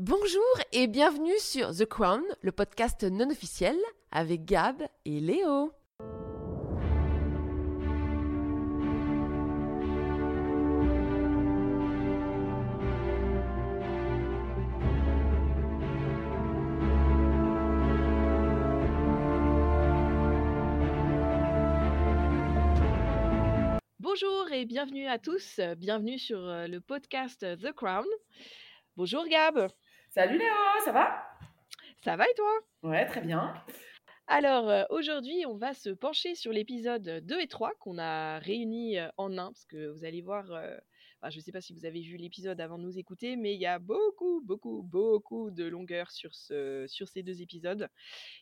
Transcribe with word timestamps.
Bonjour 0.00 0.40
et 0.70 0.86
bienvenue 0.86 1.36
sur 1.40 1.74
The 1.74 1.84
Crown, 1.84 2.22
le 2.42 2.52
podcast 2.52 3.02
non 3.02 3.30
officiel 3.30 3.74
avec 4.12 4.44
Gab 4.44 4.80
et 5.04 5.18
Léo. 5.18 5.72
Bonjour 23.98 24.52
et 24.52 24.64
bienvenue 24.64 25.08
à 25.08 25.18
tous, 25.18 25.58
bienvenue 25.76 26.20
sur 26.20 26.38
euh, 26.38 26.68
le 26.68 26.80
podcast 26.80 27.40
The 27.40 27.72
Crown. 27.72 28.06
Bonjour 28.96 29.26
Gab. 29.26 29.68
Salut 30.10 30.38
Léo, 30.38 30.54
ça 30.84 30.92
va? 30.92 31.22
Ça 32.02 32.16
va 32.16 32.24
et 32.24 32.34
toi? 32.34 32.50
Ouais, 32.82 33.04
très 33.06 33.20
bien. 33.20 33.52
Alors 34.26 34.68
euh, 34.70 34.84
aujourd'hui, 34.88 35.44
on 35.46 35.56
va 35.56 35.74
se 35.74 35.90
pencher 35.90 36.34
sur 36.34 36.50
l'épisode 36.50 37.22
2 37.26 37.40
et 37.40 37.46
3 37.46 37.72
qu'on 37.78 37.98
a 37.98 38.38
réunis 38.38 38.98
euh, 38.98 39.08
en 39.18 39.36
un, 39.36 39.52
parce 39.52 39.66
que 39.66 39.88
vous 39.88 40.04
allez 40.06 40.22
voir, 40.22 40.46
je 41.28 41.36
ne 41.36 41.42
sais 41.42 41.52
pas 41.52 41.60
si 41.60 41.74
vous 41.74 41.84
avez 41.84 42.00
vu 42.00 42.16
l'épisode 42.16 42.58
avant 42.58 42.78
de 42.78 42.84
nous 42.84 42.98
écouter, 42.98 43.36
mais 43.36 43.54
il 43.54 43.60
y 43.60 43.66
a 43.66 43.78
beaucoup, 43.78 44.40
beaucoup, 44.44 44.82
beaucoup 44.82 45.50
de 45.50 45.66
longueur 45.66 46.10
sur, 46.10 46.34
ce, 46.34 46.86
sur 46.88 47.06
ces 47.08 47.22
deux 47.22 47.42
épisodes. 47.42 47.88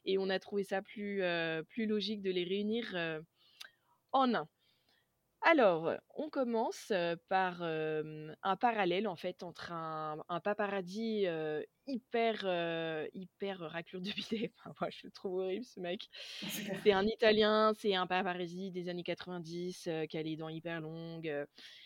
Et 0.04 0.18
on 0.18 0.30
a 0.30 0.38
trouvé 0.38 0.62
ça 0.62 0.82
plus, 0.82 1.20
plus 1.68 1.86
logique 1.86 2.22
de 2.22 2.30
les 2.30 2.44
réunir 2.44 2.96
en 4.12 4.34
un. 4.34 4.48
Alors, 5.48 5.92
on 6.16 6.28
commence 6.28 6.92
par 7.28 7.62
un 7.62 8.56
parallèle 8.56 9.06
en 9.06 9.14
fait 9.14 9.44
entre 9.44 9.70
un, 9.70 10.40
paparazzi 10.42 11.24
hyper 11.86 13.08
hyper 13.14 13.60
raclure 13.60 14.00
de 14.00 14.10
bidet. 14.10 14.50
moi, 14.80 14.90
je 14.90 15.06
le 15.06 15.12
trouve 15.12 15.34
horrible 15.42 15.64
ce 15.64 15.78
mec. 15.78 16.08
C'est 16.82 16.90
un 16.90 17.06
Italien, 17.06 17.74
c'est 17.78 17.94
un 17.94 18.08
paparazzi 18.08 18.72
des 18.72 18.88
années 18.88 19.04
90 19.04 19.88
qui 20.10 20.18
a 20.18 20.22
les 20.24 20.34
dents 20.34 20.48
hyper 20.48 20.80
longues. 20.80 21.32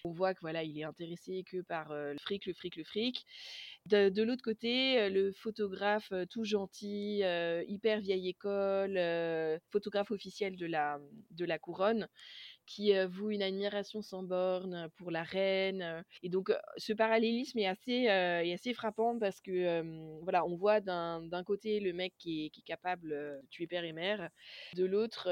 On 0.05 0.11
voit 0.11 0.33
que 0.33 0.41
voilà, 0.41 0.63
il 0.63 0.79
est 0.79 0.85
intéressé 0.85 1.45
que 1.45 1.61
par 1.61 1.93
le 1.93 2.17
fric, 2.19 2.47
le 2.47 2.55
fric, 2.55 2.77
le 2.77 2.85
fric. 2.85 3.27
De, 3.85 4.23
l'autre 4.23 4.43
côté, 4.43 5.11
le 5.11 5.33
photographe 5.33 6.15
tout 6.31 6.45
gentil, 6.45 7.23
hyper 7.69 8.01
vieille 8.01 8.31
école, 8.31 8.99
photographe 9.71 10.13
officiel 10.13 10.57
de 10.57 10.65
la 10.65 10.99
de 11.33 11.45
la 11.45 11.59
couronne 11.59 12.09
qui 12.71 12.93
voue 13.07 13.31
une 13.31 13.43
admiration 13.43 14.01
sans 14.01 14.23
borne 14.23 14.89
pour 14.97 15.11
la 15.11 15.25
reine. 15.25 16.05
Et 16.23 16.29
donc, 16.29 16.53
ce 16.77 16.93
parallélisme 16.93 17.59
est 17.59 17.67
assez, 17.67 18.05
est 18.05 18.53
assez 18.53 18.75
frappant 18.75 19.19
parce 19.19 19.41
que, 19.41 19.83
voilà, 20.23 20.47
on 20.47 20.55
voit 20.55 20.81
d'un 20.81 21.45
côté 21.45 21.81
le 21.81 21.93
mec 21.93 22.15
qui 22.17 22.47
est, 22.47 22.51
qui 22.51 22.61
est, 22.61 22.71
capable 22.71 23.11
de 23.11 23.41
tuer 23.51 23.67
père 23.67 23.83
et 23.83 23.93
mère, 23.93 24.31
de 24.77 24.85
l'autre, 24.85 25.25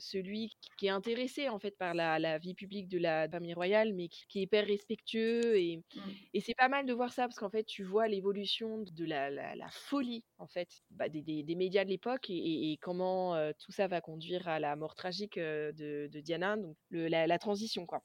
celui 0.00 0.56
qui 0.78 0.86
est 0.86 0.90
intéressé, 0.90 1.50
en 1.50 1.58
fait, 1.58 1.76
par 1.76 1.92
la, 1.92 2.18
la, 2.18 2.38
vie 2.38 2.54
publique 2.54 2.88
de 2.88 2.98
la 2.98 3.28
famille 3.28 3.52
royale, 3.52 3.92
mais 3.92 4.08
qui, 4.08 4.38
est 4.38 4.42
hyper 4.42 4.66
respectueux. 4.66 5.58
Et, 5.58 5.76
mmh. 5.76 6.00
et 6.32 6.40
c'est 6.40 6.54
pas 6.54 6.68
mal 6.68 6.86
de 6.86 6.94
voir 6.94 7.12
ça 7.12 7.24
parce 7.24 7.36
qu'en 7.36 7.50
fait, 7.50 7.64
tu 7.64 7.84
vois 7.84 8.08
l'évolution 8.08 8.84
de 8.90 9.04
la, 9.04 9.28
la, 9.30 9.68
folie, 9.70 10.24
en 10.38 10.46
fait, 10.46 10.68
bah, 10.92 11.10
des, 11.10 11.20
des, 11.20 11.54
médias 11.54 11.84
de 11.84 11.90
l'époque 11.90 12.30
et, 12.30 12.72
et, 12.72 12.78
comment 12.78 13.36
tout 13.58 13.72
ça 13.72 13.86
va 13.86 14.00
conduire 14.00 14.48
à 14.48 14.58
la 14.58 14.76
mort 14.76 14.94
tragique 14.94 15.38
de, 15.38 16.08
de 16.10 16.20
Diana 16.20 16.56
la, 16.90 17.38
transition, 17.38 17.86
quoi. 17.86 18.02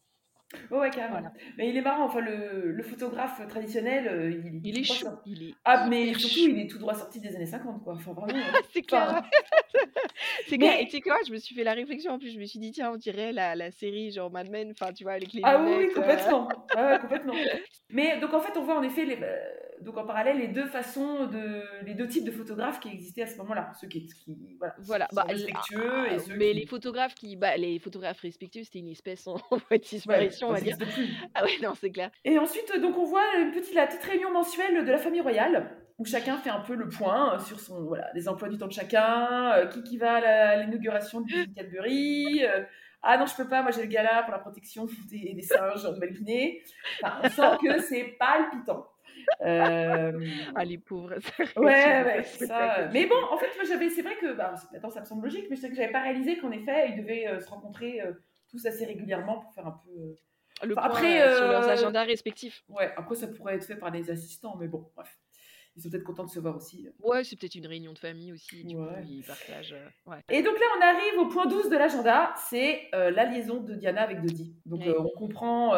ouais, 0.72 0.90
carrément. 0.90 1.30
Mais 1.58 1.70
il 1.70 1.78
est 1.78 1.82
marrant, 1.82 2.06
enfin, 2.06 2.22
le, 2.22 2.82
photographe 2.84 3.46
traditionnel, 3.48 4.08
euh, 4.08 4.32
il, 4.32 4.62
il, 4.64 4.80
est 4.80 4.84
chaud. 4.84 5.08
Il 5.26 5.50
est 5.50 5.54
ah, 5.66 5.88
mais 5.90 6.14
surtout, 6.14 6.50
il 6.50 6.60
est 6.60 6.68
tout 6.68 6.78
droit 6.78 6.94
sorti 6.94 7.20
des 7.20 7.36
années 7.36 7.46
50, 7.46 7.84
quoi. 7.84 7.94
Enfin, 7.94 8.14
vraiment. 8.14 8.40
Hein. 8.40 8.60
c'est 8.74 8.82
clair. 8.82 9.24
c'est 10.48 10.58
clair. 10.58 10.80
Et 10.80 10.86
tu 10.86 10.92
sais 10.92 11.02
quoi, 11.02 11.18
je 11.28 11.32
me 11.32 11.38
suis 11.38 11.56
fait 11.56 11.64
la 11.64 11.74
réflexion, 11.74 12.14
en 12.14 12.20
plus, 12.20 12.32
je 12.32 12.40
me 12.40 12.46
suis 12.46 12.60
dit, 12.60 12.72
tiens, 12.72 12.92
on 12.92 12.98
dirait 12.98 13.32
la, 13.32 13.56
la 13.56 13.72
série, 13.72 14.12
genre 14.12 14.32
Mad 14.32 14.50
Men, 14.50 14.72
enfin, 14.72 14.94
tu 14.94 15.04
vois, 15.04 15.14
avec 15.14 15.34
les. 15.34 15.42
Ah 15.44 15.62
oui, 15.62 15.90
complètement. 15.94 16.50
Euh... 16.78 16.98
complètement. 16.98 17.34
Mais 17.90 18.20
donc, 18.20 18.34
en 18.34 18.42
fait, 18.42 18.58
on 18.58 18.64
voit 18.64 18.78
en 18.78 18.84
effet 18.84 19.06
les 19.06 19.18
euh, 19.22 19.38
donc 19.82 19.98
en 19.98 20.06
parallèle 20.06 20.38
les 20.38 20.48
deux 20.48 20.66
façons 20.66 21.28
de 21.28 21.64
les 21.86 21.94
deux 21.94 22.08
types 22.08 22.26
de 22.26 22.32
photographes 22.32 22.80
qui 22.80 22.90
existaient 22.90 23.24
à 23.24 23.28
ce 23.28 23.38
moment-là 23.38 23.72
ceux 23.80 23.88
qui, 23.88 24.08
qui 24.08 24.56
voilà, 24.58 24.76
voilà 24.80 25.08
bah, 25.14 25.26
respectueux 25.28 26.12
et 26.12 26.20
ceux 26.20 26.36
mais 26.36 26.54
les 26.54 26.66
photographes 26.66 27.16
qui 27.16 27.36
bah, 27.36 27.58
les 27.58 27.80
photographes 27.80 28.20
respectueux 28.22 28.64
c'était 28.64 28.80
une 28.80 28.90
espèce 28.90 29.28
en 29.28 29.36
voie 29.52 29.78
de 29.78 29.84
disparition 29.84 30.50
on 30.50 30.54
va 30.54 30.62
dire 30.62 30.78
ah 31.34 31.44
ouais 31.44 31.58
non 31.62 31.74
c'est 31.80 31.92
clair 31.92 32.12
et 32.24 32.38
ensuite 32.40 32.72
donc 32.80 32.98
on 32.98 33.06
voit 33.06 33.38
une 33.40 33.52
petite 33.52 33.76
la 33.76 33.88
petite 33.88 34.04
réunion 34.04 34.32
mensuelle 34.32 34.86
de 34.86 34.92
la 34.92 34.98
famille 34.98 35.22
royale 35.22 35.72
où 35.98 36.06
chacun 36.06 36.38
fait 36.38 36.50
un 36.50 36.60
peu 36.60 36.76
le 36.76 36.90
point 36.90 37.40
sur 37.40 37.60
son 37.60 37.86
voilà 37.86 38.12
des 38.14 38.28
emplois 38.28 38.50
du 38.50 38.58
temps 38.58 38.68
de 38.68 38.74
chacun 38.74 39.52
euh, 39.54 39.68
qui 39.68 39.84
qui 39.84 39.98
va 39.98 40.16
à 40.16 40.58
l'inauguration 40.58 41.22
du 41.22 41.54
Cadbury 41.54 42.44
euh, 42.44 42.64
ah 43.08 43.20
non, 43.20 43.28
je 43.28 43.36
peux 43.36 43.48
pas, 43.48 43.62
moi 43.62 43.70
j'ai 43.70 43.84
le 43.84 43.88
gala 43.88 44.24
pour 44.24 44.32
la 44.32 44.40
protection 44.40 44.88
des, 45.12 45.36
des 45.36 45.42
singes 45.44 45.86
en 45.86 45.94
Nouvelle-Guinée. 45.94 46.64
Enfin, 47.04 47.20
on 47.24 47.30
sent 47.30 47.58
que 47.62 47.80
c'est 47.80 48.16
palpitant. 48.18 48.88
Euh... 49.42 50.26
Ah, 50.56 50.66
les 50.66 50.78
pauvres. 50.78 51.16
ouais, 51.58 52.04
ouais, 52.04 52.24
ça. 52.24 52.90
Mais 52.92 53.06
bon, 53.06 53.16
en 53.32 53.38
fait, 53.38 53.50
moi, 53.56 53.66
j'avais, 53.68 53.90
c'est 53.90 54.02
vrai 54.02 54.16
que, 54.18 54.34
bah, 54.34 54.56
attends, 54.76 54.90
ça 54.90 55.02
me 55.02 55.06
semble 55.06 55.24
logique, 55.24 55.48
mais 55.50 55.56
c'est 55.56 55.70
que 55.70 55.76
j'avais 55.76 55.92
pas 55.92 56.02
réalisé 56.02 56.38
qu'en 56.38 56.52
effet, 56.52 56.90
ils 56.90 57.02
devaient 57.02 57.28
euh, 57.28 57.40
se 57.40 57.50
rencontrer 57.50 58.02
euh, 58.02 58.14
tous 58.50 58.66
assez 58.66 58.86
régulièrement 58.86 59.40
pour 59.40 59.54
faire 59.54 59.68
un 59.68 59.80
peu. 59.84 59.92
Euh, 59.92 60.16
le 60.64 60.74
après, 60.78 61.20
sur 61.36 61.48
leurs 61.48 61.68
agendas 61.68 62.04
respectifs. 62.04 62.64
Ouais, 62.70 62.94
après, 62.96 63.16
ça 63.16 63.28
pourrait 63.28 63.56
être 63.56 63.66
fait 63.66 63.76
par 63.76 63.92
des 63.92 64.10
assistants, 64.10 64.56
mais 64.58 64.68
bon, 64.68 64.90
bref 64.96 65.20
ils 65.76 65.82
sont 65.82 65.90
peut-être 65.90 66.04
contents 66.04 66.24
de 66.24 66.30
se 66.30 66.40
voir 66.40 66.56
aussi. 66.56 66.88
Ouais, 67.04 67.24
c'est 67.26 67.36
peut-être 67.36 67.56
une 67.56 67.68
réunion 67.68 67.92
de 67.92 68.00
famille 68.00 68.32
aussi, 68.32 68.64
du 68.64 68.76
coup, 68.76 68.84
ils 69.06 69.24
partagent. 69.24 69.74
Euh, 69.74 70.16
Et 70.30 70.42
donc 70.42 70.58
là, 70.58 70.66
on 70.78 70.82
arrive 70.82 71.20
au 71.20 71.28
point 71.28 71.48
12 71.48 71.70
de 71.70 71.76
l'agenda, 71.76 72.34
c'est 72.50 72.84
euh, 72.94 73.12
la 73.12 73.26
liaison 73.26 73.62
de 73.62 73.76
Diana 73.76 74.02
avec 74.02 74.22
Dodi. 74.22 74.56
Donc 74.66 74.86
euh, 74.88 74.96
on 74.98 75.10
comprend 75.10 75.72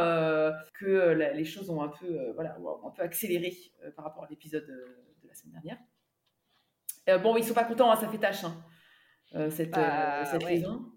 que 0.73 1.13
les 1.33 1.45
choses 1.45 1.69
ont 1.69 1.81
un 1.81 1.87
peu, 1.87 2.31
voilà, 2.35 2.57
un 2.85 2.89
peu 2.91 3.01
accéléré 3.01 3.55
par 3.95 4.05
rapport 4.05 4.23
à 4.23 4.27
l'épisode 4.29 4.67
de 4.67 5.27
la 5.27 5.33
semaine 5.33 5.59
dernière. 5.63 7.21
bon, 7.23 7.35
ils 7.37 7.43
sont 7.43 7.55
pas 7.55 7.63
contents, 7.63 7.91
hein, 7.91 7.95
ça 7.95 8.07
fait 8.07 8.19
tâche, 8.19 8.43
hein, 8.43 9.49
cette, 9.49 9.71
bah, 9.71 10.25
cette 10.25 10.43
liaison. 10.43 10.91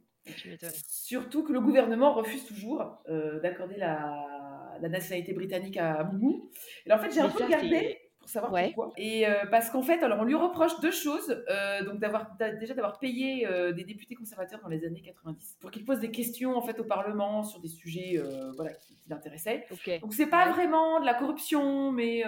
Surtout 0.89 1.43
que 1.43 1.53
le 1.55 1.61
gouvernement 1.61 2.13
refuse 2.13 2.45
toujours 2.45 3.03
d'accorder 3.43 3.79
la, 3.79 4.77
la, 4.83 4.89
nationalité 4.91 5.33
britannique 5.33 5.79
à 5.79 6.05
Moumou. 6.05 6.51
Et 6.85 6.93
en 6.93 6.99
fait, 6.99 7.11
j'ai 7.11 7.21
un 7.21 7.31
peu 7.31 7.45
regardé 7.45 7.99
pour 8.21 8.29
savoir 8.29 8.53
pourquoi. 8.53 8.93
Et 8.97 9.27
euh, 9.27 9.47
parce 9.51 9.71
qu'en 9.71 9.83
fait, 9.83 10.03
alors 10.03 10.21
on 10.21 10.25
lui 10.25 10.35
reproche 10.35 10.79
deux 10.81 10.91
choses. 10.91 11.43
Euh, 11.49 11.83
donc 11.85 11.99
d'avoir 11.99 12.37
déjà 12.61 12.75
d'avoir 12.75 12.99
payé 12.99 13.47
euh, 13.47 13.73
des 13.73 13.85
députés 13.85 14.15
conservateurs 14.15 14.61
dans 14.61 14.69
les 14.69 14.85
années 14.85 15.03
90 15.03 15.59
pour 15.61 15.71
qu'ils 15.71 15.85
posent 15.85 16.01
des 16.01 16.11
questions 16.11 16.57
en 16.57 16.63
fait 16.63 16.79
au 16.79 16.85
Parlement 16.85 17.43
sur 17.43 17.61
des 17.61 17.69
sujets 17.69 18.23
voilà 18.57 18.73
qui, 18.75 18.99
l'intéressaient. 19.09 19.67
Donc 20.01 20.13
c'est 20.13 20.29
pas 20.29 20.51
vraiment 20.51 21.01
de 21.01 21.07
la 21.07 21.15
corruption, 21.15 21.91
mais 21.91 22.23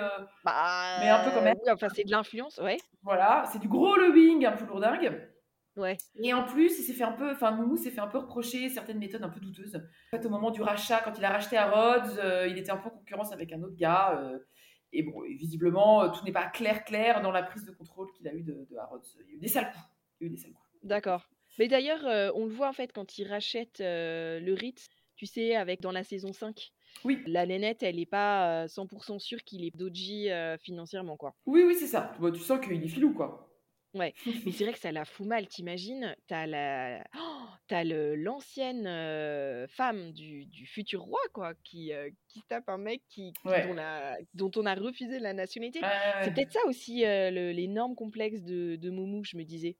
bah, 0.44 0.96
mais 1.00 1.08
un 1.08 1.24
peu 1.24 1.30
quand 1.30 1.42
même. 1.42 1.56
enfin 1.70 1.88
c'est 1.94 2.04
de 2.04 2.10
l'influence, 2.10 2.58
ouais. 2.58 2.78
Voilà, 3.02 3.44
c'est 3.52 3.60
du 3.60 3.68
gros 3.68 3.96
lobbying 3.96 4.46
un 4.46 4.52
peu 4.52 4.64
lourdingue. 4.64 5.28
Ouais. 5.74 5.96
Et 6.22 6.34
en 6.34 6.44
plus, 6.44 6.78
il 6.78 6.82
s'est 6.82 6.92
fait 6.92 7.04
un 7.04 7.12
peu, 7.12 7.30
enfin 7.30 7.50
Moumou 7.52 7.78
s'est 7.78 7.90
fait 7.90 8.00
un 8.00 8.06
peu 8.06 8.18
reprocher 8.18 8.68
certaines 8.68 8.98
méthodes 8.98 9.22
un 9.22 9.30
peu 9.30 9.40
douteuses. 9.40 9.76
En 9.76 10.16
fait, 10.16 10.26
au 10.26 10.28
moment 10.28 10.50
du 10.50 10.60
rachat, 10.60 11.00
quand 11.02 11.16
il 11.16 11.24
a 11.24 11.30
racheté 11.30 11.56
à 11.56 11.70
Rhodes, 11.70 12.20
il 12.48 12.58
était 12.58 12.72
un 12.72 12.76
peu 12.76 12.88
en 12.88 12.92
concurrence 12.92 13.32
avec 13.32 13.52
un 13.52 13.62
autre 13.62 13.76
gars. 13.76 14.20
Et 14.92 15.02
bon, 15.02 15.22
visiblement, 15.22 16.02
euh, 16.02 16.08
tout 16.10 16.24
n'est 16.24 16.32
pas 16.32 16.46
clair, 16.46 16.84
clair 16.84 17.22
dans 17.22 17.30
la 17.32 17.42
prise 17.42 17.64
de 17.64 17.72
contrôle 17.72 18.10
qu'il 18.12 18.28
a 18.28 18.34
eu 18.34 18.42
de, 18.42 18.66
de 18.70 18.76
Harrods. 18.76 19.00
Il 19.20 19.30
y 19.30 19.32
a 19.32 19.36
eu 19.36 19.38
des 19.38 19.48
sales 19.48 19.72
coups. 19.72 19.84
Il 20.20 20.24
y 20.24 20.26
a 20.26 20.26
eu 20.26 20.30
des 20.30 20.36
sales 20.36 20.52
coups. 20.52 20.68
D'accord. 20.82 21.28
Mais 21.58 21.68
d'ailleurs, 21.68 22.06
euh, 22.06 22.30
on 22.34 22.46
le 22.46 22.52
voit 22.52 22.68
en 22.68 22.72
fait 22.72 22.92
quand 22.92 23.18
il 23.18 23.26
rachète 23.28 23.80
euh, 23.80 24.40
le 24.40 24.54
Ritz, 24.54 24.88
tu 25.16 25.26
sais, 25.26 25.54
avec 25.56 25.80
dans 25.80 25.92
la 25.92 26.04
saison 26.04 26.32
5. 26.32 26.72
Oui. 27.04 27.22
La 27.26 27.46
nénette, 27.46 27.82
elle 27.82 27.96
n'est 27.96 28.06
pas 28.06 28.66
100% 28.66 29.18
sûre 29.18 29.42
qu'il 29.44 29.64
est 29.64 29.74
dodgy 29.74 30.28
financièrement, 30.60 31.16
quoi. 31.16 31.34
Oui, 31.46 31.62
oui, 31.66 31.74
c'est 31.74 31.86
ça. 31.86 32.14
tu 32.34 32.40
sens 32.40 32.60
qu'il 32.60 32.84
est 32.84 32.88
filou, 32.88 33.14
quoi. 33.14 33.51
Ouais, 33.94 34.14
mais 34.26 34.52
c'est 34.52 34.64
vrai 34.64 34.72
que 34.72 34.78
ça 34.78 34.92
la 34.92 35.04
fout 35.04 35.26
mal, 35.26 35.46
t'imagines? 35.46 36.16
T'as 36.26 36.46
la... 36.46 37.04
Oh, 37.18 37.44
t'as 37.68 37.84
l'ancienne 37.84 38.86
femme 39.68 40.12
du, 40.12 40.46
du, 40.46 40.66
futur 40.66 41.02
roi, 41.02 41.20
quoi, 41.32 41.52
qui, 41.62 41.92
qui 42.28 42.42
tape 42.48 42.68
un 42.68 42.78
mec 42.78 43.02
qui, 43.08 43.32
dont, 43.44 43.74
la, 43.74 44.16
dont, 44.34 44.50
on 44.56 44.66
a 44.66 44.74
refusé 44.74 45.18
la 45.18 45.32
nationalité. 45.32 45.80
c'est 46.22 46.34
peut-être 46.34 46.52
ça 46.52 46.64
aussi 46.66 47.00
l'énorme 47.00 47.94
complexe 47.94 48.42
de, 48.42 48.76
de 48.76 48.90
Moumou, 48.90 49.24
je 49.24 49.36
me 49.36 49.44
disais. 49.44 49.76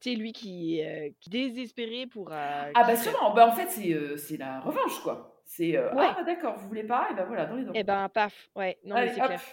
C'est 0.00 0.14
lui 0.14 0.32
qui, 0.32 0.80
est 0.80 1.14
désespéré 1.28 2.06
pour... 2.06 2.30
ah 2.32 2.70
bah 2.74 2.96
sûrement, 2.96 3.34
bah, 3.34 3.46
en 3.46 3.52
fait 3.52 3.68
c'est 3.68 4.36
la 4.36 4.60
revanche, 4.60 5.00
quoi. 5.02 5.28
C'est 5.44 5.76
ah 5.76 6.22
d'accord, 6.24 6.56
vous 6.58 6.68
voulez 6.68 6.84
pas, 6.84 7.08
et 7.10 7.14
ben 7.14 7.24
voilà, 7.24 7.44
dans 7.44 7.56
les 7.56 7.64
dents. 7.64 7.72
Et 7.74 7.84
ben 7.84 8.08
paf, 8.08 8.48
ouais, 8.56 8.78
non 8.84 8.94
mais 8.94 9.12
c'est 9.12 9.20
clair. 9.20 9.42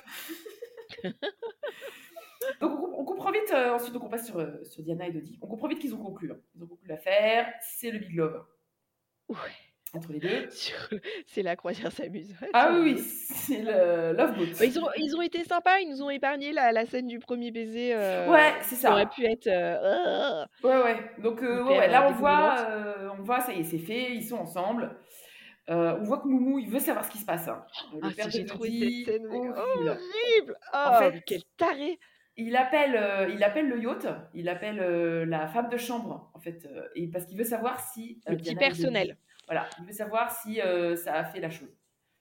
Donc 2.60 2.80
on, 2.98 3.04
comprend 3.04 3.32
vite, 3.32 3.52
euh, 3.54 3.74
ensuite 3.74 3.94
donc 3.94 4.04
on 4.04 4.10
passe 4.10 4.26
sur, 4.26 4.40
euh, 4.40 4.64
sur 4.64 4.84
Diana 4.84 5.08
et 5.08 5.12
Dodi, 5.12 5.38
on 5.42 5.48
comprend 5.48 5.68
vite 5.68 5.80
qu'ils 5.80 5.94
ont 5.94 6.04
conclu. 6.04 6.32
Hein. 6.32 6.38
Ils 6.56 6.64
ont 6.64 6.68
conclu 6.68 6.88
l'affaire, 6.88 7.52
c'est 7.62 7.92
le 7.92 8.00
Big 8.00 8.16
Love. 8.16 8.46
Ouais. 9.30 9.38
entre 9.94 10.12
les 10.12 10.20
deux. 10.20 10.50
C'est 11.26 11.42
la 11.44 11.56
croisière 11.56 11.92
s'amuse. 11.92 12.36
ah 12.54 12.72
oui, 12.74 12.98
c'est 12.98 13.62
le 13.62 14.14
Love 14.14 14.36
Boat. 14.36 14.46
Bah, 14.60 14.66
ils, 14.66 14.80
ont, 14.80 14.90
ils 14.98 15.16
ont 15.16 15.22
été 15.22 15.44
sympas, 15.44 15.80
ils 15.80 15.90
nous 15.90 16.02
ont 16.02 16.10
épargné 16.10 16.52
la, 16.52 16.72
la 16.72 16.86
scène 16.86 17.08
du 17.08 17.20
premier 17.20 17.52
baiser. 17.52 17.94
Euh, 17.94 18.30
ouais, 18.30 18.54
c'est 18.62 18.76
ça. 18.76 18.90
Ça 18.90 18.92
aurait 18.94 19.10
pu 19.10 19.26
être. 19.26 19.48
Euh, 19.48 20.46
ouais, 20.64 20.84
ouais. 20.84 21.12
Donc 21.20 21.42
ouais, 21.42 21.88
là, 21.88 22.10
on 22.10 22.14
voit, 22.14 22.56
on 23.18 23.22
voit, 23.22 23.42
ça 23.42 23.54
y 23.54 23.62
est, 23.62 23.64
c'est 23.64 23.80
fait, 23.80 24.16
ils 24.16 24.24
sont 24.24 24.38
ensemble. 24.38 24.98
on 25.68 26.04
voit 26.04 26.20
que 26.20 26.28
Moumou, 26.28 26.60
il 26.60 26.70
veut 26.70 26.80
savoir 26.80 27.06
ce 27.06 27.12
qui 27.12 27.20
se 27.20 27.26
passe. 27.26 27.48
Hein. 27.48 27.64
Le 27.94 28.00
ah, 28.04 28.30
j'ai 28.30 28.46
trop 28.46 28.64
cette 28.64 29.06
scène. 29.06 29.28
Horrible. 29.28 30.58
Oh, 30.74 30.78
en 30.78 31.00
fait, 31.00 31.22
quel 31.26 31.44
taré 31.58 32.00
il 32.48 32.56
appelle, 32.56 33.30
il 33.34 33.44
appelle 33.44 33.68
le 33.68 33.80
yacht, 33.80 34.08
il 34.34 34.50
appelle 34.50 34.78
la 35.24 35.48
femme 35.48 35.70
de 35.70 35.78
chambre, 35.78 36.32
en 36.34 36.40
fait, 36.40 36.68
et 36.96 37.08
parce 37.08 37.26
qu'il 37.26 37.38
veut 37.38 37.44
savoir 37.44 37.80
si. 37.80 38.22
le 38.28 38.38
petit 38.38 38.56
personnel. 38.56 39.18
Voilà, 39.50 39.68
il 39.80 39.86
veut 39.86 39.94
savoir 39.94 40.32
si 40.32 40.62
euh, 40.62 40.96
ça 40.96 41.16
a 41.16 41.26
fait 41.26 41.40
la 41.40 41.50
chose. 41.50 41.76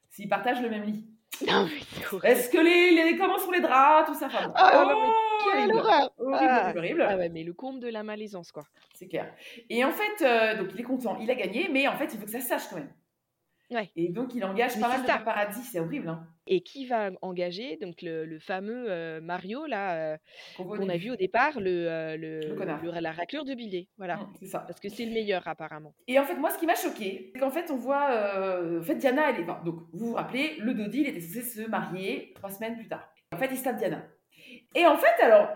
S'ils 0.09 0.31
partagent 0.31 0.63
le 0.63 0.71
même 0.71 0.85
lit. 0.85 1.07
Non, 1.47 1.67
mais 1.67 2.31
Est-ce 2.31 2.49
que 2.49 2.57
les, 2.57 2.95
les, 2.95 3.19
comment 3.19 3.37
sont 3.37 3.51
les 3.51 3.61
draps, 3.61 4.09
tout 4.09 4.15
ça 4.15 4.27
enfin, 4.27 4.51
oh, 4.57 4.93
oh, 4.97 5.51
quelle 5.53 5.73
horreur 5.75 6.11
ah. 6.33 6.73
horrible, 6.75 7.03
ah, 7.03 7.19
ouais, 7.19 7.29
mais 7.29 7.45
le 7.45 7.53
comble 7.53 7.81
de 7.81 7.89
la 7.89 8.03
malaisance, 8.03 8.51
quoi. 8.51 8.65
C'est 8.95 9.09
clair. 9.09 9.31
Et 9.69 9.85
en 9.85 9.93
fait, 9.93 10.25
euh, 10.25 10.57
donc 10.57 10.71
il 10.73 10.81
est 10.81 10.85
content, 10.85 11.19
il 11.21 11.31
a 11.31 11.35
gagné, 11.35 11.69
mais 11.71 11.87
en 11.87 11.97
fait, 11.97 12.07
il 12.15 12.19
faut 12.19 12.25
que 12.25 12.31
ça 12.31 12.41
sache 12.41 12.71
quand 12.71 12.77
même. 12.77 12.91
Et 13.97 14.09
donc, 14.09 14.35
il 14.35 14.45
engage 14.45 14.81
pas 14.81 14.89
mal 14.89 15.03
de 15.03 15.25
paradis, 15.25 15.63
c'est 15.63 15.81
horrible. 15.81 16.09
Hein. 16.09 16.27
Et 16.47 16.63
qui 16.63 16.87
va 16.87 17.11
engager 17.21 17.77
donc 17.77 17.97
le, 18.01 18.39
fameux 18.39 18.87
euh, 18.89 19.21
Mario 19.21 19.67
là 19.67 20.15
euh, 20.15 20.17
qu'on 20.57 20.89
a 20.89 20.97
vu 20.97 21.11
au 21.11 21.17
départ, 21.17 21.61
le, 21.61 21.87
euh, 21.87 22.17
le, 22.17 23.01
la 23.01 23.13
raclure 23.13 23.45
de 23.45 23.55
billets, 23.55 23.89
voilà. 23.99 24.17
Mmh, 24.17 24.33
c'est 24.41 24.47
ça. 24.47 24.61
Parce 24.61 24.81
que 24.81 24.89
c'est 24.89 25.05
le 25.05 25.13
meilleur 25.13 25.47
apparemment. 25.47 25.93
Et 26.07 26.19
en 26.19 26.25
fait, 26.25 26.37
moi, 26.37 26.51
ce 26.51 26.59
qui 26.59 26.65
m'a 26.65 26.75
choqué, 26.75 27.31
c'est 27.33 27.41
qu'en 27.41 27.51
fait, 27.51 27.71
on 27.71 27.77
voit, 27.77 28.09
en 28.79 28.83
fait, 28.83 28.95
Diana, 28.95 29.31
elle 29.31 29.41
est, 29.41 29.45
donc 29.65 29.81
vous 29.93 30.09
vous 30.09 30.15
rappelez, 30.15 30.57
le 30.61 30.73
Dodi, 30.73 31.01
il 31.01 31.09
était 31.09 31.21
censé 31.21 31.43
se 31.43 31.69
marier 31.69 32.33
trois 32.37 32.51
semaines 32.51 32.77
plus 32.77 32.89
tard. 32.89 33.13
En 33.33 33.37
fait, 33.37 33.49
il 33.51 33.59
se 33.59 33.65
tape 33.65 33.77
Diana. 33.77 34.03
Et 34.75 34.87
en 34.87 34.97
fait, 34.97 35.23
alors, 35.23 35.49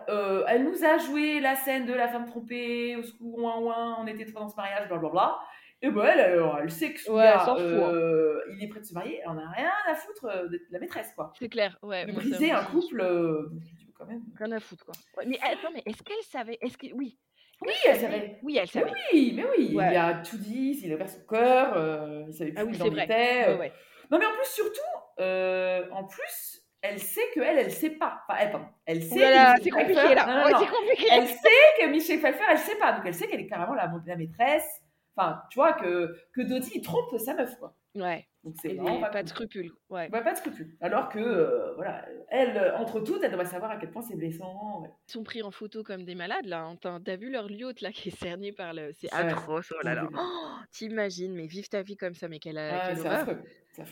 elle 0.48 0.64
nous 0.64 0.84
a 0.84 0.98
joué 0.98 1.40
la 1.40 1.54
scène 1.54 1.86
de 1.86 1.94
la 1.94 2.08
femme 2.08 2.26
trompée, 2.26 2.96
au 2.96 3.02
secours, 3.02 3.38
ouin 3.38 3.58
ouin, 3.60 3.96
on 4.00 4.06
était 4.06 4.26
trois 4.26 4.42
dans 4.42 4.50
ce 4.50 4.56
mariage, 4.56 4.88
blablabla. 4.88 5.38
Et 5.84 5.90
ben 5.90 6.04
elle, 6.04 6.20
alors, 6.20 6.60
elle 6.62 6.70
sait 6.70 6.92
que 6.92 7.00
ce 7.00 7.10
ouais, 7.10 7.24
gars, 7.24 7.44
hein. 7.44 7.56
euh, 7.58 8.40
il 8.52 8.62
est 8.62 8.68
prêt 8.68 8.78
de 8.78 8.84
se 8.84 8.94
marier, 8.94 9.18
elle 9.20 9.30
en 9.30 9.36
a 9.36 9.50
rien 9.50 9.70
à 9.88 9.94
foutre 9.96 10.26
euh, 10.26 10.46
d'être 10.46 10.62
la 10.70 10.78
maîtresse, 10.78 11.12
quoi. 11.16 11.32
C'est 11.36 11.48
clair, 11.48 11.76
ouais. 11.82 12.06
De 12.06 12.12
briser 12.12 12.52
un 12.52 12.62
couple, 12.64 13.00
euh, 13.00 13.50
quand 13.98 14.06
même. 14.06 14.22
Rien 14.38 14.52
à 14.52 14.60
foutre, 14.60 14.84
quoi. 14.84 14.94
mais 15.26 15.40
attends, 15.42 15.72
mais 15.74 15.82
est-ce 15.84 16.04
qu'elle 16.04 16.22
savait 16.22 16.56
Est-ce 16.60 16.78
que 16.78 16.86
oui 16.94 17.18
oui, 17.64 17.74
elle 17.86 17.96
savait. 17.96 18.38
Oui, 18.42 18.58
elle 18.60 18.66
savait. 18.66 18.90
Oui, 19.12 19.34
mais 19.36 19.44
oui, 19.56 19.68
il 19.70 19.80
a 19.80 20.14
tout 20.14 20.36
dit, 20.36 20.80
il 20.82 20.90
a 20.90 20.96
ouvert 20.96 21.08
son 21.08 21.24
cœur, 21.26 21.76
euh, 21.76 22.24
il 22.26 22.34
savait 22.34 22.50
plus 22.50 22.60
ah 22.60 22.64
oui, 22.64 22.76
où 22.80 22.86
il 22.92 22.98
était. 23.00 23.56
Ouais, 23.56 23.72
non, 24.10 24.18
mais 24.18 24.26
en 24.26 24.32
plus, 24.32 24.46
surtout, 24.46 25.92
en 25.92 26.04
plus, 26.04 26.62
elle 26.80 26.98
sait 26.98 27.22
qu'elle, 27.34 27.58
elle 27.58 27.70
sait 27.70 27.90
pas. 27.90 28.24
Enfin, 28.28 28.40
elle, 28.40 28.50
pardon, 28.50 28.66
elle 28.84 29.02
sait. 29.02 29.36
c'est 29.62 29.70
compliqué 29.70 30.14
là. 30.14 30.48
c'est 30.58 30.66
compliqué. 30.66 31.06
Elle 31.12 31.28
sait 31.28 31.80
que 31.80 31.86
Michel 31.88 32.18
Pfeiffer, 32.18 32.44
elle 32.50 32.58
sait 32.58 32.76
pas. 32.76 32.92
Donc 32.92 33.02
elle 33.06 33.14
sait 33.14 33.28
qu'elle 33.28 33.40
est 33.40 33.46
carrément 33.46 33.74
la, 33.74 33.92
la 34.04 34.16
maîtresse 34.16 34.82
Enfin, 35.16 35.42
tu 35.50 35.58
vois, 35.58 35.74
que, 35.74 36.16
que 36.32 36.40
Dodi, 36.42 36.70
il 36.74 36.82
trompe 36.82 37.16
sa 37.18 37.34
meuf, 37.34 37.58
quoi. 37.58 37.74
Ouais. 37.94 38.26
Donc 38.42 38.54
c'est 38.60 38.74
vraiment 38.74 39.00
pas, 39.00 39.10
pas 39.10 39.22
de 39.22 39.28
scrupules. 39.28 39.70
Ouais. 39.88 40.08
pas 40.08 40.32
de 40.32 40.36
scrupules. 40.36 40.74
Alors 40.80 41.08
que, 41.10 41.18
euh, 41.18 41.74
voilà, 41.76 42.04
elle, 42.28 42.74
entre 42.76 43.00
toutes, 43.00 43.22
elle 43.22 43.30
devrait 43.30 43.46
savoir 43.46 43.70
à 43.70 43.76
quel 43.76 43.90
point 43.90 44.02
c'est 44.02 44.16
blessant. 44.16 44.82
Ils 45.08 45.12
sont 45.12 45.22
pris 45.22 45.42
en 45.42 45.50
photo 45.50 45.84
comme 45.84 46.04
des 46.04 46.14
malades, 46.14 46.46
là. 46.46 46.64
Hein. 46.64 47.00
T'as 47.04 47.16
vu 47.16 47.30
leur 47.30 47.48
liot, 47.48 47.72
là, 47.82 47.92
qui 47.92 48.08
est 48.08 48.16
cerné 48.16 48.50
par 48.52 48.72
le. 48.72 48.90
C'est 48.94 49.12
atroce, 49.12 49.72
oh 49.78 49.84
là 49.84 49.94
là. 49.94 50.08
Oh, 50.12 50.62
T'imagines, 50.72 51.34
mais 51.34 51.46
vive 51.46 51.68
ta 51.68 51.82
vie 51.82 51.96
comme 51.96 52.14
ça, 52.14 52.28
mais 52.28 52.40
quelle, 52.40 52.56
ouais, 52.56 52.80
quelle 52.88 53.00
horreur. 53.00 53.26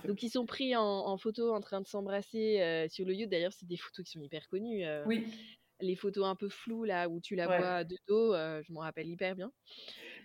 Donc 0.04 0.22
ils 0.22 0.30
sont 0.30 0.46
pris 0.46 0.76
en, 0.76 1.16
photo 1.16 1.54
en 1.54 1.60
train 1.60 1.80
de 1.80 1.86
s'embrasser 1.86 2.60
euh, 2.60 2.88
sur 2.88 3.06
le 3.06 3.14
yacht. 3.14 3.30
D'ailleurs, 3.30 3.52
c'est 3.52 3.66
des 3.66 3.76
photos 3.76 4.04
qui 4.04 4.12
sont 4.12 4.22
hyper 4.22 4.48
connues. 4.48 4.84
Euh, 4.84 5.04
oui. 5.06 5.26
Les 5.80 5.96
photos 5.96 6.26
un 6.26 6.36
peu 6.36 6.48
floues 6.48 6.84
là 6.84 7.08
où 7.08 7.20
tu 7.20 7.34
la 7.36 7.46
vois 7.46 7.84
de 7.84 7.96
dos, 8.08 8.34
je 8.34 8.72
m'en 8.72 8.80
rappelle 8.80 9.08
hyper 9.08 9.34
bien. 9.34 9.50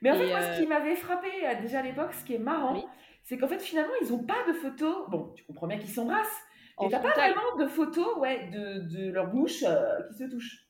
Mais 0.02 0.12
en 0.12 0.16
fait, 0.16 0.28
moi, 0.28 0.42
ce 0.42 0.60
qui 0.60 0.66
euh, 0.66 0.70
m'avait 0.70 0.96
frappé 0.96 1.28
euh, 1.44 1.62
déjà 1.62 1.80
à 1.80 1.82
l'époque, 1.82 2.14
ce 2.14 2.24
qui 2.26 2.36
est 2.36 2.40
marrant, 2.40 2.86
c'est 3.24 3.38
qu'en 3.38 3.48
fait, 3.48 3.60
finalement, 3.60 3.94
ils 4.02 4.12
n'ont 4.12 4.24
pas 4.24 4.46
de 4.48 4.54
photos. 4.54 5.10
Bon, 5.10 5.34
tu 5.36 5.44
comprends 5.46 5.68
bien 5.68 5.78
qu'ils 5.78 5.90
s'embrassent. 5.90 6.42
Mais 6.82 6.90
t'as 6.90 7.00
pas 7.00 7.12
vraiment 7.12 7.56
de 7.58 7.68
photos 7.68 8.18
ouais, 8.18 8.50
de, 8.50 8.80
de 8.80 9.12
leur 9.12 9.28
bouche 9.28 9.64
euh, 9.66 10.04
qui 10.10 10.18
se 10.18 10.26
touchent. 10.26 10.68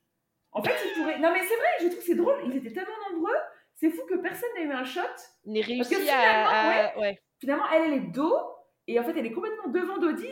En 0.51 0.61
fait, 0.61 0.73
ils 0.85 1.01
pourraient. 1.01 1.19
Non, 1.19 1.31
mais 1.33 1.39
c'est 1.39 1.55
vrai, 1.55 1.67
je 1.81 1.87
trouve 1.87 1.97
que 1.99 2.05
c'est 2.05 2.15
drôle. 2.15 2.35
Ils 2.45 2.57
étaient 2.57 2.71
tellement 2.71 2.93
nombreux. 3.11 3.35
C'est 3.73 3.89
fou 3.89 4.03
que 4.07 4.15
personne 4.15 4.49
n'ait 4.55 4.65
eu 4.65 4.71
un 4.71 4.83
shot. 4.83 5.01
N'ait 5.45 5.61
réussi 5.61 6.09
à. 6.09 6.93
Ouais, 6.97 7.19
Finalement, 7.39 7.65
elle, 7.73 7.91
elle 7.91 7.93
est 7.93 8.11
dos. 8.11 8.39
Et 8.87 8.99
en 8.99 9.03
fait, 9.03 9.17
elle 9.17 9.25
est 9.25 9.31
complètement 9.31 9.67
devant 9.69 9.97
Dodi. 9.97 10.27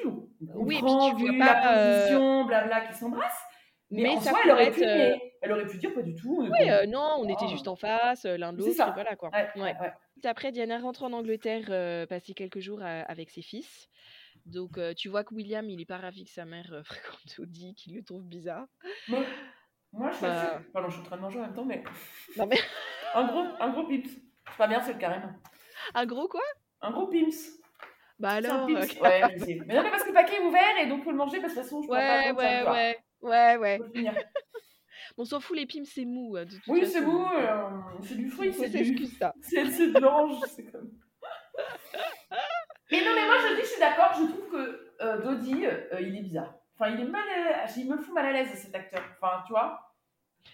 Oui, 0.56 0.76
puis 0.76 0.94
tu 1.18 1.26
vois 1.26 1.46
pas, 1.46 1.54
la 1.54 2.02
position, 2.02 2.46
blabla, 2.46 2.82
qui 2.82 2.94
s'embrassent. 2.94 3.44
Mais, 3.94 4.10
en 4.10 4.22
soi, 4.22 4.40
elle 4.44 4.51
aurait 4.51 4.72
pu 4.72 4.84
elle 5.44 5.51
aurait 5.51 5.68
pu 5.68 5.78
dire 5.78 5.94
pas 5.94 6.01
du 6.01 6.16
tout. 6.16 6.38
Oui, 6.40 6.69
euh, 6.69 6.86
non, 6.86 7.18
on 7.19 7.28
était 7.28 7.50
juste 7.50 7.68
en 7.68 7.75
face, 7.75 8.24
euh, 8.24 8.38
l'un 8.38 8.54
de 8.54 8.60
l'autre, 8.60 8.94
voilà 8.94 9.18
quoi. 9.18 9.30
Ouais, 9.57 9.75
Après, 10.24 10.54
Diana 10.54 10.80
rentre 10.80 11.04
en 11.04 11.12
Angleterre, 11.12 11.66
euh, 11.68 12.06
passer 12.06 12.34
quelques 12.34 12.62
jours 12.62 12.81
avec 12.81 13.30
ses 13.30 13.42
fils. 13.42 13.90
Donc, 14.45 14.80
tu 14.95 15.10
vois 15.10 15.25
que 15.25 15.34
William, 15.36 15.69
il 15.69 15.81
est 15.81 15.86
pas 15.86 15.98
ravi 15.98 16.24
que 16.24 16.31
sa 16.31 16.45
mère 16.45 16.81
fréquente 16.86 17.40
Audi, 17.40 17.75
qu'il 17.75 17.95
le 17.95 18.04
trouve 18.04 18.24
bizarre. 18.24 18.68
Moi, 19.10 19.19
moi 19.92 20.12
je 20.12 20.16
suis 20.16 20.25
bah... 20.25 20.62
Pardon, 20.72 20.89
je 20.89 20.94
suis 20.94 21.01
en 21.01 21.06
train 21.06 21.18
de 21.18 21.22
manger 21.22 21.39
en 21.39 21.44
même 21.44 21.54
temps, 21.54 21.66
mais. 21.66 21.84
Non, 22.38 22.48
mais. 22.48 22.57
un 23.13 23.28
gros, 23.28 23.46
un 23.60 23.69
gros 23.69 23.84
pims. 23.86 24.01
C'est 24.06 24.57
pas 24.57 24.68
bien, 24.68 24.81
c'est 24.81 24.94
le 24.94 25.00
carême. 25.00 25.38
Un 25.94 26.06
gros 26.06 26.30
quoi? 26.30 26.42
Un 26.81 26.92
gros 26.92 27.07
pims. 27.07 27.60
Bah 28.18 28.31
alors. 28.31 28.68
ouais, 28.68 28.81
mais, 29.01 29.60
mais 29.66 29.75
non, 29.75 29.84
mais 29.84 29.89
parce 29.89 30.04
que 30.04 30.10
le 30.10 30.13
paquet 30.13 30.36
est 30.36 30.46
ouvert 30.46 30.78
et 30.81 30.88
donc 30.88 31.04
faut 31.04 31.12
le 31.12 31.18
manger 31.18 31.42
parce 31.42 31.54
que 31.54 31.60
de 31.60 31.63
toute 31.63 31.69
façon, 31.69 31.81
je 31.81 31.89
ouais, 31.89 32.34
pas 32.34 32.34
ouais, 32.34 32.63
ouais, 32.63 32.72
ouais, 32.72 33.03
ouais, 33.24 33.58
ouais. 33.58 33.80
On 35.18 35.25
s'en 35.25 35.40
fout, 35.40 35.56
les 35.56 35.66
pimes, 35.66 35.86
c'est 35.86 36.06
mou. 36.06 36.38
De 36.38 36.48
oui, 36.68 36.86
c'est 36.88 37.02
mou, 37.02 37.25
euh, 37.25 37.70
c'est 38.02 38.16
du 38.16 38.30
fruit, 38.30 38.54
c'est 38.54 38.70
du... 38.70 39.06
ça. 39.06 39.34
C'est 39.42 39.64
de 39.64 40.00
l'orange, 40.00 40.38
c'est 40.48 40.72
comme... 40.72 40.92
Mais 42.92 43.00
non, 43.00 43.12
mais 43.16 43.25
moi, 43.25 43.36
je 43.40 43.56
dis, 43.56 43.62
je 43.62 43.68
suis 43.68 43.80
d'accord, 43.80 44.12
je 44.14 44.25
trouve 44.28 44.50
que 44.52 44.94
euh, 45.02 45.22
Dodi, 45.22 45.66
euh, 45.66 46.00
il 46.00 46.16
est 46.16 46.22
bizarre. 46.22 46.54
Enfin, 46.78 46.92
il 46.92 47.02
est 47.02 47.10
mal 47.10 47.24
Il 47.75 47.90
me 47.90 47.98
fout 47.98 48.14
mal 48.14 48.25
à 48.25 48.31
l'aise, 48.34 48.50
cet 48.54 48.75
acteur. 48.75 49.02
Enfin, 49.20 49.42
tu 49.48 49.54
vois? 49.54 49.80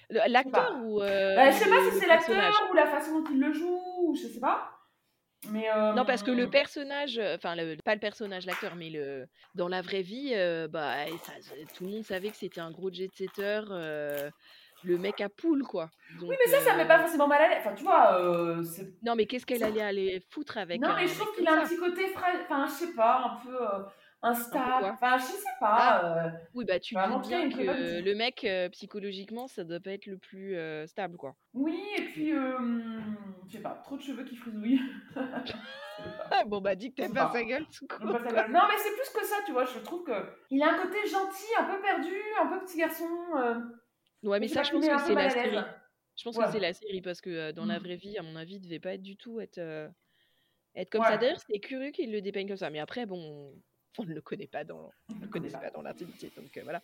L'acteur 0.09 0.77
ou... 0.83 0.99
Bah, 0.99 1.51
je 1.51 1.57
sais 1.57 1.69
pas 1.69 1.91
si 1.91 1.99
c'est 1.99 2.07
l'acteur 2.07 2.69
ou 2.71 2.73
la 2.75 2.87
façon 2.87 3.19
dont 3.19 3.29
il 3.29 3.39
le 3.41 3.51
joue, 3.51 3.81
ou 4.03 4.15
je 4.15 4.27
sais 4.27 4.39
pas. 4.39 4.78
Non, 5.47 6.05
parce 6.05 6.23
que 6.23 6.31
le 6.31 6.49
personnage, 6.49 7.19
enfin, 7.19 7.55
pas 7.83 7.93
le 7.93 7.99
personnage, 7.99 8.45
l'acteur, 8.45 8.75
mais 8.75 8.89
le, 8.89 9.27
dans 9.55 9.67
la 9.67 9.81
vraie 9.81 10.01
vie, 10.01 10.33
bah, 10.69 11.05
ça, 11.23 11.33
tout 11.75 11.85
le 11.85 11.91
monde 11.91 12.03
savait 12.03 12.29
que 12.29 12.37
c'était 12.37 12.61
un 12.61 12.71
gros 12.71 12.91
jet-setter, 12.91 13.61
le 14.83 14.97
mec 14.97 15.19
à 15.21 15.27
poule, 15.29 15.63
quoi. 15.63 15.89
oui, 16.21 16.35
mais 16.39 16.51
ça, 16.51 16.61
ça 16.61 16.75
met 16.75 16.87
pas 16.87 16.99
forcément 16.99 17.27
mal 17.27 17.41
à 17.41 17.49
l'aise. 17.49 17.57
Enfin, 17.59 17.73
tu 17.73 17.83
vois. 17.83 18.61
non, 19.03 19.15
mais 19.15 19.25
qu'est-ce 19.25 19.45
qu'elle 19.45 19.63
allait 19.63 19.81
aller 19.81 20.21
foutre 20.29 20.57
avec 20.57 20.79
Non, 20.79 20.93
mais 20.95 21.07
je 21.07 21.15
trouve 21.15 21.33
qu'il 21.35 21.47
a 21.47 21.53
un 21.53 21.65
petit 21.65 21.77
côté 21.77 22.07
frais, 22.07 22.39
enfin, 22.43 22.65
je 22.67 22.85
sais 22.85 22.93
pas, 22.93 23.23
un 23.25 23.45
peu 23.45 23.57
instable. 24.21 24.85
Enfin, 24.85 25.17
je 25.17 25.23
sais 25.23 25.55
pas. 25.59 25.77
Ah. 25.79 26.25
Euh, 26.25 26.29
oui, 26.53 26.65
bah 26.65 26.79
tu 26.79 26.95
dis 26.95 27.27
bien 27.27 27.49
que 27.49 28.01
le 28.01 28.15
mec, 28.15 28.43
euh, 28.43 28.69
psychologiquement, 28.69 29.47
ça 29.47 29.63
doit 29.63 29.79
pas 29.79 29.91
être 29.91 30.05
le 30.05 30.17
plus 30.17 30.55
euh, 30.55 30.85
stable, 30.87 31.17
quoi. 31.17 31.35
Oui, 31.53 31.79
et 31.97 32.03
puis, 32.03 32.31
je 32.31 33.51
sais 33.51 33.61
pas, 33.61 33.81
trop 33.83 33.97
de 33.97 34.01
cheveux 34.01 34.23
qui 34.23 34.35
frisouillent. 34.35 34.81
bon, 36.47 36.61
bah 36.61 36.75
dis 36.75 36.91
que 36.91 37.01
t'aimes 37.01 37.13
pas 37.13 37.31
sa 37.31 37.43
gueule, 37.43 37.65
tout 37.67 37.87
Non, 38.01 38.13
mais 38.13 38.77
c'est 38.77 38.93
plus 38.93 39.19
que 39.19 39.25
ça, 39.25 39.37
tu 39.45 39.51
vois. 39.51 39.65
Je 39.65 39.79
trouve 39.79 40.03
que 40.03 40.11
il 40.49 40.61
a 40.63 40.73
un 40.73 40.77
côté 40.77 40.97
gentil, 41.07 41.53
un 41.57 41.65
peu 41.65 41.81
perdu, 41.81 42.15
un 42.41 42.47
peu 42.47 42.65
petit 42.65 42.77
garçon. 42.77 43.07
Ouais, 44.23 44.39
mais 44.39 44.47
ça, 44.47 44.63
je 44.63 44.71
pense 44.71 44.87
que 44.87 44.97
c'est 44.99 45.15
la 45.15 45.29
série. 45.29 45.57
Je 46.17 46.23
pense 46.25 46.37
que 46.37 46.51
c'est 46.51 46.59
la 46.59 46.73
série 46.73 47.01
parce 47.01 47.21
que 47.21 47.51
dans 47.51 47.65
la 47.65 47.79
mmh. 47.79 47.83
vraie 47.83 47.95
vie, 47.95 48.17
à 48.17 48.23
mon 48.23 48.35
avis, 48.35 48.55
il 48.55 48.61
devait 48.61 48.79
pas 48.79 48.93
être 48.93 49.01
du 49.01 49.15
tout 49.15 49.39
être, 49.39 49.59
être 50.75 50.89
comme 50.89 51.03
ça. 51.03 51.17
D'ailleurs, 51.17 51.39
c'est 51.49 51.59
curieux 51.59 51.91
qu'il 51.91 52.11
le 52.11 52.21
dépeigne 52.21 52.47
comme 52.47 52.57
ça. 52.57 52.69
Mais 52.69 52.79
après, 52.79 53.05
bon, 53.05 53.53
on 53.97 54.03
ne 54.03 54.13
le 54.13 54.21
connaît 54.21 54.47
pas 54.47 54.63
dans, 54.63 54.91
on 55.09 55.19
le 55.19 55.49
pas 55.49 55.69
dans 55.71 55.81
l'intimité. 55.81 56.31
Donc 56.35 56.55
euh, 56.57 56.61
voilà. 56.63 56.81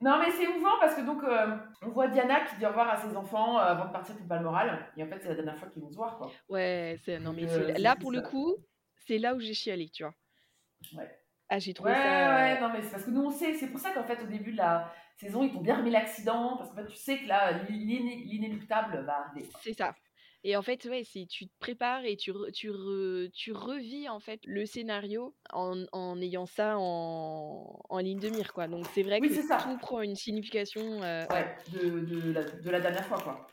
Non, 0.00 0.18
mais 0.18 0.30
c'est 0.30 0.44
émouvant 0.44 0.78
parce 0.78 0.94
que 0.94 1.00
donc 1.00 1.22
euh, 1.24 1.56
on 1.82 1.88
voit 1.88 2.08
Diana 2.08 2.44
qui 2.44 2.56
dit 2.56 2.66
au 2.66 2.68
revoir 2.68 2.90
à 2.90 2.96
ses 2.96 3.16
enfants 3.16 3.58
euh, 3.58 3.62
avant 3.62 3.86
de 3.86 3.92
partir 3.92 4.16
pour 4.16 4.26
Balmoral. 4.26 4.86
Et 4.96 5.02
en 5.02 5.08
fait, 5.08 5.20
c'est 5.20 5.28
la 5.28 5.34
dernière 5.34 5.56
fois 5.58 5.68
qu'ils 5.68 5.82
vont 5.82 5.90
se 5.90 5.96
voir, 5.96 6.18
quoi. 6.18 6.30
Ouais, 6.48 6.98
c'est 7.04 7.18
non 7.18 7.32
mais 7.32 7.46
là 7.78 7.96
pour 7.96 8.12
le 8.12 8.20
coup, 8.20 8.56
c'est 9.06 9.18
là 9.18 9.34
où 9.34 9.40
j'ai 9.40 9.54
chialé, 9.54 9.88
tu 9.88 10.02
vois. 10.02 10.14
Ouais. 10.94 11.10
Ah, 11.48 11.58
j'ai 11.58 11.72
trouvé 11.74 11.92
ouais, 11.92 11.96
ça. 11.96 12.34
Ouais, 12.34 12.60
non, 12.60 12.70
mais 12.72 12.82
c'est 12.82 12.90
parce 12.90 13.04
que 13.04 13.10
nous 13.10 13.24
on 13.24 13.30
sait, 13.30 13.54
c'est 13.54 13.68
pour 13.68 13.78
ça 13.78 13.92
qu'en 13.92 14.02
fait 14.02 14.20
au 14.22 14.26
début 14.26 14.52
de 14.52 14.56
la 14.56 14.92
saison 15.16 15.42
ils 15.44 15.52
t'ont 15.52 15.60
bien 15.60 15.76
remis 15.76 15.90
l'accident 15.90 16.56
parce 16.56 16.70
que 16.70 16.76
fait, 16.76 16.86
tu 16.86 16.96
sais 16.96 17.18
que 17.18 17.26
là 17.26 17.52
l'inéluctable 17.68 19.04
va 19.04 19.20
arriver. 19.20 19.48
C'est 19.62 19.72
ça. 19.72 19.94
Et 20.48 20.56
en 20.56 20.62
fait, 20.62 20.84
ouais, 20.84 21.02
c'est 21.02 21.26
tu 21.26 21.48
te 21.48 21.52
prépares 21.58 22.04
et 22.04 22.16
tu, 22.16 22.30
tu, 22.54 22.70
tu 23.34 23.52
revis 23.52 24.08
en 24.08 24.20
fait 24.20 24.38
le 24.44 24.64
scénario 24.64 25.34
en, 25.52 25.84
en 25.90 26.20
ayant 26.20 26.46
ça 26.46 26.76
en, 26.78 27.80
en, 27.88 27.98
ligne 27.98 28.20
de 28.20 28.28
mire, 28.28 28.52
quoi. 28.52 28.68
Donc 28.68 28.86
c'est 28.94 29.02
vrai 29.02 29.20
que 29.20 29.26
tout 29.26 29.78
prend 29.78 30.02
une 30.02 30.14
signification. 30.14 31.02
Euh, 31.02 31.26
ouais, 31.32 31.56
de, 31.72 31.98
de, 31.98 32.32
la, 32.32 32.44
de, 32.44 32.70
la, 32.70 32.80
dernière 32.80 33.04
fois, 33.06 33.18
quoi. 33.18 33.48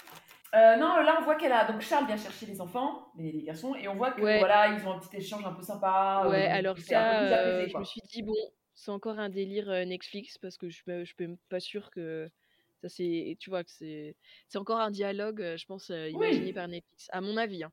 Euh, 0.53 0.75
non, 0.75 0.97
là 0.97 1.17
on 1.19 1.23
voit 1.23 1.33
qu'elle 1.33 1.51
a. 1.51 1.65
Donc 1.65 1.81
Charles 1.81 2.05
vient 2.05 2.15
chercher 2.15 2.45
les 2.45 2.61
enfants, 2.61 3.07
les, 3.17 3.31
les 3.31 3.41
garçons, 3.41 3.73
et 3.73 3.87
on 3.87 3.95
voit 3.95 4.11
que 4.11 4.21
Ouais. 4.21 4.37
voilà, 4.37 4.67
ils 4.67 4.87
ont 4.87 4.91
un 4.91 4.99
petit 4.99 5.17
échange 5.17 5.43
un 5.43 5.53
peu 5.53 5.63
sympa. 5.63 6.27
Ouais, 6.29 6.47
euh, 6.47 6.53
alors 6.53 6.77
ça, 6.77 7.09
apaisé, 7.09 7.33
euh, 7.33 7.67
je 7.69 7.77
me 7.79 7.83
suis 7.85 8.01
dit, 8.01 8.21
bon, 8.21 8.35
c'est 8.75 8.91
encore 8.91 9.17
un 9.17 9.29
délire 9.29 9.67
euh, 9.67 9.83
Netflix 9.83 10.37
parce 10.37 10.57
que 10.57 10.69
je 10.69 10.83
ne 10.85 11.05
suis 11.05 11.15
pas 11.49 11.59
sûre 11.59 11.89
que 11.89 12.29
ça 12.83 12.89
c'est. 12.89 13.37
Tu 13.39 13.49
vois, 13.49 13.63
que 13.63 13.71
c'est 13.71 14.15
c'est 14.47 14.57
encore 14.57 14.79
un 14.79 14.91
dialogue, 14.91 15.41
euh, 15.41 15.57
je 15.57 15.65
pense, 15.65 15.89
euh, 15.89 16.09
imaginé 16.09 16.47
Oui. 16.47 16.53
par 16.53 16.67
Netflix, 16.67 17.07
à 17.11 17.21
mon 17.21 17.37
avis. 17.37 17.63
hein. 17.63 17.71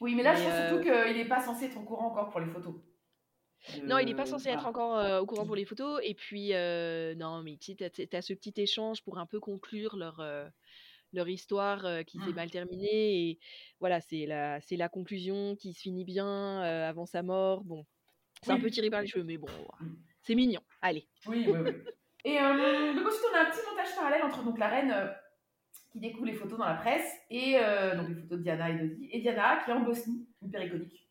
Oui, 0.00 0.14
mais 0.14 0.22
là 0.22 0.34
je 0.34 0.40
Mais, 0.40 0.44
trouve 0.44 0.52
euh, 0.52 0.68
surtout 0.82 1.06
qu'il 1.08 1.16
n'est 1.16 1.28
pas 1.28 1.40
censé 1.40 1.64
être 1.66 1.76
au 1.78 1.82
courant 1.82 2.08
encore 2.08 2.30
pour 2.30 2.40
les 2.40 2.46
photos. 2.50 2.74
Non, 3.86 3.98
il 3.98 4.06
n'est 4.06 4.14
pas 4.14 4.26
censé 4.26 4.50
être 4.50 4.66
encore 4.66 4.98
euh, 4.98 5.20
au 5.20 5.26
courant 5.26 5.46
pour 5.46 5.56
les 5.56 5.64
photos. 5.64 6.00
Et 6.04 6.14
puis, 6.14 6.48
non, 6.50 7.42
mais 7.42 7.56
tu 7.56 7.72
as 7.82 8.22
ce 8.22 8.34
petit 8.34 8.52
échange 8.60 9.02
pour 9.02 9.18
un 9.18 9.24
peu 9.26 9.40
conclure 9.40 9.96
leur, 9.96 10.22
leur 11.14 11.28
histoire 11.28 12.04
qui 12.04 12.18
s'est 12.18 12.32
Mm. 12.32 12.34
mal 12.34 12.50
terminée. 12.50 13.30
Et 13.30 13.38
voilà, 13.80 14.00
c'est 14.02 14.26
la, 14.26 14.60
c'est 14.60 14.76
la 14.76 14.88
conclusion 14.90 15.56
qui 15.56 15.72
se 15.72 15.80
finit 15.80 16.04
bien 16.04 16.60
avant 16.60 17.06
sa 17.06 17.22
mort. 17.22 17.64
Bon, 17.64 17.86
c'est 18.42 18.52
un 18.52 18.58
peu 18.60 18.70
tiré 18.70 18.90
par 18.90 19.00
les 19.00 19.06
cheveux, 19.06 19.24
mais 19.24 19.38
bon, 19.38 19.48
Mm. 19.80 19.94
c'est 20.24 20.34
mignon. 20.34 20.60
Allez. 20.82 21.08
Oui, 21.26 21.46
oui, 21.46 21.58
oui. 21.64 21.70
Et 22.24 22.40
euh, 22.40 22.94
donc 22.94 23.06
ensuite, 23.06 23.24
on 23.30 23.36
a 23.36 23.42
un 23.42 23.50
petit 23.50 23.60
montage 23.68 23.94
parallèle 23.94 24.22
entre 24.22 24.42
donc, 24.42 24.58
la 24.58 24.68
reine 24.68 24.90
euh, 24.90 25.08
qui 25.92 26.00
découvre 26.00 26.26
les 26.26 26.32
photos 26.32 26.58
dans 26.58 26.64
la 26.64 26.74
presse 26.74 27.06
et 27.30 27.56
euh, 27.58 27.96
donc 27.96 28.08
les 28.08 28.14
photos 28.14 28.38
de 28.38 28.42
Diana 28.42 28.70
et 28.70 28.78
Dodi, 28.78 29.08
et 29.12 29.20
Diana 29.20 29.60
qui 29.62 29.70
est 29.70 29.74
en 29.74 29.80
Bosnie, 29.80 30.26
hyper 30.40 30.64
iconique. 30.64 31.08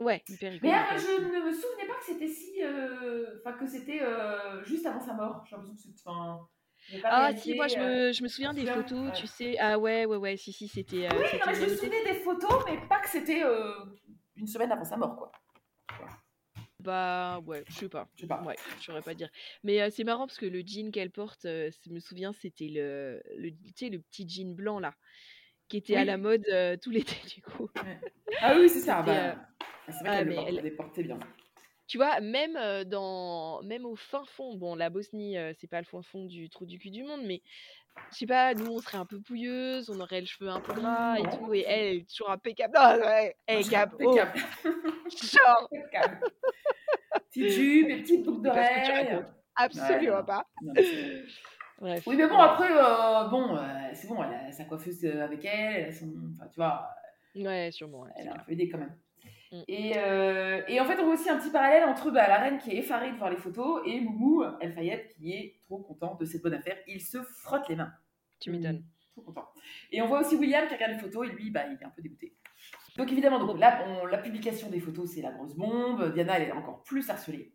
Ouais, 0.00 0.22
hyper 0.28 0.52
Mais 0.52 0.56
iconique, 0.56 0.74
euh, 0.74 0.98
je 0.98 1.22
ne 1.24 1.44
me 1.44 1.52
souvenais 1.52 1.86
pas 1.86 1.94
que 1.98 2.04
c'était 2.06 2.28
si. 2.28 2.62
Enfin, 3.38 3.52
que 3.52 3.66
c'était 3.66 4.00
juste 4.64 4.86
avant 4.86 5.00
sa 5.00 5.12
mort. 5.12 5.44
J'ai 5.46 5.56
l'impression 5.56 5.74
que 5.74 5.80
c'est. 5.98 6.08
Enfin, 6.08 6.48
Ah 7.04 7.24
réalisé, 7.24 7.42
si, 7.42 7.54
moi 7.54 7.68
je 7.68 7.78
me, 7.78 8.12
je 8.12 8.22
me 8.22 8.28
souviens 8.28 8.54
des 8.54 8.64
photos, 8.64 9.06
ouais. 9.08 9.12
tu 9.12 9.26
sais. 9.26 9.58
Ah 9.58 9.78
ouais, 9.78 10.06
ouais, 10.06 10.16
ouais, 10.16 10.36
si, 10.38 10.54
si, 10.54 10.68
c'était. 10.68 11.06
Oui, 11.12 11.26
non, 11.34 11.40
mais 11.46 11.54
je 11.54 11.62
me 11.64 11.68
souvenais 11.68 12.04
des 12.04 12.14
photos, 12.14 12.64
mais 12.66 12.78
pas 12.88 13.00
que 13.00 13.10
c'était 13.10 13.42
une 14.36 14.46
semaine 14.46 14.72
avant 14.72 14.84
sa 14.84 14.96
mort, 14.96 15.16
quoi. 15.16 15.32
Bah 16.82 17.40
ouais, 17.46 17.64
je 17.68 17.74
sais 17.74 17.88
pas. 17.88 18.08
Je 18.16 18.22
sais 18.22 18.26
pas. 18.26 18.42
Ouais, 18.42 18.56
je 18.78 18.84
saurais 18.84 19.02
pas 19.02 19.14
dire. 19.14 19.28
Mais 19.62 19.80
euh, 19.80 19.90
c'est 19.90 20.04
marrant 20.04 20.26
parce 20.26 20.38
que 20.38 20.46
le 20.46 20.60
jean 20.60 20.90
qu'elle 20.90 21.10
porte, 21.10 21.44
euh, 21.44 21.70
je 21.84 21.90
me 21.92 22.00
souviens, 22.00 22.32
c'était 22.32 22.68
le, 22.68 23.22
le, 23.36 23.50
tu 23.50 23.72
sais, 23.76 23.88
le 23.88 24.00
petit 24.00 24.28
jean 24.28 24.54
blanc 24.54 24.78
là, 24.78 24.94
qui 25.68 25.76
était 25.76 25.96
à 25.96 26.04
la 26.04 26.16
mode 26.16 26.44
euh, 26.52 26.76
tout 26.76 26.90
l'été 26.90 27.16
du 27.34 27.42
coup. 27.42 27.68
Ah 28.40 28.54
oui, 28.58 28.68
c'est 28.68 28.80
ça. 28.80 29.02
Bah, 29.02 29.36
c'est 29.86 30.04
vrai 30.04 30.04
ah, 30.06 30.18
qu'elle 30.18 30.28
le 30.28 30.66
elle- 30.66 30.76
portait 30.76 31.02
bien. 31.02 31.18
Tu 31.90 31.96
vois, 31.98 32.20
même 32.20 32.56
dans, 32.84 33.60
même 33.64 33.84
au 33.84 33.96
fin 33.96 34.22
fond, 34.24 34.54
bon, 34.54 34.76
la 34.76 34.90
Bosnie, 34.90 35.34
c'est 35.58 35.66
pas 35.66 35.80
le 35.80 35.84
fin 35.84 36.02
fond 36.02 36.24
du 36.24 36.48
trou 36.48 36.64
du 36.64 36.78
cul 36.78 36.90
du 36.90 37.02
monde, 37.02 37.22
mais 37.26 37.42
je 38.12 38.18
sais 38.18 38.26
pas, 38.26 38.54
nous 38.54 38.70
on 38.70 38.78
serait 38.78 38.98
un 38.98 39.06
peu 39.06 39.20
pouilleuse, 39.20 39.90
on 39.90 39.98
aurait 39.98 40.20
le 40.20 40.26
cheveu 40.28 40.48
un 40.50 40.60
peu 40.60 40.72
gras 40.72 41.16
et 41.18 41.22
Non. 41.24 41.30
tout, 41.36 41.52
et 41.52 41.64
elle, 41.66 41.80
elle 41.86 41.96
est 41.96 42.08
toujours 42.08 42.30
impeccable. 42.30 42.76
Ouais, 42.78 43.34
elle 43.44 43.58
est 43.58 43.68
oh, 43.72 43.76
Impeccable. 43.76 44.38
genre, 45.10 45.68
Impeccable. 45.72 46.20
Petite 47.28 47.48
jupe 47.48 47.88
et 47.88 48.02
petite 48.02 48.24
boucle 48.24 48.40
Mais 48.42 48.50
qu'est-ce 48.52 48.68
que 48.70 48.84
tu 48.86 48.92
d'oreille. 48.92 49.08
racontes 49.16 49.32
absolument 49.56 50.16
non. 50.18 50.24
pas. 50.24 50.46
Non, 50.62 50.72
mais 50.76 50.82
c'est- 50.84 51.24
Bref. 51.80 52.02
Oui, 52.06 52.14
mais 52.16 52.28
bon, 52.28 52.38
après, 52.38 52.70
euh, 52.70 53.24
bon, 53.30 53.56
euh, 53.56 53.90
c'est 53.94 54.06
bon, 54.06 54.22
elle 54.22 54.48
a 54.48 54.52
sa 54.52 54.64
coiffeuse 54.64 55.04
avec 55.06 55.44
elle, 55.44 55.76
elle 55.82 55.88
a 55.88 55.92
son... 55.92 56.12
Enfin, 56.36 56.46
tu 56.52 56.56
vois, 56.56 56.88
Ouais, 57.34 57.70
sûrement. 57.72 58.02
ouais, 58.02 58.10
elle 58.14 58.28
a 58.28 58.34
un 58.34 58.38
peu 58.38 58.52
aidé 58.52 58.68
quand 58.68 58.78
même. 58.78 58.94
Mm. 59.52 59.62
Et, 59.68 59.92
euh, 59.96 60.62
et 60.68 60.80
en 60.80 60.84
fait, 60.84 60.98
on 61.00 61.04
voit 61.04 61.14
aussi 61.14 61.28
un 61.28 61.38
petit 61.38 61.50
parallèle 61.50 61.84
entre 61.84 62.10
bah, 62.10 62.28
la 62.28 62.38
reine 62.38 62.58
qui 62.58 62.70
est 62.70 62.76
effarée 62.78 63.10
de 63.10 63.16
voir 63.16 63.30
les 63.30 63.36
photos 63.36 63.82
et 63.84 64.00
Moumou, 64.00 64.44
El 64.60 64.72
Fayed, 64.72 65.08
qui 65.08 65.32
est 65.32 65.56
trop 65.64 65.78
content 65.78 66.16
de 66.20 66.24
cette 66.24 66.42
bonne 66.42 66.54
affaire. 66.54 66.76
Il 66.86 67.00
se 67.00 67.18
frotte 67.22 67.68
les 67.68 67.76
mains. 67.76 67.92
Tu 68.40 68.50
m'étonnes. 68.50 68.84
Trop 69.12 69.22
content. 69.22 69.48
Et 69.90 70.00
on 70.02 70.06
voit 70.06 70.20
aussi 70.20 70.36
William 70.36 70.66
qui 70.68 70.74
regarde 70.74 70.92
les 70.92 70.98
photos 70.98 71.28
et 71.28 71.32
lui, 71.32 71.50
bah, 71.50 71.64
il 71.66 71.72
est 71.80 71.84
un 71.84 71.90
peu 71.90 72.00
dégoûté. 72.02 72.36
Donc 72.96 73.10
évidemment, 73.12 73.44
donc, 73.44 73.58
là, 73.58 73.84
on- 73.86 74.06
la 74.06 74.18
publication 74.18 74.68
des 74.68 74.80
photos, 74.80 75.10
c'est 75.14 75.22
la 75.22 75.30
grosse 75.32 75.54
bombe. 75.54 76.12
Diana, 76.12 76.38
elle 76.38 76.48
est 76.48 76.52
encore 76.52 76.82
plus 76.82 77.08
harcelée. 77.10 77.52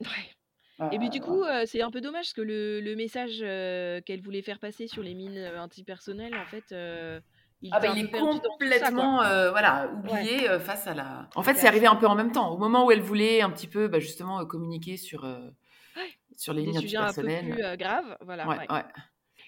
Ouais. 0.00 0.88
Et 0.92 0.98
puis 0.98 1.08
du 1.08 1.20
coup, 1.20 1.44
euh, 1.44 1.62
c'est 1.66 1.82
un 1.82 1.90
peu 1.92 2.00
dommage 2.00 2.24
parce 2.24 2.32
que 2.32 2.40
le, 2.42 2.80
le 2.80 2.96
message 2.96 3.38
euh, 3.42 4.00
qu'elle 4.00 4.20
voulait 4.20 4.42
faire 4.42 4.58
passer 4.58 4.88
sur 4.88 5.04
les 5.04 5.14
mines 5.14 5.38
antipersonnelles, 5.56 6.34
en 6.34 6.46
fait, 6.46 6.72
il 7.64 7.70
Ah 7.72 7.80
bah, 7.80 7.88
il 7.96 8.04
est 8.04 8.12
ça, 8.12 8.18
complètement 8.18 9.22
euh, 9.22 9.50
voilà, 9.50 9.90
oublié 9.90 10.48
euh, 10.50 10.60
face 10.60 10.86
à 10.86 10.92
la... 10.94 11.28
En 11.34 11.42
fait, 11.42 11.54
C'est 11.54 11.66
arrivé 11.66 11.86
un 11.86 11.96
peu 11.96 12.06
en 12.06 12.14
même 12.14 12.30
temps. 12.30 12.50
Au 12.50 12.58
moment 12.58 12.84
où 12.84 12.90
elle 12.92 13.00
voulait 13.00 13.40
un 13.40 13.50
petit 13.50 13.66
peu 13.66 13.88
bah, 13.88 13.98
justement 14.00 14.44
communiquer 14.44 14.96
sur, 14.98 15.24
euh, 15.24 15.38
Ouais. 15.96 16.02
sur 16.36 16.52
les 16.52 16.62
Des 16.62 16.70
lignes 16.72 16.80
sujets 16.80 16.96
un 16.98 17.12
peu 17.12 17.22
plus 17.22 17.64
euh, 17.64 17.76
graves, 17.76 18.16
voilà. 18.20 18.46
Ouais, 18.46 18.58
ouais. 18.58 18.66
ouais. 18.70 18.84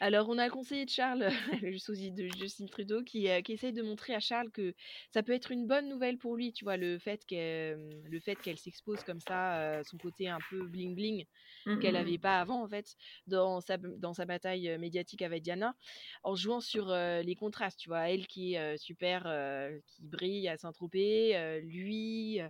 Alors, 0.01 0.29
on 0.29 0.37
a 0.39 0.45
le 0.47 0.51
conseiller 0.53 0.85
de 0.85 0.91
Charles, 0.91 1.29
le 1.63 1.79
sosie 1.79 2.13
de 2.13 2.29
Justine 2.29 2.69
Trudeau, 2.69 3.03
qui, 3.03 3.29
euh, 3.29 3.41
qui 3.41 3.53
essaye 3.53 3.73
de 3.73 3.83
montrer 3.83 4.15
à 4.15 4.21
Charles 4.21 4.51
que 4.51 4.75
ça 5.11 5.23
peut 5.23 5.33
être 5.33 5.51
une 5.53 5.67
bonne 5.67 5.89
nouvelle 5.89 6.19
pour 6.19 6.37
lui, 6.37 6.53
tu 6.53 6.65
vois, 6.65 6.77
le 6.77 6.99
fait 6.99 7.25
qu'elle 7.25 8.03
le 8.05 8.21
fait 8.21 8.37
qu'elle 8.37 8.59
s'expose 8.59 9.03
comme 9.05 9.21
ça, 9.21 9.59
euh, 9.61 9.83
son 9.85 9.97
côté 9.99 10.29
un 10.29 10.39
peu 10.51 10.67
bling-bling, 10.69 11.27
Mm, 11.67 11.81
qu'elle 11.81 11.95
n'avait 11.95 12.19
pas 12.19 12.41
avant, 12.41 12.63
en 12.63 12.69
fait, 12.69 12.95
dans 13.27 13.61
sa, 13.61 13.77
dans 13.79 14.15
sa 14.15 14.25
bataille 14.25 14.69
euh, 14.69 14.79
médiatique 14.79 15.23
avec 15.23 15.43
Diana, 15.43 15.75
en 16.23 16.35
jouant 16.37 16.61
sur 16.61 16.91
euh, 16.91 17.23
les 17.23 17.35
contrastes, 17.35 17.79
tu 17.81 17.89
vois, 17.89 18.11
elle 18.11 18.27
qui 18.27 18.55
est 18.55 18.59
euh, 18.59 18.77
super, 18.77 19.25
euh, 19.27 19.79
qui 19.87 20.03
brille 20.05 20.49
à 20.49 20.57
Saint-Tropez, 20.57 21.37
euh, 21.37 21.61
lui, 21.61 22.41
euh, 22.41 22.49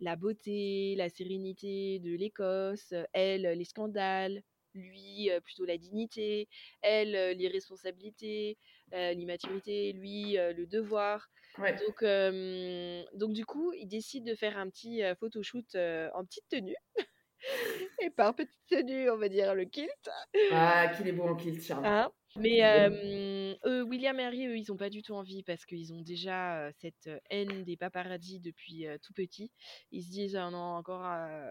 la 0.00 0.16
beauté, 0.16 0.94
la 0.96 1.08
sérénité 1.08 1.98
de 2.00 2.14
l'Écosse, 2.14 2.92
euh, 2.92 3.04
elle, 3.12 3.42
les 3.42 3.64
scandales, 3.64 4.42
lui, 4.76 5.30
plutôt 5.44 5.64
la 5.64 5.78
dignité, 5.78 6.48
elle, 6.82 7.36
les 7.36 7.48
responsabilités, 7.48 8.58
euh, 8.92 9.12
l'immaturité, 9.12 9.92
lui, 9.92 10.34
le 10.34 10.66
devoir. 10.66 11.28
Ouais. 11.58 11.74
Donc, 11.74 12.04
donc 13.18 13.32
du 13.32 13.44
coup, 13.44 13.72
il 13.72 13.86
décide 13.86 14.24
de 14.24 14.34
faire 14.34 14.58
un 14.58 14.68
petit 14.68 15.02
photoshoot 15.18 15.74
en 16.14 16.24
petite 16.24 16.48
tenue. 16.48 16.76
Et 18.02 18.10
par 18.10 18.34
petite 18.34 18.66
tenue, 18.68 19.10
on 19.10 19.16
va 19.16 19.28
dire 19.28 19.54
le 19.54 19.64
kilt. 19.64 20.10
Ah, 20.52 20.88
qu'il 20.88 21.08
est 21.08 21.12
beau 21.12 21.24
en 21.24 21.36
kilt, 21.36 21.62
Charles. 21.62 21.86
Hein? 21.86 22.10
Mais 22.38 22.64
euh, 22.64 23.54
eux, 23.66 23.82
William 23.82 24.18
et 24.20 24.24
Harry, 24.24 24.46
eux, 24.46 24.56
ils 24.56 24.64
n'ont 24.68 24.76
pas 24.76 24.90
du 24.90 25.02
tout 25.02 25.14
envie 25.14 25.42
parce 25.42 25.64
qu'ils 25.64 25.92
ont 25.92 26.02
déjà 26.02 26.58
euh, 26.66 26.70
cette 26.80 27.10
haine 27.30 27.64
des 27.64 27.76
paparazzis 27.76 28.40
depuis 28.40 28.86
euh, 28.86 28.96
tout 29.02 29.12
petit. 29.12 29.50
Ils 29.92 30.02
se 30.02 30.10
disent, 30.10 30.36
ah 30.36 30.50
non, 30.50 30.58
encore. 30.58 31.00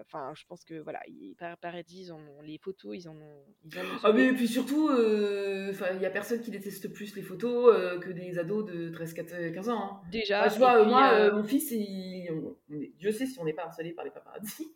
Enfin, 0.01 0.33
je 0.35 0.43
pense 0.47 0.63
que 0.63 0.75
voilà, 0.75 0.99
les 1.07 1.35
paparazzis, 1.37 2.03
ils 2.07 2.11
en 2.11 2.19
ont, 2.19 2.41
les 2.41 2.57
photos, 2.57 2.95
ils 2.95 3.07
en 3.07 3.15
ont. 3.15 3.43
Ils 3.65 3.77
en 3.79 3.81
ont 3.81 3.99
Ah 4.03 4.13
mais 4.13 4.33
puis 4.33 4.47
surtout, 4.47 4.89
il 4.91 6.01
y 6.01 6.05
a 6.05 6.09
personne 6.09 6.41
qui 6.41 6.51
déteste 6.51 6.91
plus 6.93 7.15
les 7.15 7.21
photos 7.23 7.99
que 8.01 8.11
des 8.11 8.37
ados 8.37 8.65
de 8.65 8.89
13, 8.89 9.13
14, 9.13 9.53
15 9.53 9.69
ans. 9.69 9.81
hein. 9.83 10.01
Déjà. 10.11 10.41
Enfin, 10.45 10.49
je 10.53 10.57
vois, 10.59 10.81
puis, 10.81 10.89
moi, 10.89 11.31
mon 11.31 11.43
fils, 11.43 11.71
il- 11.71 12.29
Dieu 12.97 13.11
sait 13.11 13.25
si 13.25 13.39
on 13.39 13.45
n'est 13.45 13.53
pas 13.53 13.63
harcelé 13.63 13.91
par 13.93 14.05
les 14.05 14.11
paparazzis. 14.11 14.71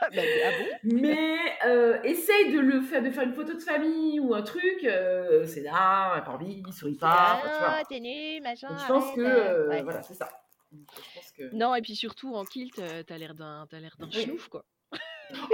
bah, 0.14 0.22
ah 0.44 0.50
bon? 0.58 0.66
Mais 0.82 1.36
euh, 1.66 2.00
essaye 2.02 2.52
de 2.52 2.60
le 2.60 2.80
faire, 2.80 3.02
de 3.02 3.10
faire 3.10 3.24
une 3.24 3.34
photo 3.34 3.54
de 3.54 3.60
famille 3.60 4.20
ou 4.20 4.34
un 4.34 4.42
truc, 4.42 4.84
euh, 4.84 5.46
c'est 5.46 5.62
là, 5.62 6.14
elle 6.16 6.24
pas 6.24 6.32
envie, 6.32 6.62
il 6.66 6.72
sourit 6.72 6.94
pas, 6.96 7.38
enfin, 7.38 7.48
tu 7.52 7.58
vois. 7.58 7.74
Ah, 7.78 7.82
t'es 7.88 8.00
nul, 8.00 8.42
machin. 8.42 8.68
Je 8.76 8.86
pense 8.92 9.14
que, 9.14 9.20
euh, 9.20 9.68
ouais. 9.68 9.82
voilà, 9.82 10.02
c'est 10.02 10.14
ça. 10.14 10.28
Donc, 10.72 10.86
je 10.96 11.14
pense 11.14 11.32
que... 11.32 11.54
Non, 11.54 11.74
et 11.74 11.82
puis 11.82 11.94
surtout 11.96 12.34
en 12.34 12.44
kilt, 12.44 12.78
euh, 12.78 13.02
t'as 13.02 13.18
l'air 13.18 13.34
d'un, 13.34 13.66
t'as 13.68 13.80
l'air 13.80 13.96
d'un 13.98 14.08
Oui. 14.14 14.22
schnouf, 14.22 14.48
quoi. 14.48 14.64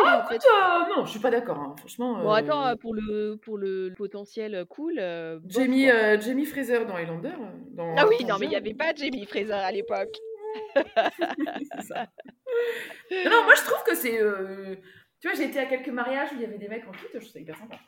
Ah, 0.03 0.25
fait- 0.29 0.37
écoute, 0.37 0.47
euh, 0.51 0.95
non, 0.97 1.05
je 1.05 1.11
suis 1.11 1.21
pas 1.21 1.31
d'accord, 1.31 1.59
hein, 1.59 1.75
franchement. 1.77 2.23
Bon, 2.23 2.31
attends, 2.31 2.75
pour 2.77 2.95
le, 2.95 3.37
pour 3.37 3.59
le 3.59 3.93
potentiel 3.95 4.65
cool. 4.71 4.99
euh, 4.99 5.39
Jamie, 5.49 5.91
euh, 5.91 6.19
Jamie 6.19 6.47
Fraser 6.47 6.87
dans 6.87 6.95
Highlander. 6.97 7.35
Dans, 7.73 7.95
Ah 7.99 8.07
oui, 8.09 8.25
non, 8.25 8.39
mais 8.39 8.47
il 8.47 8.51
n'y 8.51 8.57
avait 8.57 8.73
pas 8.73 8.95
Jamie 8.95 9.27
Fraser 9.27 9.53
à 9.53 9.71
l'époque. 9.71 10.17
c'est 11.73 11.83
ça. 11.83 12.07
non, 13.11 13.45
moi 13.45 13.55
je 13.57 13.65
trouve 13.65 13.83
que 13.85 13.95
c'est. 13.95 14.21
euh, 14.21 14.77
Tu 15.21 15.29
vois, 15.29 15.37
j'ai 15.37 15.45
été 15.45 15.59
à 15.59 15.67
quelques 15.67 15.89
mariages 15.89 16.33
où 16.33 16.37
il 16.37 16.43
y 16.43 16.45
avait 16.45 16.59
des 16.59 16.69
mecs 16.69 16.87
en 16.87 16.93
kit, 16.93 17.05
je 17.13 17.19
trouve 17.19 17.31
ça 17.31 17.41
hyper 17.41 17.57
sympa. 17.57 17.79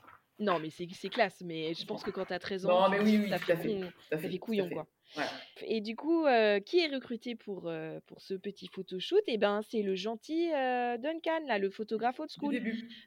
Non, 0.40 0.60
mais 0.60 0.70
c'est 0.70 0.86
c'est 0.92 1.08
classe. 1.08 1.40
Mais 1.44 1.74
je 1.74 1.84
pense 1.84 2.02
que 2.04 2.10
quand 2.12 2.24
t'as 2.26 2.38
13 2.38 2.66
ans, 2.66 2.82
Non, 2.82 2.88
mais 2.90 3.00
oui, 3.00 3.18
oui, 3.24 3.32
à 3.32 3.38
fait, 3.38 4.38
couillon, 4.38 4.68
fait. 4.68 4.74
quoi. 4.74 4.86
Ouais. 5.16 5.24
Et 5.62 5.80
du 5.80 5.96
coup, 5.96 6.26
euh, 6.26 6.60
qui 6.60 6.78
est 6.78 6.86
recruté 6.86 7.34
pour, 7.34 7.66
euh, 7.66 7.98
pour 8.06 8.20
ce 8.20 8.34
petit 8.34 8.68
photoshoot? 8.68 9.22
Eh 9.26 9.36
ben, 9.36 9.62
c'est 9.68 9.82
le 9.82 9.96
gentil 9.96 10.52
euh, 10.54 10.96
Duncan, 10.98 11.40
là, 11.46 11.58
le 11.58 11.70
photographe 11.70 12.20
old 12.20 12.30
school. 12.30 12.54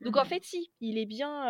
Donc, 0.02 0.16
Mhm. 0.16 0.22
en 0.22 0.26
fait, 0.26 0.44
si, 0.44 0.72
il 0.82 0.98
est 0.98 1.06
bien, 1.06 1.50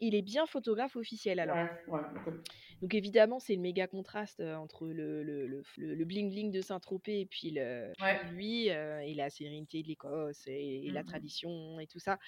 il 0.00 0.14
est 0.14 0.22
bien 0.22 0.46
photographe 0.46 0.96
officiel, 0.96 1.40
alors. 1.40 1.56
Ouais, 1.56 1.94
ouais, 1.96 2.00
ok. 2.26 2.34
Donc 2.82 2.94
évidemment, 2.94 3.38
c'est 3.38 3.54
le 3.54 3.60
méga 3.60 3.86
contraste 3.86 4.40
euh, 4.40 4.54
entre 4.56 4.86
le, 4.88 5.22
le, 5.22 5.46
le, 5.46 5.62
le- 5.76 5.94
le 5.94 6.04
bling-bling 6.04 6.50
de 6.50 6.60
Saint-Tropez 6.62 7.20
et 7.20 7.26
puis 7.26 7.50
le, 7.50 7.92
Ouais. 8.00 8.20
lui 8.32 8.70
euh, 8.70 9.00
et 9.00 9.14
la 9.14 9.30
sérénité 9.30 9.82
de 9.82 9.88
l'Écosse 9.88 10.46
et, 10.46 10.86
et 10.86 10.90
la 10.90 11.00
Mhm. 11.00 11.06
tradition 11.06 11.80
et 11.80 11.86
tout 11.86 11.98
ça. 11.98 12.18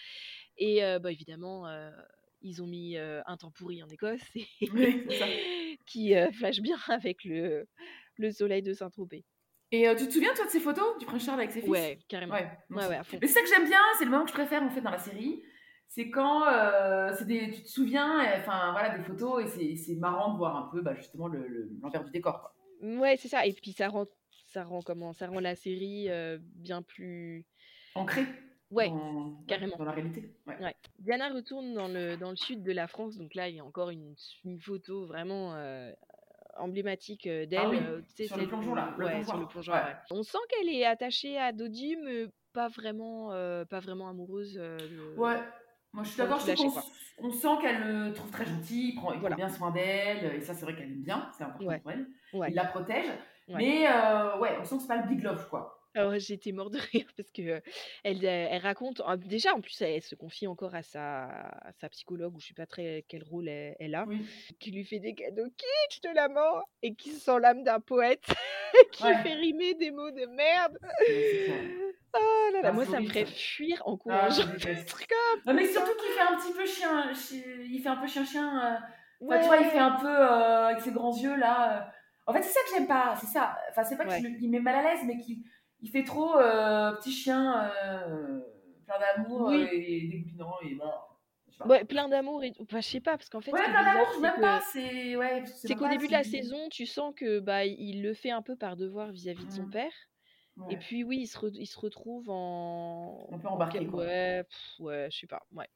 Et 0.57 0.85
euh, 0.85 0.99
bah, 0.99 1.13
évidemment, 1.13 1.67
euh, 1.69 1.91
ils 2.43 2.63
ont 2.63 2.67
mis 2.67 2.97
un 2.99 3.37
temps 3.37 3.51
pourri 3.53 3.83
en 3.83 3.89
Écosse 3.89 4.21
et- 4.35 4.47
qui 5.87 6.15
flash 6.33 6.61
bien 6.61 6.79
avec 6.89 7.25
le, 7.25 7.67
le 8.17 8.31
soleil 8.33 8.63
de 8.63 8.73
Saint-Tropez. 8.75 9.25
Et 9.71 9.89
euh, 9.89 9.95
tu 9.95 10.07
te 10.07 10.13
souviens, 10.13 10.35
toi, 10.35 10.45
de 10.45 10.51
ces 10.51 10.61
photos 10.61 10.99
du 10.99 11.07
prince 11.07 11.25
Charles 11.25 11.41
avec 11.41 11.53
ses 11.53 11.63
fils? 11.63 11.71
Ouais, 11.71 11.99
carrément. 12.09 12.35
Ouais, 12.35 12.49
Ouais, 12.71 13.01
c'est 13.21 13.27
ça 13.27 13.41
que 13.43 13.49
j'aime 13.49 13.67
bien, 13.67 13.79
c'est 13.99 14.05
le 14.05 14.11
moment 14.11 14.25
que 14.25 14.31
je 14.31 14.35
préfère 14.35 14.63
en 14.63 14.71
fait 14.71 14.81
dans 14.81 14.91
la 14.91 14.99
série. 14.99 15.43
C'est 15.95 16.09
quand 16.09 16.49
euh, 16.49 17.13
des, 17.27 17.51
tu 17.51 17.63
te 17.65 17.69
souviens, 17.69 18.23
et, 18.23 18.39
enfin 18.41 18.73
voilà, 18.73 18.97
des 18.97 19.03
photos 19.05 19.45
et 19.59 19.77
c'est- 19.77 19.95
marrant 19.97 20.33
de 20.33 20.39
voir 20.39 20.57
un 20.57 20.71
peu 20.73 20.81
bah, 20.81 20.95
justement 20.95 21.29
le- 21.29 21.47
le- 21.47 21.69
l'envers 21.83 22.03
du 22.03 22.11
décor. 22.11 22.41
Quoi. 22.41 22.55
Ouais, 22.99 23.17
c'est 23.19 23.29
ça. 23.29 23.45
Et 23.47 23.53
puis 23.53 23.73
ça 23.73 23.89
rend, 23.89 24.07
ça 24.47 24.65
rend 24.65 24.81
comment? 24.81 25.13
Ça 25.13 25.27
rend 25.27 25.39
la 25.41 25.55
série 25.55 26.09
euh, 26.09 26.39
bien 26.41 26.81
plus. 26.81 27.45
Ancré 27.95 28.25
Ouais, 28.71 28.91
carrément. 29.47 29.77
dans 29.77 29.85
la 29.85 29.93
réalité. 29.93 30.35
Ouais. 30.47 30.57
Ouais. 30.63 30.75
Diana 30.99 31.29
retourne 31.29 31.75
dans 31.75 31.89
le, 31.89 32.17
dans 32.17 32.31
le 32.31 32.37
sud 32.37 32.63
de 32.63 32.73
la 32.73 32.87
France, 32.87 33.19
donc 33.19 33.35
là 33.35 33.51
il 33.51 33.57
y 33.57 33.61
a 33.61 33.65
encore 33.65 33.91
une, 33.91 34.15
une 34.47 34.59
photo 34.59 35.05
vraiment 35.05 35.53
euh, 35.55 35.93
emblématique 36.57 37.27
euh, 37.27 37.45
d'elle. 37.45 37.61
Ah 37.65 37.69
oui, 37.69 37.79
euh, 37.87 38.01
sur 38.27 38.39
le 38.39 38.47
plongeon, 38.49 38.75
là, 38.75 38.95
le 38.97 39.05
ouais, 39.05 39.23
sur 39.25 39.37
le. 39.37 39.45
On 40.11 40.23
sent 40.23 40.39
qu'elle 40.49 40.71
est 40.71 40.87
attachée 40.87 41.37
à 41.39 41.53
Dodi, 41.53 41.97
mais 42.03 42.29
pas 42.55 42.69
vraiment, 42.69 43.31
euh, 43.33 43.67
pas 43.67 43.81
vraiment 43.81 44.09
amoureuse. 44.09 44.57
euh, 44.59 44.79
de- 44.79 45.19
Ouais, 45.19 45.39
moi 45.93 46.05
je 46.05 46.09
suis 46.11 46.19
d'accord, 46.19 46.41
je 46.41 46.53
trouve 46.53 46.83
qu'on 47.19 47.31
sent 47.33 47.49
qu'elle 47.61 47.83
le 47.83 48.13
trouve 48.15 48.31
très 48.31 48.47
gentil, 48.47 48.89
il 48.91 48.95
prend, 48.95 49.13
il 49.13 49.21
Voilà. 49.21 49.37
prend 49.37 49.47
bien 49.47 49.55
soin 49.55 49.71
d'elle, 49.71 50.35
et 50.37 50.41
ça 50.41 50.55
c'est 50.55 50.65
vrai 50.65 50.75
qu'elle 50.75 50.85
aime 50.91 51.03
bien, 51.03 51.29
c'est 51.37 51.45
important 51.45 51.67
Ouais. 51.67 51.81
pour 51.81 51.91
elle. 51.91 52.07
Ouais. 52.33 52.49
Il 52.51 52.55
la 52.55 52.65
protège, 52.65 53.07
Ouais. 53.49 53.57
mais 53.59 53.87
euh, 53.87 54.39
ouais, 54.39 54.57
on 54.61 54.65
sent 54.65 54.77
que 54.77 54.83
c'est 54.83 54.89
pas 54.89 54.97
le 55.03 55.09
big 55.09 55.23
love 55.23 55.49
quoi. 55.49 55.79
Alors 55.95 56.19
j'étais 56.19 56.53
mort 56.53 56.71
de 56.71 56.79
rire 56.93 57.07
parce 57.17 57.31
que 57.33 57.43
euh, 57.43 57.61
elle, 58.03 58.25
euh, 58.25 58.47
elle 58.51 58.63
raconte 58.63 59.03
ah, 59.07 59.19
déjà 59.19 59.53
en 59.55 59.61
plus 59.61 59.79
elle, 59.83 59.91
elle 59.97 60.03
se 60.03 60.15
confie 60.15 60.47
encore 60.47 60.75
à 60.75 60.83
sa, 60.83 61.25
à 61.25 61.73
sa 61.79 61.91
psychologue 61.91 62.35
ou 62.35 62.41
je 62.41 62.47
sais 62.47 62.55
pas 62.55 62.65
très 62.65 63.05
quel 63.09 63.23
rôle 63.25 63.47
elle, 63.49 63.77
elle 63.79 63.95
a 63.95 64.07
Oui. 64.07 64.25
qui 64.59 64.71
lui 64.71 64.85
fait 64.87 65.01
des 65.01 65.15
cadeaux 65.15 65.51
kitsch 65.55 66.01
de 66.01 66.09
la 66.15 66.29
mort 66.31 66.63
et 66.83 66.95
qui 66.95 67.11
sent 67.11 67.39
l'âme 67.41 67.63
d'un 67.63 67.81
poète 67.81 68.25
qui 68.93 69.03
Ouais. 69.05 69.23
fait 69.23 69.35
rimer 69.35 69.75
des 69.75 69.91
mots 69.91 70.11
de 70.11 70.25
merde. 70.25 70.79
Oh 72.15 72.51
là 72.53 72.61
là, 72.63 72.69
Ah, 72.69 72.73
moi 72.73 72.85
ça 72.85 73.01
me 73.01 73.07
ferait 73.07 73.25
fuir 73.27 73.83
en 73.87 73.97
courant. 73.97 74.19
Ah, 74.23 74.29
je 74.29 74.43
comme 74.43 75.43
Non 75.47 75.55
mais 75.55 75.67
surtout 75.67 75.93
qu'il 75.97 76.13
fait 76.13 76.21
un 76.21 76.37
petit 76.37 76.53
peu 76.53 76.67
chien, 76.67 77.13
chi- 77.15 77.43
il 77.71 77.81
fait 77.81 77.89
un 77.89 77.97
peu 77.97 78.07
chien 78.07 78.25
chien. 78.25 78.75
euh, 78.75 78.77
Enfin, 79.25 79.39
tu 79.41 79.47
vois, 79.47 79.57
il 79.59 79.67
fait 79.67 79.79
un 79.79 79.93
peu 79.93 80.09
euh, 80.09 80.67
avec 80.69 80.81
ses 80.81 80.91
grands 80.93 81.17
yeux 81.17 81.37
là. 81.37 81.79
euh. 81.79 81.91
En 82.27 82.33
fait, 82.33 82.43
c'est 82.43 82.53
ça 82.53 82.61
que 82.69 82.75
j'aime 82.77 82.87
pas. 82.87 83.15
C'est 83.21 83.27
ça. 83.27 83.57
Enfin, 83.71 83.85
c'est 83.85 83.97
pas 83.97 84.05
Ouais. 84.07 84.21
qu'il 84.21 84.37
il 84.43 84.51
met 84.51 84.61
mal 84.61 84.75
à 84.77 84.83
l'aise, 84.83 85.01
mais 85.07 85.17
qu'il 85.19 85.39
il 85.81 85.91
fait 85.91 86.05
trop 86.05 86.37
euh, 86.39 86.93
petit 86.97 87.13
chien, 87.13 87.71
plein 88.87 88.99
d'amour 88.99 89.49
Oui. 89.49 89.67
et 89.73 90.09
dégoulinant 90.09 90.55
et. 90.63 90.77
Je 91.51 91.59
pas. 91.59 91.67
Ouais, 91.67 91.85
plein 91.85 92.09
d'amour 92.09 92.43
et. 92.45 92.53
Enfin, 92.61 92.81
je 92.81 92.89
sais 92.89 93.01
pas 93.01 93.13
parce 93.17 93.29
qu'en 93.29 93.41
fait 93.41 93.53
Ouais, 93.53 93.63
plein 93.63 93.85
d'amour, 93.85 94.21
même 94.21 94.41
pas. 94.41 94.61
C'est 94.73 95.17
ouais. 95.17 95.45
c'est 95.47 95.75
qu'au 95.75 95.89
début 95.89 96.07
de 96.09 96.13
la 96.13 96.25
saison, 96.25 96.69
tu 96.71 96.87
sens 96.87 97.13
que 97.17 97.41
bah 97.41 97.65
il 97.65 98.03
le 98.03 98.15
fait 98.15 98.31
un 98.31 98.43
peu 98.43 98.57
par 98.57 98.77
devoir 98.77 99.11
vis-à-vis 99.13 99.47
de 99.47 99.51
son 99.53 99.63
Mhm. 99.65 99.71
père. 99.71 99.93
Ouais. 100.59 100.75
Et 100.75 100.77
puis 100.77 101.03
oui, 101.03 101.21
il 101.23 101.27
se, 101.27 101.39
re- 101.39 101.65
se 101.65 102.29
en. 102.31 103.27
Un 103.33 103.39
peu 103.39 103.49
en 103.49 103.53
embarqué, 103.53 103.79
quel- 103.79 103.89
quoi. 103.89 104.05
Ouais, 104.05 104.45
pff, 104.45 104.81
ouais, 104.81 105.09
je 105.11 105.19
sais 105.21 105.27
pas. 105.27 105.43
Ouais. 105.55 105.67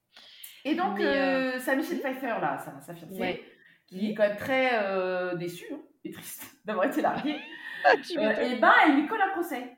Et 0.65 0.75
donc, 0.75 0.99
Mais, 0.99 1.05
euh, 1.07 1.59
sa 1.59 1.75
Michelle 1.77 2.01
Pfeiffer, 2.01 2.27
là, 2.41 2.59
sa, 2.59 2.81
sa 2.81 2.95
fiancée, 2.95 3.19
Ouais. 3.21 3.43
qui 3.87 4.11
est 4.11 4.15
quand 4.15 4.27
même 4.29 4.37
très 4.37 4.71
euh, 4.75 5.35
déçue 5.37 5.73
hein, 5.73 5.81
et 6.05 6.11
triste 6.11 6.57
d'avoir 6.65 6.87
été 6.87 7.01
larguée, 7.01 7.37
euh, 7.87 8.31
et 8.41 8.57
ben, 8.59 8.73
elle 8.87 8.97
lui 9.01 9.07
colle 9.07 9.23
un 9.23 9.31
procès. 9.33 9.77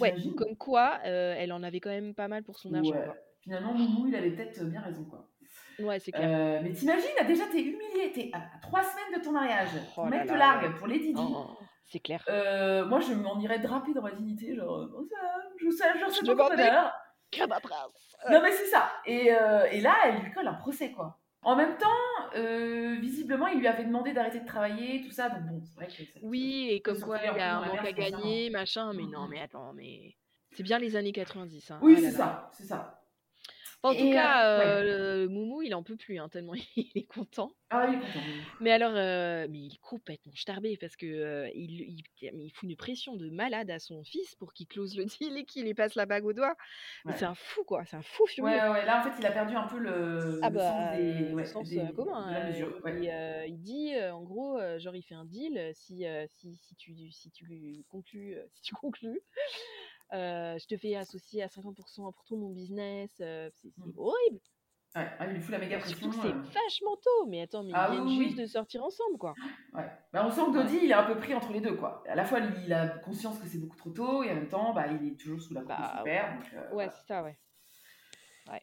Ouais, 0.00 0.10
T'imagines? 0.10 0.34
comme 0.34 0.56
quoi, 0.56 0.98
euh, 1.06 1.34
elle 1.38 1.52
en 1.52 1.62
avait 1.62 1.80
quand 1.80 1.90
même 1.90 2.14
pas 2.14 2.28
mal 2.28 2.42
pour 2.42 2.58
son 2.58 2.74
argent. 2.74 2.90
Ouais. 2.90 3.08
Finalement, 3.40 3.72
Moumou, 3.74 4.08
il 4.08 4.16
avait 4.16 4.30
peut-être 4.32 4.64
bien 4.64 4.80
raison, 4.80 5.04
quoi. 5.04 5.28
quoi. 5.78 5.86
Ouais, 5.86 5.98
c'est 6.00 6.10
clair. 6.12 6.28
Euh, 6.28 6.60
mais 6.62 6.72
t'imagines, 6.72 7.10
là, 7.18 7.24
déjà, 7.24 7.44
t'es 7.46 7.60
humilié, 7.60 8.10
t'es 8.12 8.30
à, 8.32 8.40
trois 8.60 8.82
semaines 8.82 9.18
de 9.20 9.24
ton 9.24 9.32
mariage, 9.32 9.68
Oh 9.96 10.02
ton 10.02 10.06
mec 10.06 10.26
te 10.26 10.32
largue 10.32 10.74
pour 10.76 10.86
les 10.86 10.98
Didi. 10.98 11.14
Oh, 11.16 11.56
c'est 11.86 12.00
clair. 12.00 12.24
Euh, 12.28 12.84
moi, 12.86 13.00
je 13.00 13.12
m'en 13.14 13.38
irais 13.40 13.58
draper 13.58 13.92
dans 13.94 14.02
ma 14.02 14.10
dignité, 14.12 14.54
genre, 14.56 14.88
oh, 14.96 15.04
ça, 15.10 15.16
je 15.58 15.70
sais, 15.70 15.84
je 16.00 16.10
sais 16.12 16.20
Je 16.26 16.32
pas. 16.32 16.94
Cabra 17.30 17.60
prince. 17.60 18.16
Non, 18.30 18.40
mais 18.42 18.52
c'est 18.52 18.66
ça. 18.66 18.90
Et, 19.06 19.32
euh, 19.34 19.64
et 19.70 19.80
là, 19.80 19.94
elle 20.04 20.22
lui 20.22 20.32
colle 20.32 20.46
un 20.48 20.54
procès, 20.54 20.92
quoi. 20.92 21.18
En 21.42 21.56
même 21.56 21.76
temps, 21.76 21.88
euh, 22.36 22.96
visiblement, 23.00 23.48
il 23.48 23.58
lui 23.58 23.66
avait 23.66 23.84
demandé 23.84 24.12
d'arrêter 24.12 24.40
de 24.40 24.46
travailler, 24.46 25.02
tout 25.02 25.10
ça. 25.10 25.28
Donc 25.28 25.42
bon, 25.42 25.62
c'est 25.64 25.74
vrai 25.74 25.86
que 25.88 25.92
ça- 25.92 26.20
Oui, 26.22 26.68
et 26.70 26.80
comme 26.80 26.98
quoi 27.00 27.18
il 27.18 27.24
y 27.36 27.40
a 27.40 27.58
un 27.58 27.66
manque 27.66 27.80
à 27.80 27.84
ça, 27.84 27.92
gagner, 27.92 28.48
machin. 28.50 28.92
Mais 28.94 29.02
non, 29.02 29.22
Mhm. 29.24 29.30
mais 29.30 29.40
attends, 29.42 29.72
mais 29.74 30.16
c'est 30.52 30.62
bien 30.62 30.78
les 30.78 30.96
années 30.96 31.12
90. 31.12 31.70
Hein. 31.70 31.78
Oui, 31.82 31.96
Ah 31.98 32.00
c'est 32.00 32.10
ça, 32.12 32.50
c'est 32.52 32.64
ça. 32.64 33.03
Enfin, 33.84 33.94
en 33.94 34.00
tout 34.00 34.08
Et, 34.08 34.12
cas, 34.12 34.46
euh, 34.46 34.58
ouais. 34.58 34.64
euh, 34.64 35.22
le 35.22 35.28
Moumou, 35.28 35.60
il 35.62 35.74
en 35.74 35.82
peut 35.82 35.96
plus, 35.96 36.18
hein, 36.18 36.28
tellement 36.30 36.54
il 36.76 36.90
est 36.94 37.04
content. 37.06 37.52
Ah, 37.70 37.86
il 37.88 37.94
est 37.96 37.98
content. 38.00 38.20
oui. 38.26 38.34
Mais 38.60 38.70
alors, 38.70 38.92
euh, 38.94 39.46
mais 39.50 39.58
il 39.58 39.74
est 39.74 39.80
complètement 39.82 40.32
starbé 40.34 40.76
parce 40.78 40.96
que 40.96 41.06
euh, 41.06 41.50
il, 41.54 41.80
il, 41.80 42.02
il 42.22 42.50
fout 42.54 42.68
une 42.68 42.76
pression 42.76 43.14
de 43.16 43.28
malade 43.28 43.70
à 43.70 43.78
son 43.78 44.02
fils 44.04 44.34
pour 44.36 44.54
qu'il 44.54 44.66
close 44.66 44.96
le 44.96 45.04
deal 45.20 45.36
et 45.36 45.44
qu'il 45.44 45.64
lui 45.64 45.74
passe 45.74 45.94
la 45.96 46.06
bague 46.06 46.24
au 46.24 46.32
doigt. 46.32 46.56
Ouais. 47.04 47.12
c'est 47.18 47.24
un 47.26 47.34
fou, 47.34 47.64
quoi. 47.64 47.84
C'est 47.84 47.96
un 47.96 48.02
fou 48.02 48.26
furieux. 48.26 48.56
Ouais, 48.56 48.68
ouais, 48.68 48.86
là, 48.86 49.00
en 49.00 49.02
fait, 49.02 49.12
il 49.18 49.26
a 49.26 49.30
perdu 49.32 49.54
un 49.54 49.66
peu 49.66 49.78
le, 49.78 50.40
Ah 50.42 50.48
le 50.48 50.54
bah, 50.56 50.70
sens 50.70 50.96
des, 50.96 51.32
le 51.34 51.44
sens 51.44 51.68
des- 51.68 51.78
euh, 51.78 51.92
commun. 51.92 52.28
de 52.28 52.32
la 52.34 52.40
euh, 52.40 52.48
mesure. 52.50 52.80
ouais. 52.84 53.04
et, 53.04 53.12
euh, 53.12 53.46
il 53.46 53.60
dit, 53.60 53.94
euh, 53.94 54.14
en 54.14 54.22
gros, 54.22 54.58
euh, 54.58 54.78
genre, 54.78 54.96
il 54.96 55.02
fait 55.02 55.14
un 55.14 55.24
deal. 55.24 55.58
euh, 55.58 55.72
Si, 55.74 56.06
euh, 56.06 56.24
si, 56.28 56.56
si, 56.56 56.74
tu, 56.76 57.10
si 57.10 57.30
tu 57.30 57.84
conclus, 57.90 58.36
euh, 58.36 58.44
si 58.54 58.62
tu 58.62 58.74
conclus, 58.74 59.08
euh, 59.18 59.83
je 60.14 60.66
te 60.66 60.76
fais 60.76 60.94
associer 60.96 61.42
à 61.42 61.46
50% 61.48 62.12
pour 62.12 62.24
tout 62.24 62.36
mon 62.36 62.50
business. 62.50 63.10
euh, 63.20 63.48
c'est 63.54 63.68
c'est 63.82 63.86
Mm. 63.94 63.98
horrible. 63.98 64.40
Ouais, 64.96 65.08
ah, 65.18 65.26
il 65.26 65.32
lui 65.32 65.40
fout 65.40 65.50
la 65.50 65.58
méga 65.58 65.78
pression. 65.78 66.12
C'est 66.12 66.28
euh, 66.28 66.32
vachement 66.64 66.96
tôt. 67.02 67.26
Mais 67.26 67.42
attends, 67.42 67.64
mais 67.64 67.72
Ah 67.74 67.88
ils 67.88 67.92
viennent 67.94 68.06
oui, 68.06 68.24
juste 68.26 68.36
oui. 68.36 68.42
de 68.42 68.46
sortir 68.46 68.84
ensemble, 68.84 69.18
quoi. 69.18 69.34
ouais. 69.74 69.90
Bah, 70.12 70.24
on 70.24 70.30
sent 70.30 70.42
que 70.46 70.52
Dodi, 70.52 70.78
il 70.84 70.90
est 70.90 70.94
un 70.94 71.02
peu 71.02 71.16
pris 71.16 71.34
entre 71.34 71.52
les 71.52 71.60
deux, 71.60 71.74
quoi. 71.74 72.04
À 72.08 72.14
la 72.14 72.24
fois, 72.24 72.38
il 72.64 72.72
a 72.72 72.86
conscience 72.86 73.38
que 73.40 73.48
c'est 73.48 73.58
beaucoup 73.58 73.76
trop 73.76 73.90
tôt, 73.90 74.22
et 74.22 74.30
en 74.30 74.34
même 74.36 74.48
temps, 74.48 74.72
bah, 74.72 74.86
il 74.86 75.08
est 75.08 75.16
toujours 75.18 75.40
sous 75.40 75.52
la 75.52 75.62
coupe 75.62 75.70
de 75.70 75.74
Bah, 75.74 76.04
euh, 76.06 76.72
Ouais, 76.74 76.88
c'est 76.90 77.06
ça, 77.08 77.24
ouais. 77.24 77.36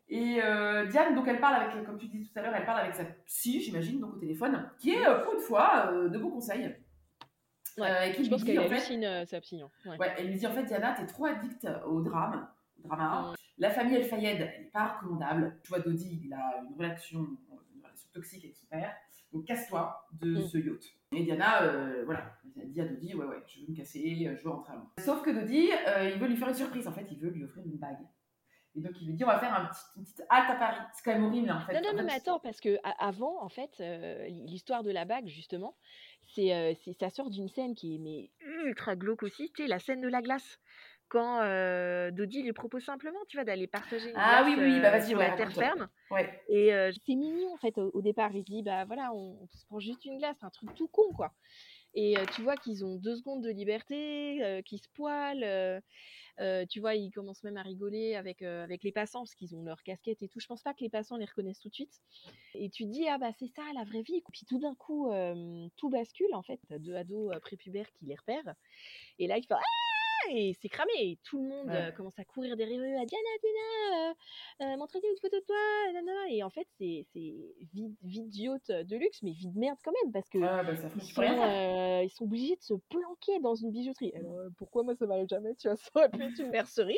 Et 0.08 0.40
euh, 0.42 0.86
Diane, 0.86 1.16
donc 1.16 1.28
elle 1.28 1.40
parle 1.40 1.56
avec, 1.64 1.86
comme 1.86 1.98
tu 1.98 2.08
dis 2.08 2.24
tout 2.24 2.38
à 2.40 2.44
l'heure, 2.44 2.54
elle 2.56 2.66
parle 2.66 2.82
avec 2.82 2.94
sa 2.96 3.04
psy, 3.04 3.62
j'imagine, 3.62 4.00
donc 4.00 4.14
au 4.14 4.18
téléphone, 4.20 4.70
qui 4.80 4.92
est, 4.92 5.06
euh, 5.08 5.20
pour 5.24 5.34
une 5.34 5.40
fois, 5.40 5.90
euh, 5.92 6.08
de 6.08 6.18
bons 6.20 6.30
conseils. 6.30 6.76
Ouais, 7.78 7.88
Euh, 7.90 8.04
et 8.04 8.12
qui 8.14 8.24
Je 8.26 8.30
pense 8.30 8.44
qu'elle 8.44 8.68
fait, 8.70 9.06
euh, 9.06 9.26
sa 9.26 9.40
psy. 9.42 9.62
hein. 9.62 9.70
Ouais. 9.86 9.98
Ouais, 9.98 10.14
elle 10.18 10.28
lui 10.28 10.36
dit 10.36 10.48
en 10.48 10.52
fait, 10.52 10.64
Diana, 10.64 10.94
t'es 10.94 11.06
trop 11.06 11.26
addict 11.26 11.68
au 11.88 12.02
drame, 12.02 12.48
au 12.84 12.88
drama. 12.88 13.34
La 13.58 13.70
famille 13.70 13.96
El 13.96 14.04
Fayed, 14.04 14.42
elle 14.42 14.64
n'est 14.64 14.70
pas 14.72 14.88
recommandable. 14.98 15.60
Tu 15.64 15.70
vois, 15.70 15.80
Dodi, 15.80 16.22
il 16.26 16.34
a 16.34 16.62
une 16.68 16.76
relation, 16.76 17.20
une 17.20 17.82
relation 17.84 18.10
toxique 18.14 18.44
avec 18.44 18.56
son 18.56 18.66
père. 18.68 18.94
Donc 19.32 19.46
casse-toi 19.46 20.08
de 20.20 20.32
Mm. 20.38 20.42
ce 20.42 20.58
yacht. 20.58 20.84
Et 21.14 21.24
Diana, 21.24 21.64
euh, 21.64 22.04
voilà, 22.06 22.34
elle 22.60 22.72
dit 22.72 22.82
à 22.82 22.86
Dodi, 22.86 23.14
ouais, 23.16 23.26
ouais, 23.26 23.44
je 23.48 23.62
veux 23.62 23.68
me 23.72 23.76
casser, 23.78 24.18
je 24.38 24.44
veux 24.44 24.50
rentrer 24.50 24.74
à 24.74 24.76
Londres. 24.76 24.92
Sauf 25.00 25.22
que 25.22 25.30
Dodi, 25.30 25.70
euh, 25.88 26.10
il 26.10 26.20
veut 26.20 26.28
lui 26.28 26.36
faire 26.36 26.50
une 26.50 26.54
surprise. 26.56 26.88
En 26.88 26.92
fait, 26.92 27.06
il 27.12 27.20
veut 27.20 27.30
lui 27.30 27.44
offrir 27.44 27.64
une 27.66 27.78
bague. 27.78 28.00
Et 28.76 28.80
donc 28.82 28.94
il 29.02 29.08
lui 29.08 29.14
dit, 29.16 29.24
on 29.24 29.28
va 29.28 29.40
faire 29.40 29.54
un 29.54 29.66
petit, 29.66 29.82
une 29.98 30.04
petite 30.04 30.24
halte 30.30 30.50
à 30.50 30.56
Paris. 30.56 30.82
C'est 30.94 31.04
quand 31.04 31.12
même 31.14 31.26
horrible, 31.26 31.52
en 31.52 31.60
fait. 31.62 31.74
Non, 31.74 31.82
non, 31.82 31.90
En 31.90 31.92
non, 31.92 31.98
fait, 32.00 32.04
mais 32.06 32.14
attends, 32.14 32.40
parce 32.40 32.60
que 32.62 32.78
avant, 33.00 33.42
en 33.44 33.50
fait, 33.50 33.72
euh, 33.82 34.28
l'histoire 34.30 34.84
de 34.84 34.92
la 34.92 35.04
bague, 35.06 35.28
justement, 35.28 35.76
c'est, 36.34 36.54
euh, 36.54 36.74
c'est- 36.84 36.94
ça 36.98 37.10
sort 37.10 37.30
d'une 37.30 37.50
scène 37.50 37.76
qui 37.76 37.96
est 37.96 38.00
mais 38.00 38.32
ultra 38.66 38.96
glauque 38.96 39.24
aussi, 39.24 39.52
tu 39.54 39.64
sais, 39.64 39.68
la 39.68 39.80
scène 39.80 40.02
de 40.02 40.08
la 40.08 40.22
glace. 40.22 40.60
Quand 41.10 41.42
euh, 41.42 42.10
Dodi 42.12 42.42
lui 42.42 42.54
propose 42.54 42.86
simplement, 42.86 43.20
tu 43.28 43.36
vois, 43.36 43.44
d'aller 43.44 43.68
partager 43.68 44.12
une 44.12 44.16
Ah 44.16 44.44
glace 44.44 44.56
oui, 44.58 44.64
oui, 44.64 44.80
bah 44.80 44.88
euh, 44.88 44.92
vas-y, 44.92 45.10
sur 45.10 45.18
ouais, 45.18 45.28
la 45.28 45.36
terre 45.36 45.52
ferme. 45.52 45.90
Ouais. 46.10 46.42
Et 46.48 46.74
euh, 46.74 46.90
c'est 47.06 47.16
mignon, 47.16 47.54
en 47.54 47.58
fait, 47.58 47.78
au, 47.78 47.92
au 47.94 48.02
départ. 48.02 48.32
Il 48.34 48.46
dit, 48.46 48.64
bah 48.64 48.86
voilà, 48.86 49.12
on, 49.14 49.38
on 49.42 49.48
se 49.48 49.66
prend 49.66 49.82
juste 49.82 50.06
une 50.06 50.18
glace, 50.20 50.38
un 50.42 50.50
truc 50.50 50.74
tout 50.74 50.88
con, 50.88 51.12
quoi. 51.14 51.34
Et 51.94 52.18
euh, 52.18 52.26
tu 52.36 52.42
vois 52.42 52.56
qu'ils 52.56 52.86
ont 52.86 52.96
deux 52.96 53.16
secondes 53.16 53.44
de 53.44 53.50
liberté, 53.50 54.44
euh, 54.44 54.62
qu'ils 54.62 54.80
se 54.80 54.88
poilent. 54.94 55.44
euh, 55.44 56.66
tu 56.70 56.80
vois, 56.80 56.96
ils 56.96 57.12
commencent 57.12 57.44
même 57.44 57.58
à 57.58 57.62
rigoler 57.62 58.16
avec, 58.16 58.42
avec 58.42 58.84
les 58.84 58.92
passants 58.92 59.20
parce 59.20 59.36
qu'ils 59.36 59.56
ont 59.56 59.64
leur 59.64 59.84
casquette 59.84 60.22
et 60.24 60.28
tout. 60.28 60.40
Je 60.40 60.48
pense 60.48 60.64
pas 60.64 60.74
que 60.74 60.82
les 60.82 60.90
passants 60.90 61.18
les 61.18 61.26
reconnaissent 61.26 61.60
tout 61.60 61.70
de 61.70 61.74
suite. 61.76 62.02
Et 62.56 62.70
tu 62.70 62.86
te 62.86 62.90
dis, 62.90 63.08
ah 63.08 63.18
bah 63.18 63.32
c'est 63.38 63.52
ça 63.56 63.62
la 63.76 63.84
vraie 63.84 64.02
vie. 64.02 64.24
Puis 64.32 64.46
tout 64.46 64.60
d'un 64.60 64.74
coup, 64.76 65.12
tout 65.76 65.90
bascule 65.90 66.34
en 66.34 66.42
fait. 66.42 66.60
T'as 66.68 66.80
deux 66.80 66.96
ados 66.96 67.34
prépubères 67.42 67.92
qui 67.92 68.06
les 68.06 68.16
repèrent. 68.16 68.56
Et 69.20 69.28
là, 69.28 69.38
il 69.38 69.46
fait, 69.46 69.54
ah 69.54 69.81
Et 70.34 70.56
c'est 70.62 70.70
cramé. 70.70 70.92
Et 71.00 71.20
tout 71.24 71.38
le 71.42 71.48
monde 71.48 71.68
Ouais. 71.68 71.88
euh, 71.88 71.92
commence 71.92 72.18
à 72.18 72.24
courir 72.26 72.56
derrière 72.56 72.80
eux. 72.80 72.96
À 73.02 73.06
Diana, 73.06 73.30
Diana, 73.42 74.10
euh, 74.10 74.14
euh, 74.64 74.78
montrez-nous 74.78 75.10
une 75.10 75.18
photo 75.22 75.38
de 75.38 75.46
toi. 75.46 75.56
nanana. 75.94 76.30
Et 76.30 76.42
en 76.44 76.50
fait, 76.50 76.68
c'est 76.78 77.06
c'est 77.14 77.36
vide, 77.74 77.96
yacht 78.36 78.72
de 78.72 78.96
luxe, 78.98 79.22
mais 79.24 79.32
vide 79.32 79.56
merde 79.56 79.78
quand 79.84 79.92
même 80.04 80.12
parce 80.12 80.30
que. 80.30 80.40
Ah, 80.42 80.64
bah, 80.64 80.76
ça 80.76 80.88
Ils 80.96 81.02
sont, 81.02 81.22
euh, 81.22 82.04
ils 82.04 82.10
sont 82.10 82.24
obligés 82.24 82.56
de 82.56 82.62
se 82.64 82.74
planquer 82.90 83.40
dans 83.42 83.56
une 83.56 83.72
bijouterie. 83.72 84.14
Alors, 84.16 84.38
euh, 84.40 84.50
pourquoi 84.58 84.84
moi 84.84 84.96
ça 84.96 85.06
m'arrive 85.06 85.28
jamais 85.30 85.54
Tu 85.56 85.68
vois, 85.68 85.76
ça 85.78 85.90
aurait 85.96 86.10
pu 86.10 86.24
être 86.24 86.40
une 86.40 86.50
mercerie. 86.52 86.98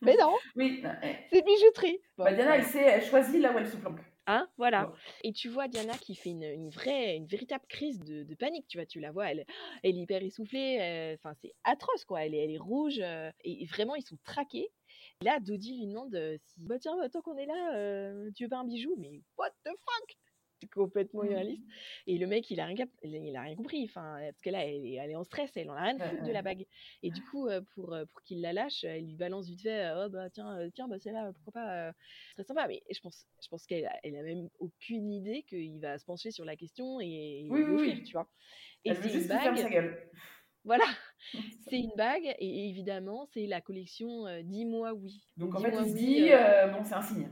Mais 0.00 0.16
non, 0.20 0.34
Oui, 0.56 0.80
bah, 0.82 0.96
eh. 1.02 1.14
c'est 1.30 1.38
une 1.38 1.44
bijouterie. 1.44 1.98
Bon, 2.18 2.24
Bah, 2.24 2.32
Diana, 2.34 2.56
elle 2.56 2.64
sait, 2.64 2.82
elle 2.82 3.04
choisit 3.04 3.40
là 3.40 3.52
où 3.54 3.58
elle 3.58 3.68
se 3.68 3.76
planque. 3.76 4.00
Hein, 4.26 4.48
voilà. 4.56 4.88
Ouais. 4.88 4.96
Et 5.22 5.32
tu 5.32 5.48
vois 5.50 5.68
Diana 5.68 5.98
qui 5.98 6.14
fait 6.14 6.30
une, 6.30 6.44
une 6.44 6.70
vraie, 6.70 7.16
une 7.16 7.26
véritable 7.26 7.66
crise 7.68 8.00
de, 8.00 8.22
de 8.22 8.34
panique. 8.34 8.66
Tu 8.68 8.78
vois, 8.78 8.86
tu 8.86 8.98
la 9.00 9.12
vois, 9.12 9.30
elle, 9.30 9.44
elle 9.82 9.96
est 9.98 10.00
hyper 10.02 10.22
essoufflée. 10.22 10.78
euh, 10.80 11.14
Enfin, 11.14 11.34
c'est 11.42 11.52
atroce 11.64 12.04
quoi. 12.06 12.24
Elle 12.24 12.34
est, 12.34 12.44
elle 12.44 12.50
est 12.52 12.58
rouge 12.58 13.00
euh, 13.00 13.30
et 13.44 13.66
vraiment 13.66 13.94
ils 13.96 14.02
sont 14.06 14.18
traqués. 14.24 14.68
Là, 15.22 15.40
Dodi 15.40 15.76
lui 15.78 15.86
demande 15.86 16.14
euh, 16.14 16.36
si, 16.46 16.60
bah 16.60 16.78
tiens, 16.78 16.96
bah, 16.96 17.08
tant 17.10 17.20
qu'on 17.22 17.36
est 17.36 17.46
là, 17.46 17.74
euh, 17.76 18.30
tu 18.34 18.44
veux 18.44 18.48
pas 18.50 18.58
un 18.58 18.64
bijou? 18.64 18.94
Mais 18.98 19.22
what 19.38 19.50
the 19.64 19.68
fuck? 19.70 20.16
complètement 20.74 21.24
irréaliste. 21.24 21.64
Et 22.06 22.18
le 22.18 22.26
mec, 22.26 22.50
il 22.50 22.60
a 22.60 22.66
rien, 22.66 22.86
il 23.02 23.36
a 23.36 23.42
rien 23.42 23.56
compris. 23.56 23.84
Enfin, 23.84 24.18
parce 24.20 24.40
que 24.40 24.50
là, 24.50 24.64
elle 24.64 24.84
est, 24.84 24.94
elle 24.94 25.10
est 25.10 25.16
en 25.16 25.24
stress, 25.24 25.50
elle 25.56 25.70
en 25.70 25.74
a 25.74 25.82
rien 25.82 26.00
à 26.00 26.08
foutre 26.08 26.24
de 26.24 26.32
la 26.32 26.42
bague. 26.42 26.66
Et 27.02 27.10
du 27.10 27.22
coup, 27.22 27.48
pour, 27.74 27.96
pour 28.12 28.22
qu'il 28.22 28.40
la 28.40 28.52
lâche, 28.52 28.84
elle 28.84 29.04
lui 29.04 29.16
balance 29.16 29.46
vite 29.46 29.62
fait 29.62 29.92
Oh, 29.96 30.08
bah 30.08 30.30
tiens, 30.30 30.68
tiens 30.74 30.88
bah, 30.88 30.96
c'est 30.98 31.12
là, 31.12 31.32
pourquoi 31.32 31.62
pas 31.62 31.92
C'est 32.28 32.42
très 32.42 32.44
sympa. 32.44 32.66
Mais 32.68 32.82
je 32.90 33.00
pense, 33.00 33.26
je 33.42 33.48
pense 33.48 33.66
qu'elle 33.66 33.86
a, 33.86 33.94
elle 34.02 34.16
a 34.16 34.22
même 34.22 34.48
aucune 34.58 35.12
idée 35.12 35.44
qu'il 35.48 35.80
va 35.80 35.98
se 35.98 36.04
pencher 36.04 36.30
sur 36.30 36.44
la 36.44 36.56
question 36.56 37.00
et, 37.00 37.46
oui, 37.50 37.62
oui, 37.62 38.02
tu 38.04 38.12
vois. 38.12 38.28
Et 38.84 38.94
c'est 38.94 39.12
une 39.12 39.26
bague. 39.26 39.56
Sa 39.56 39.70
gueule. 39.70 40.10
Voilà, 40.64 40.84
c'est 41.68 41.78
une 41.78 41.92
bague 41.94 42.24
et 42.38 42.68
évidemment 42.68 43.26
c'est 43.26 43.46
la 43.46 43.60
collection 43.60 44.24
Dis-moi 44.42 44.94
oui. 44.94 45.22
Donc 45.36 45.54
en 45.54 45.60
fait 45.60 45.74
il 45.78 45.90
se 45.90 45.94
dit 45.94 46.30
bon 46.72 46.82
c'est 46.84 46.94
un 46.94 47.02
signe. 47.02 47.28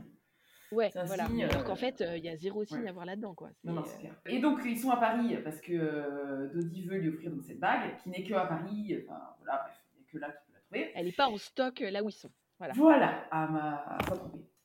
Ouais, 0.73 0.91
voilà. 1.05 1.25
Alors 1.49 1.63
qu'en 1.63 1.75
fait 1.75 2.03
il 2.15 2.23
y 2.23 2.29
a 2.29 2.35
zéro 2.35 2.63
signe 2.63 2.87
à 2.87 2.91
voir 2.91 3.05
là-dedans 3.05 3.33
quoi. 3.33 3.49
Non, 3.63 3.73
non, 3.73 3.83
clair. 3.83 4.13
Et 4.25 4.39
donc 4.39 4.59
ils 4.65 4.77
sont 4.77 4.89
à 4.89 4.97
Paris 4.97 5.37
parce 5.43 5.61
que 5.61 6.53
Dodi 6.53 6.83
veut 6.83 6.97
lui 6.97 7.09
offrir 7.09 7.31
donc, 7.31 7.43
cette 7.43 7.59
bague 7.59 7.97
qui 8.01 8.09
n'est 8.09 8.23
que 8.23 8.33
à 8.33 8.45
Paris. 8.45 8.97
Enfin 9.03 9.19
voilà 9.39 9.63
bref, 9.63 9.75
il 9.93 9.99
n'y 9.99 10.07
a 10.07 10.11
que 10.11 10.17
là 10.17 10.27
qu'il 10.27 10.53
peut 10.53 10.53
la 10.53 10.59
trouver. 10.59 10.91
Elle 10.95 11.05
n'est 11.05 11.11
pas 11.11 11.27
en 11.27 11.37
stock 11.37 11.79
là 11.79 12.03
où 12.03 12.09
ils 12.09 12.13
sont. 12.13 12.31
Voilà. 12.57 12.73
Voilà, 12.75 13.25
à 13.31 13.47
ma. 13.47 13.97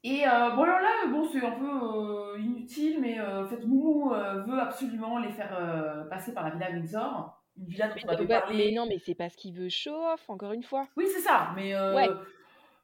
Et 0.04 0.22
bon 0.24 0.62
alors 0.62 0.80
là, 0.80 1.06
bon 1.10 1.28
c'est 1.28 1.44
un 1.44 1.52
peu 1.52 2.38
inutile, 2.38 3.00
mais 3.00 3.20
en 3.20 3.46
fait 3.46 3.64
Moumou 3.64 4.10
veut 4.10 4.60
absolument 4.60 5.18
les 5.18 5.32
faire 5.32 6.06
passer 6.08 6.32
par 6.32 6.44
la 6.44 6.50
villa 6.50 6.70
Windsor 6.70 7.34
une 7.58 7.66
villa 7.66 7.88
dont 7.88 7.94
on 8.04 8.08
avait 8.08 8.26
parlé. 8.26 8.56
Mais 8.56 8.76
non, 8.76 8.86
mais 8.86 8.98
c'est 8.98 9.14
parce 9.14 9.34
qu'il 9.34 9.54
veut 9.54 9.68
show 9.68 9.94
off, 10.12 10.28
encore 10.28 10.52
une 10.52 10.62
fois. 10.62 10.86
Oui, 10.96 11.06
c'est 11.12 11.20
ça. 11.20 11.52
Mais 11.56 11.74
euh, 11.74 12.14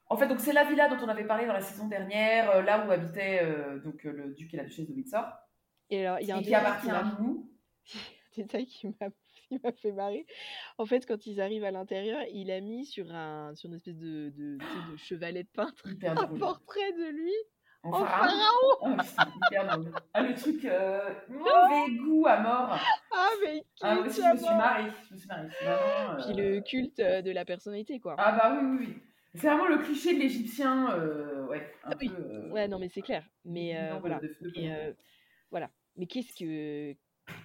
en 0.07 0.17
fait, 0.17 0.27
donc 0.27 0.39
c'est 0.39 0.53
la 0.53 0.63
villa 0.63 0.87
dont 0.87 1.03
on 1.03 1.09
avait 1.09 1.25
parlé 1.25 1.45
dans 1.45 1.53
la 1.53 1.61
saison 1.61 1.87
dernière, 1.87 2.49
euh, 2.51 2.61
là 2.61 2.85
où 2.85 2.91
habitait 2.91 3.41
euh, 3.43 3.79
donc 3.79 4.03
le 4.03 4.33
duc 4.33 4.53
et 4.53 4.57
la 4.57 4.63
duchesse 4.63 4.87
de 4.87 4.93
Windsor. 4.93 5.25
Et 5.89 6.05
alors, 6.05 6.19
il 6.19 6.27
y 6.27 6.31
a 6.31 6.37
un 6.37 6.41
qui 6.41 6.53
appartient 6.53 6.91
à 6.91 7.03
nous. 7.19 7.49
détail 8.35 8.65
qui 8.65 8.87
m'a 8.87 9.71
fait 9.71 9.91
marrer. 9.91 10.25
En 10.77 10.85
fait, 10.85 11.05
quand 11.05 11.25
ils 11.25 11.39
arrivent 11.41 11.63
à 11.63 11.71
l'intérieur, 11.71 12.21
il 12.33 12.51
a 12.51 12.59
mis 12.61 12.85
sur, 12.85 13.13
un, 13.13 13.55
sur 13.55 13.69
une 13.69 13.75
espèce 13.75 13.97
de, 13.97 14.33
de, 14.35 14.57
de 14.57 14.97
chevalet 14.97 15.43
de 15.43 15.49
peintre 15.49 15.83
un 16.05 16.27
portrait 16.27 16.91
de 16.93 17.09
lui 17.11 17.33
en, 17.83 18.03
pharaon. 18.03 18.31
Oh, 18.81 18.87
ah, 20.13 20.21
le 20.21 20.33
truc 20.33 20.65
euh, 20.65 21.13
mauvais 21.29 21.95
goût 21.97 22.25
à 22.27 22.39
mort. 22.39 22.79
Ah, 23.11 23.29
mais 23.43 23.63
ah, 23.81 23.99
aussi, 23.99 24.21
je 24.21 24.31
me 24.31 24.37
suis 24.37 24.55
marrée. 24.55 24.91
Je 25.07 25.13
me 25.13 25.19
suis 25.19 25.27
marrée. 25.27 25.47
Puis 26.23 26.33
le 26.33 26.61
culte 26.61 26.99
euh, 26.99 27.21
de 27.21 27.31
la 27.31 27.45
personnalité, 27.45 27.99
quoi. 27.99 28.15
Ah, 28.17 28.31
bah 28.31 28.57
oui, 28.59 28.67
oui, 28.67 28.77
oui. 28.87 29.01
C'est 29.35 29.47
vraiment 29.47 29.67
le 29.67 29.77
cliché 29.79 30.15
de 30.15 30.19
l'Égyptien. 30.19 30.91
Euh, 30.91 31.45
ouais, 31.47 31.73
un 31.83 31.91
ah, 31.91 31.95
peu, 31.95 32.05
oui. 32.05 32.51
ouais, 32.51 32.67
non, 32.67 32.79
mais 32.79 32.89
c'est 32.89 33.01
clair. 33.01 33.23
Mais 33.43 33.77
voilà. 33.99 34.19
Et, 34.55 34.69
voilà. 35.51 35.69
Mais 35.95 36.05
qu'est-ce 36.05 36.33
que. 36.33 36.95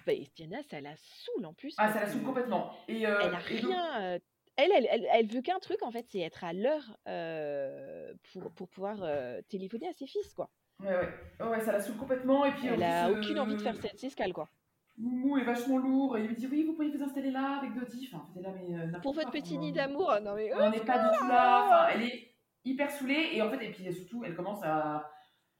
Bah, 0.05 0.13
Diana, 0.35 0.61
ça 0.69 0.79
la 0.79 0.95
saoule 0.95 1.45
en 1.45 1.53
plus. 1.53 1.73
Ah, 1.77 1.91
ça 1.91 2.01
la 2.01 2.07
saoule 2.07 2.23
complètement. 2.23 2.71
Et, 2.87 3.01
elle 3.01 3.05
a 3.05 3.37
rien 3.37 4.19
elle, 4.57 4.71
elle, 4.89 5.07
elle, 5.11 5.27
veut 5.27 5.41
qu'un 5.41 5.59
truc, 5.59 5.81
en 5.81 5.91
fait, 5.91 6.05
c'est 6.09 6.19
être 6.19 6.43
à 6.43 6.53
l'heure 6.53 6.97
euh, 7.07 8.13
pour, 8.31 8.51
pour 8.51 8.67
pouvoir 8.69 8.97
euh, 9.01 9.41
téléphoner 9.49 9.87
à 9.87 9.93
ses 9.93 10.07
fils, 10.07 10.33
quoi. 10.33 10.49
Ouais, 10.79 10.89
ouais. 10.89 11.47
ouais 11.47 11.61
ça 11.61 11.71
la 11.71 11.81
saoule 11.81 11.97
complètement. 11.97 12.45
Et 12.45 12.51
puis, 12.51 12.67
elle 12.67 12.83
a 12.83 13.09
aucune 13.11 13.39
envie 13.39 13.55
de 13.55 13.61
faire 13.61 13.75
cette 13.75 14.03
escale, 14.03 14.33
quoi. 14.33 14.49
Moumou 14.97 15.37
est 15.37 15.43
vachement 15.43 15.77
lourd 15.77 16.17
et 16.17 16.21
il 16.21 16.27
lui 16.27 16.35
dit 16.35 16.47
oui 16.47 16.63
vous 16.63 16.73
pourriez 16.73 16.91
vous 16.95 17.03
installer 17.03 17.31
là 17.31 17.57
avec 17.59 17.73
Dodi. 17.73 18.09
Enfin 18.13 18.27
là 18.41 18.49
mais 18.55 18.75
euh, 18.77 18.99
pour 19.01 19.13
votre 19.13 19.31
petit 19.31 19.57
nid 19.57 19.71
d'amour 19.71 20.13
non 20.21 20.35
mais 20.35 20.53
on 20.53 20.69
n'est 20.69 20.79
pas 20.79 20.99
du 21.09 21.17
tout 21.17 21.27
là. 21.27 21.65
Enfin 21.65 21.87
elle 21.93 22.03
est 22.03 22.35
hyper 22.65 22.91
saoulée 22.91 23.29
et 23.33 23.41
en 23.41 23.49
fait 23.49 23.65
et 23.65 23.71
puis 23.71 23.91
surtout 23.93 24.23
elle 24.23 24.35
commence 24.35 24.63
à, 24.63 25.09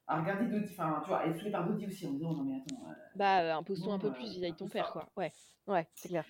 à 0.08 0.20
regarder 0.22 0.46
Dodi. 0.46 0.72
Enfin 0.72 1.00
tu 1.04 1.10
vois 1.10 1.24
elle 1.24 1.32
est 1.32 1.38
saoulée 1.38 1.52
par 1.52 1.66
Dodi 1.66 1.88
aussi 1.88 2.08
en 2.08 2.12
disant 2.12 2.34
non 2.34 2.44
mais 2.44 2.58
attends 2.58 2.84
bah 3.16 3.58
impose-toi 3.58 3.94
un 3.94 4.00
peu 4.00 4.12
plus 4.12 4.30
vis-à-vis 4.30 4.54
de 4.54 4.58
ton 4.58 4.68
père 4.68 4.92
quoi. 4.92 5.10
Ouais 5.18 5.32
ouais 5.68 5.88
c'est 5.96 6.10
clair. 6.10 6.26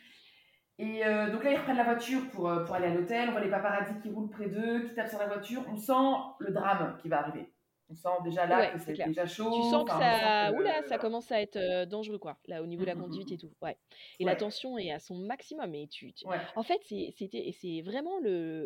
Et 0.80 1.06
euh, 1.06 1.32
donc 1.32 1.44
là, 1.44 1.52
ils 1.52 1.58
reprennent 1.58 1.78
la 1.78 1.84
voiture 1.84 2.28
pour, 2.32 2.50
euh, 2.50 2.64
pour 2.64 2.74
aller 2.74 2.88
à 2.88 2.94
l'hôtel. 2.96 3.30
On 3.30 3.34
voit 3.34 3.42
les 3.42 3.52
paparazzis 3.52 4.02
qui 4.02 4.10
roulent 4.10 4.32
près 4.32 4.48
d'eux, 4.48 4.88
qui 4.88 4.96
tapent 4.96 5.10
sur 5.10 5.20
la 5.20 5.28
voiture. 5.28 5.64
On 5.70 5.76
sent 5.76 5.94
le 6.40 6.52
drame 6.52 6.98
qui 7.00 7.08
va 7.08 7.20
arriver. 7.20 7.51
On 7.91 7.95
sent 7.95 8.23
déjà 8.23 8.45
là 8.45 8.67
que 8.67 8.80
c'est 8.80 8.93
déjà 8.93 9.25
chaud. 9.25 9.51
Tu 9.54 9.69
sens 9.69 9.84
que 9.84 9.91
ça, 9.91 10.51
Oula, 10.54 10.82
ça 10.84 10.97
commence 10.97 11.32
à 11.32 11.41
être 11.41 11.58
euh, 11.58 11.86
dangereux, 11.86 12.19
quoi, 12.19 12.38
là, 12.47 12.63
au 12.63 12.65
niveau 12.65 12.84
de 12.84 12.88
la 12.88 12.95
mmh, 12.95 12.99
mmh, 12.99 13.01
conduite 13.01 13.32
mmh. 13.32 13.34
et 13.34 13.38
tout. 13.38 13.54
Ouais. 13.62 13.77
Et 14.19 14.25
la 14.25 14.36
tension 14.36 14.77
est 14.77 14.91
à 14.91 14.99
son 14.99 15.15
maximum. 15.15 15.75
Et 15.75 15.88
tu, 15.88 16.13
En 16.56 16.63
fait, 16.63 16.82
c'est 16.86 17.82
vraiment 17.82 18.19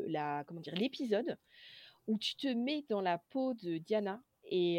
la, 0.07 0.45
l'épisode 0.73 1.37
où 2.07 2.19
tu 2.19 2.35
te 2.35 2.47
mets 2.47 2.85
dans 2.87 3.01
la 3.01 3.17
peau 3.17 3.53
de 3.55 3.77
Diana 3.79 4.21
et 4.49 4.77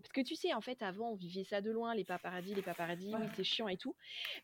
parce 0.00 0.12
que 0.12 0.20
tu 0.20 0.36
sais, 0.36 0.54
en 0.54 0.60
fait, 0.60 0.82
avant, 0.82 1.10
on 1.10 1.14
vivait 1.14 1.44
ça 1.44 1.60
de 1.60 1.70
loin, 1.70 1.94
les 1.94 2.04
paparazzis, 2.04 2.54
les 2.54 2.62
paparazzis, 2.62 3.14
oui, 3.14 3.26
c'est 3.34 3.44
chiant 3.44 3.68
et 3.68 3.76
tout. 3.76 3.94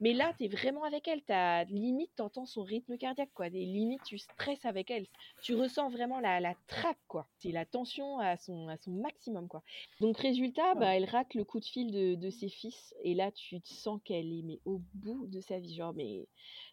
Mais 0.00 0.12
là, 0.12 0.32
tu 0.36 0.44
es 0.44 0.48
vraiment 0.48 0.84
avec 0.84 1.06
elle. 1.08 1.22
As, 1.28 1.64
limite, 1.64 2.10
tu 2.16 2.22
entends 2.22 2.46
son 2.46 2.62
rythme 2.62 2.96
cardiaque, 2.98 3.30
quoi. 3.34 3.50
Des 3.50 3.64
limites, 3.64 4.02
tu 4.04 4.18
stresses 4.18 4.64
avec 4.64 4.90
elle. 4.90 5.06
Tu 5.42 5.54
ressens 5.54 5.88
vraiment 5.90 6.20
la, 6.20 6.40
la 6.40 6.54
traque, 6.66 6.98
quoi. 7.08 7.26
C'est 7.38 7.52
la 7.52 7.64
tension 7.64 8.18
à 8.18 8.36
son, 8.36 8.68
à 8.68 8.76
son 8.76 8.92
maximum, 8.92 9.48
quoi. 9.48 9.62
Donc, 10.00 10.18
résultat, 10.18 10.74
bah, 10.74 10.94
elle 10.94 11.04
rate 11.04 11.34
le 11.34 11.44
coup 11.44 11.60
de 11.60 11.64
fil 11.64 11.92
de, 11.92 12.14
de 12.14 12.30
ses 12.30 12.48
fils. 12.48 12.94
Et 13.02 13.14
là, 13.14 13.30
tu 13.32 13.60
te 13.60 13.68
sens 13.68 14.00
qu'elle 14.04 14.32
est 14.32 14.42
mais, 14.42 14.60
au 14.64 14.80
bout 14.94 15.26
de 15.26 15.40
sa 15.40 15.58
vie. 15.58 15.74
Genre, 15.74 15.94
mais 15.94 16.26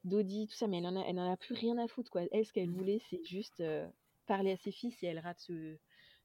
Dodi, 0.04 0.48
tout 0.48 0.56
ça, 0.56 0.68
mais 0.68 0.78
elle 0.80 0.88
en 0.88 0.96
a, 0.96 1.06
elle 1.08 1.20
en 1.20 1.32
a 1.32 1.38
plus 1.38 1.56
rien 1.56 1.78
à 1.78 1.88
foutre, 1.88 2.12
quoi. 2.12 2.24
Elle, 2.32 2.46
ce 2.46 2.54
qu'elle 2.54 2.70
voulait, 2.70 3.02
c'est 3.10 3.24
juste 3.24 3.64
parler 4.26 4.52
à 4.52 4.58
ses 4.58 4.72
fils 4.72 5.02
et 5.04 5.08
elle 5.08 5.20
rate 5.20 5.40
ce 5.40 5.78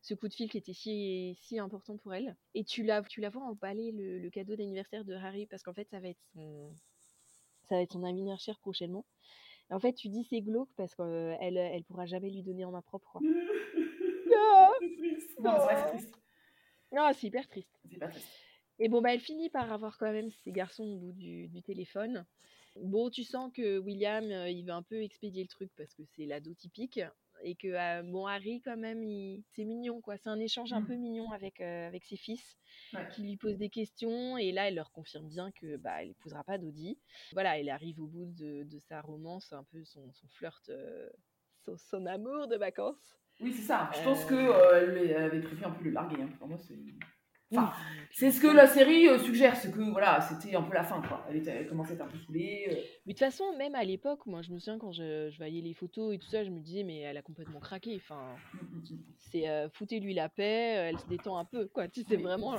ce 0.09 0.15
coup 0.15 0.29
de 0.29 0.35
fil 0.35 0.51
qui 0.51 0.57
était 0.57 0.73
si, 0.73 1.37
si 1.43 1.59
important 1.59 1.99
pour 1.99 2.15
elle. 2.15 2.35
Et 2.55 2.65
tu 2.65 2.83
la, 2.83 3.03
tu 3.03 3.21
la 3.21 3.29
vois 3.29 3.43
emballer 3.43 3.93
le, 3.93 4.19
le 4.19 4.31
cadeau 4.31 4.57
d'anniversaire 4.57 5.05
de 5.05 5.15
Harry 5.15 5.47
parce 5.47 5.63
qu'en 5.63 5.75
fait, 5.75 5.87
ça 5.91 6.01
va 6.01 6.09
être 6.09 6.23
son, 6.33 6.75
ça 7.69 7.77
va 7.77 7.83
être 7.83 7.93
son 7.93 8.05
anniversaire 8.05 8.59
prochainement. 8.61 9.05
en 9.71 9.79
fait, 9.79 9.93
tu 9.93 10.09
dis 10.09 10.25
c'est 10.25 10.41
glauque 10.41 10.71
parce 10.77 10.95
qu'elle 10.95 11.59
elle 11.59 11.85
pourra 11.85 12.07
jamais 12.07 12.31
lui 12.31 12.43
donner 12.43 12.65
en 12.65 12.73
main 12.73 12.81
propre. 12.81 13.19
non, 15.41 15.49
c'est 15.61 15.91
triste. 15.91 16.15
Non, 16.91 17.11
c'est 17.13 17.27
hyper 17.27 17.47
triste. 17.47 17.79
C'est 17.91 17.99
pas 17.99 18.09
triste. 18.09 18.27
Et 18.79 18.89
bon, 18.89 19.03
bah, 19.03 19.13
elle 19.13 19.21
finit 19.21 19.51
par 19.51 19.71
avoir 19.73 19.99
quand 19.99 20.11
même 20.11 20.31
ses 20.31 20.53
garçons 20.53 20.85
au 20.85 20.99
bout 20.99 21.13
du, 21.13 21.49
du 21.49 21.63
téléphone. 21.63 22.25
Bon, 22.77 23.11
tu 23.11 23.25
sens 23.25 23.53
que 23.53 23.79
William, 23.79 24.25
il 24.25 24.63
veut 24.63 24.73
un 24.73 24.85
peu 24.85 25.03
expédier 25.03 25.43
le 25.43 25.49
truc 25.49 25.71
parce 25.77 25.93
que 25.95 26.05
c'est 26.15 26.25
l'ado 26.25 26.55
typique 26.55 27.01
et 27.43 27.55
que 27.55 28.03
bon 28.11 28.27
Harry 28.27 28.61
quand 28.63 28.77
même 28.77 29.03
c'est 29.55 29.65
mignon 29.65 30.01
quoi. 30.01 30.17
C'est 30.17 30.29
un 30.29 30.39
échange 30.39 30.73
un 30.73 30.81
mmh. 30.81 30.87
peu 30.87 30.95
mignon 30.95 31.31
avec 31.33 31.61
avec 31.61 32.05
ses 32.05 32.17
fils 32.17 32.59
qui 33.13 33.23
lui 33.23 33.37
posent 33.37 33.59
des 33.59 33.71
questions 33.71 34.39
et 34.39 34.53
là 34.53 34.69
elle 34.69 34.75
leur 34.75 34.93
confirme 34.93 35.29
bien 35.29 35.51
que 35.53 35.77
bah 35.77 36.03
elle 36.03 36.11
épousera 36.11 36.45
pas 36.45 36.59
Dodi 36.59 36.99
voilà 37.33 37.59
elle 37.59 37.69
arrive 37.69 38.01
au 38.01 38.07
bout 38.07 38.27
de, 38.27 38.65
de 38.65 38.79
sa 38.79 39.01
romance 39.01 39.53
un 39.53 39.65
peu 39.65 39.85
son, 39.85 40.13
son 40.13 40.29
flirt 40.29 40.71
son, 41.77 42.07
amour 42.07 42.49
de 42.49 42.57
vacances. 42.57 43.17
Oui 43.41 43.53
c'est 43.53 43.63
ça. 43.63 43.91
Je 43.95 44.03
pense 44.03 44.25
que 44.25 44.35
elle 44.75 45.17
avait 45.17 45.41
prévu 45.41 45.65
un 45.65 45.71
peu 45.71 45.85
le 45.85 45.91
larguer 45.91 46.23
hein. 46.23 46.31
pour 46.39 46.49
moi 46.49 46.59
c'est 46.59 46.79
Enfin, 47.51 47.73
c'est 48.13 48.31
ce 48.31 48.41
que 48.41 48.47
la 48.47 48.67
série 48.67 49.09
euh, 49.09 49.19
suggère, 49.19 49.57
c'est 49.57 49.71
que 49.71 49.81
voilà, 49.81 50.21
c'était 50.21 50.55
un 50.55 50.63
peu 50.63 50.75
la 50.75 50.85
fin, 50.85 51.01
quoi. 51.01 51.25
Elle, 51.31 51.37
était, 51.37 51.51
elle 51.51 51.67
commençait 51.69 51.93
à 51.93 51.95
être 51.95 52.03
un 52.03 52.09
peu 52.09 52.19
saoulée. 52.19 52.67
Euh. 52.69 52.75
Mais 53.07 53.15
de 53.15 53.19
toute 53.19 53.19
façon, 53.21 53.57
même 53.57 53.75
à 53.75 53.85
l'époque, 53.85 54.27
moi 54.27 54.43
je 54.43 54.53
me 54.53 54.59
souviens 54.59 54.79
quand 54.79 54.93
je, 54.93 55.31
je, 55.31 55.37
voyais 55.39 55.63
les 55.63 55.73
photos 55.73 56.15
et 56.15 56.19
tout 56.19 56.29
ça, 56.29 56.45
je 56.45 56.51
me 56.51 56.61
disais, 56.61 56.83
mais 56.83 57.01
elle 57.01 57.17
a 57.17 57.23
complètement 57.23 57.61
craqué. 57.61 57.97
Enfin, 57.97 58.37
c'est 59.31 59.49
euh, 59.49 59.69
foutez-lui 59.71 60.13
la 60.13 60.29
paix, 60.29 60.43
elle 60.91 60.99
se 60.99 61.07
détend 61.07 61.39
un 61.39 61.47
peu, 61.47 61.67
quoi. 61.69 61.89
Tu 61.89 62.03
sais, 62.03 62.17
vraiment. 62.17 62.57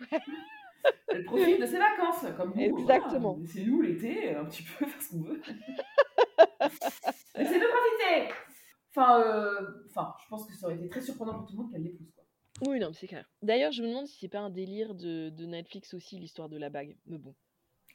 elle 1.08 1.24
profite 1.24 1.60
de 1.60 1.66
ses 1.66 1.78
vacances, 1.78 2.24
comme 2.36 2.52
nous. 2.54 2.78
Exactement. 2.78 3.38
C'est 3.46 3.64
nous 3.64 3.82
l'été, 3.82 4.34
un 4.36 4.44
petit 4.44 4.62
peu, 4.62 4.86
faire 4.86 5.02
ce 5.02 5.10
qu'on 5.10 5.22
veut. 5.22 5.42
Essayez 7.36 7.58
de 7.58 7.66
profiter 7.66 8.32
Enfin, 8.96 9.24
enfin, 9.90 10.14
je 10.22 10.28
pense 10.28 10.46
que 10.46 10.54
ça 10.54 10.66
aurait 10.66 10.76
été 10.76 10.88
très 10.88 11.00
surprenant 11.00 11.34
pour 11.38 11.46
tout 11.48 11.56
le 11.56 11.62
monde 11.62 11.72
qu'elle 11.72 11.82
l'épouse. 11.82 12.13
Oui, 12.62 12.78
non, 12.78 12.92
c'est 12.92 13.06
clair. 13.06 13.28
D'ailleurs, 13.42 13.72
je 13.72 13.82
me 13.82 13.88
demande 13.88 14.06
si 14.06 14.18
c'est 14.18 14.28
pas 14.28 14.40
un 14.40 14.50
délire 14.50 14.94
de, 14.94 15.28
de 15.30 15.46
Netflix 15.46 15.92
aussi, 15.94 16.18
l'histoire 16.18 16.48
de 16.48 16.56
la 16.58 16.70
bague. 16.70 16.96
Mais 17.06 17.18
bon. 17.18 17.34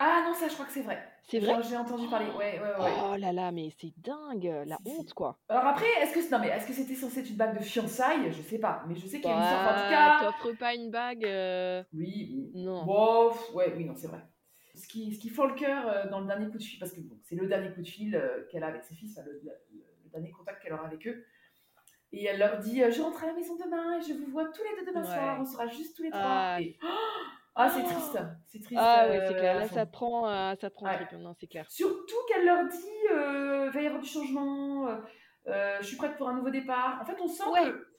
Ah 0.02 0.24
non, 0.26 0.34
ça, 0.34 0.48
je 0.48 0.54
crois 0.54 0.66
que 0.66 0.72
c'est 0.72 0.82
vrai. 0.82 0.98
C'est 1.24 1.40
vrai 1.40 1.62
J'ai 1.70 1.76
entendu 1.76 2.08
parler. 2.08 2.28
Ouais, 2.28 2.58
ouais, 2.60 2.84
ouais. 2.84 2.92
Oh 3.12 3.18
là 3.18 3.34
là, 3.34 3.52
mais 3.52 3.70
c'est 3.82 3.92
dingue, 3.98 4.50
la 4.66 4.78
honte, 4.86 5.14
quoi. 5.14 5.38
Alors 5.50 5.66
après, 5.66 5.88
est-ce 6.02 6.14
que 6.14 6.32
non 6.32 6.40
mais 6.40 6.48
est-ce 6.48 6.66
que 6.66 6.74
c'était 6.74 6.96
censé 6.96 7.20
être 7.20 7.30
une 7.30 7.36
bague 7.36 7.58
de 7.58 7.64
fiançailles? 7.64 8.32
Je 8.32 8.42
sais 8.42 8.60
pas, 8.60 8.86
mais 8.88 8.96
je 8.96 9.06
sais 9.08 9.20
qu'il 9.20 9.30
y 9.30 9.34
a 9.34 9.36
une 9.36 9.44
sorte 9.44 9.68
en 9.68 9.84
tout 9.84 9.90
cas. 9.90 10.20
T'offres 10.26 10.58
pas 10.58 10.74
une 10.74 10.90
bague 10.90 11.26
euh, 11.26 11.84
Oui, 11.94 12.32
oui. 12.34 12.52
Non. 12.54 12.86
Bof, 12.86 13.54
ouais, 13.54 13.74
oui, 13.76 13.84
non, 13.84 13.96
c'est 13.96 14.08
vrai. 14.08 14.22
Ce 14.74 14.88
qui, 14.88 15.14
ce 15.14 15.20
qui 15.20 15.28
fend 15.30 15.46
le 15.48 15.56
cœur 15.56 15.86
euh, 15.88 16.10
dans 16.10 16.22
le 16.22 16.28
dernier 16.28 16.50
coup 16.50 16.58
de 16.58 16.64
fil, 16.64 16.80
parce 16.80 16.94
que 16.94 17.02
bon, 17.02 17.18
c'est 17.24 17.36
le 17.36 17.48
dernier 17.48 17.70
coup 17.74 17.82
de 17.82 17.88
fil 17.88 18.16
euh, 18.16 18.46
qu'elle 18.50 18.64
a 18.64 18.68
avec 18.68 18.86
ses 18.86 18.96
fils, 18.96 19.20
le, 19.26 19.42
le 19.44 20.10
dernier 20.12 20.32
contact 20.32 20.64
qu'elle 20.64 20.72
aura 20.74 20.86
avec 20.88 21.06
eux. 21.08 21.26
Et 22.12 22.26
elle 22.26 22.40
leur 22.40 22.58
dit 22.58 22.84
euh, 22.84 22.92
Je 22.92 23.02
rentre 23.02 23.24
à 23.24 23.28
la 23.28 23.34
maison 23.34 23.56
demain 23.56 24.00
et 24.00 24.02
je 24.02 24.14
vous 24.14 24.32
vois 24.32 24.46
tous 24.46 24.62
les 24.64 24.80
deux 24.84 24.92
demain 24.92 25.04
soir. 25.04 25.38
On 25.40 25.46
sera 25.46 25.68
juste 25.68 25.96
tous 25.96 26.04
les 26.04 26.10
trois. 26.10 26.22
Ah, 26.22 26.60
ah 27.56 27.70
c'est 27.70 27.84
triste. 27.84 28.18
C'est 28.48 28.62
triste. 28.62 28.82
Ah, 28.84 29.08
ouais, 29.10 29.26
c'est 29.28 29.36
clair. 29.36 29.60
Là, 29.60 29.68
ça 29.68 29.86
prend, 29.86 30.28
euh, 30.30 30.54
ça 30.60 30.70
prend 30.70 30.88
ouais. 30.88 31.08
Non, 31.20 31.36
c'est 31.40 31.48
clair. 31.48 31.66
Surtout 31.70 32.16
qu'elle 32.28 32.46
leur 32.46 32.68
dit 32.68 33.12
euh, 33.12 33.70
Va 33.70 33.82
y 33.82 33.86
avoir 33.86 34.02
du 34.02 34.10
changement. 34.10 34.88
je 35.46 35.86
suis 35.86 35.98
prête 35.98 36.18
pour 36.18 36.30
un 36.30 36.34
nouveau 36.34 36.50
départ. 36.50 37.00
En 37.02 37.06
fait, 37.06 37.18
on 37.22 37.28
sent 37.28 37.44
que 37.44 37.90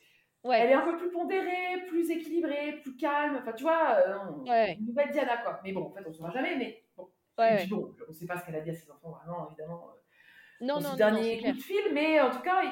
Ouais. 0.42 0.58
Elle 0.58 0.70
est 0.70 0.74
un 0.74 0.80
peu 0.82 0.96
plus 0.96 1.10
pondérée, 1.10 1.84
plus 1.88 2.10
équilibrée, 2.10 2.80
plus 2.82 2.96
calme. 2.96 3.36
Enfin, 3.40 3.52
tu 3.52 3.62
vois, 3.62 3.96
euh, 3.98 4.74
une 4.78 4.86
nouvelle 4.86 5.10
Diana, 5.10 5.36
quoi. 5.38 5.60
Mais 5.62 5.72
bon, 5.72 5.84
en 5.86 5.90
fait, 5.92 6.02
on 6.06 6.08
ne 6.08 6.14
saura 6.14 6.30
jamais. 6.30 6.56
Mais 6.56 6.82
bon. 6.96 7.08
Et 7.38 7.56
puis 7.58 7.68
bon, 7.68 7.94
on 8.06 8.10
ne 8.10 8.14
sait 8.14 8.26
pas 8.26 8.38
ce 8.38 8.46
qu'elle 8.46 8.56
a 8.56 8.60
dit 8.60 8.70
à 8.70 8.74
ses 8.74 8.90
enfants, 8.90 9.10
vraiment, 9.10 9.48
évidemment, 9.48 9.88
euh, 9.88 10.64
Non, 10.64 10.80
non, 10.80 10.94
dernier 10.94 11.36
non, 11.36 11.42
coup 11.42 11.56
de 11.56 11.62
fil. 11.62 11.92
Mais 11.92 12.20
en 12.20 12.30
tout 12.30 12.40
cas, 12.40 12.62
il- 12.62 12.70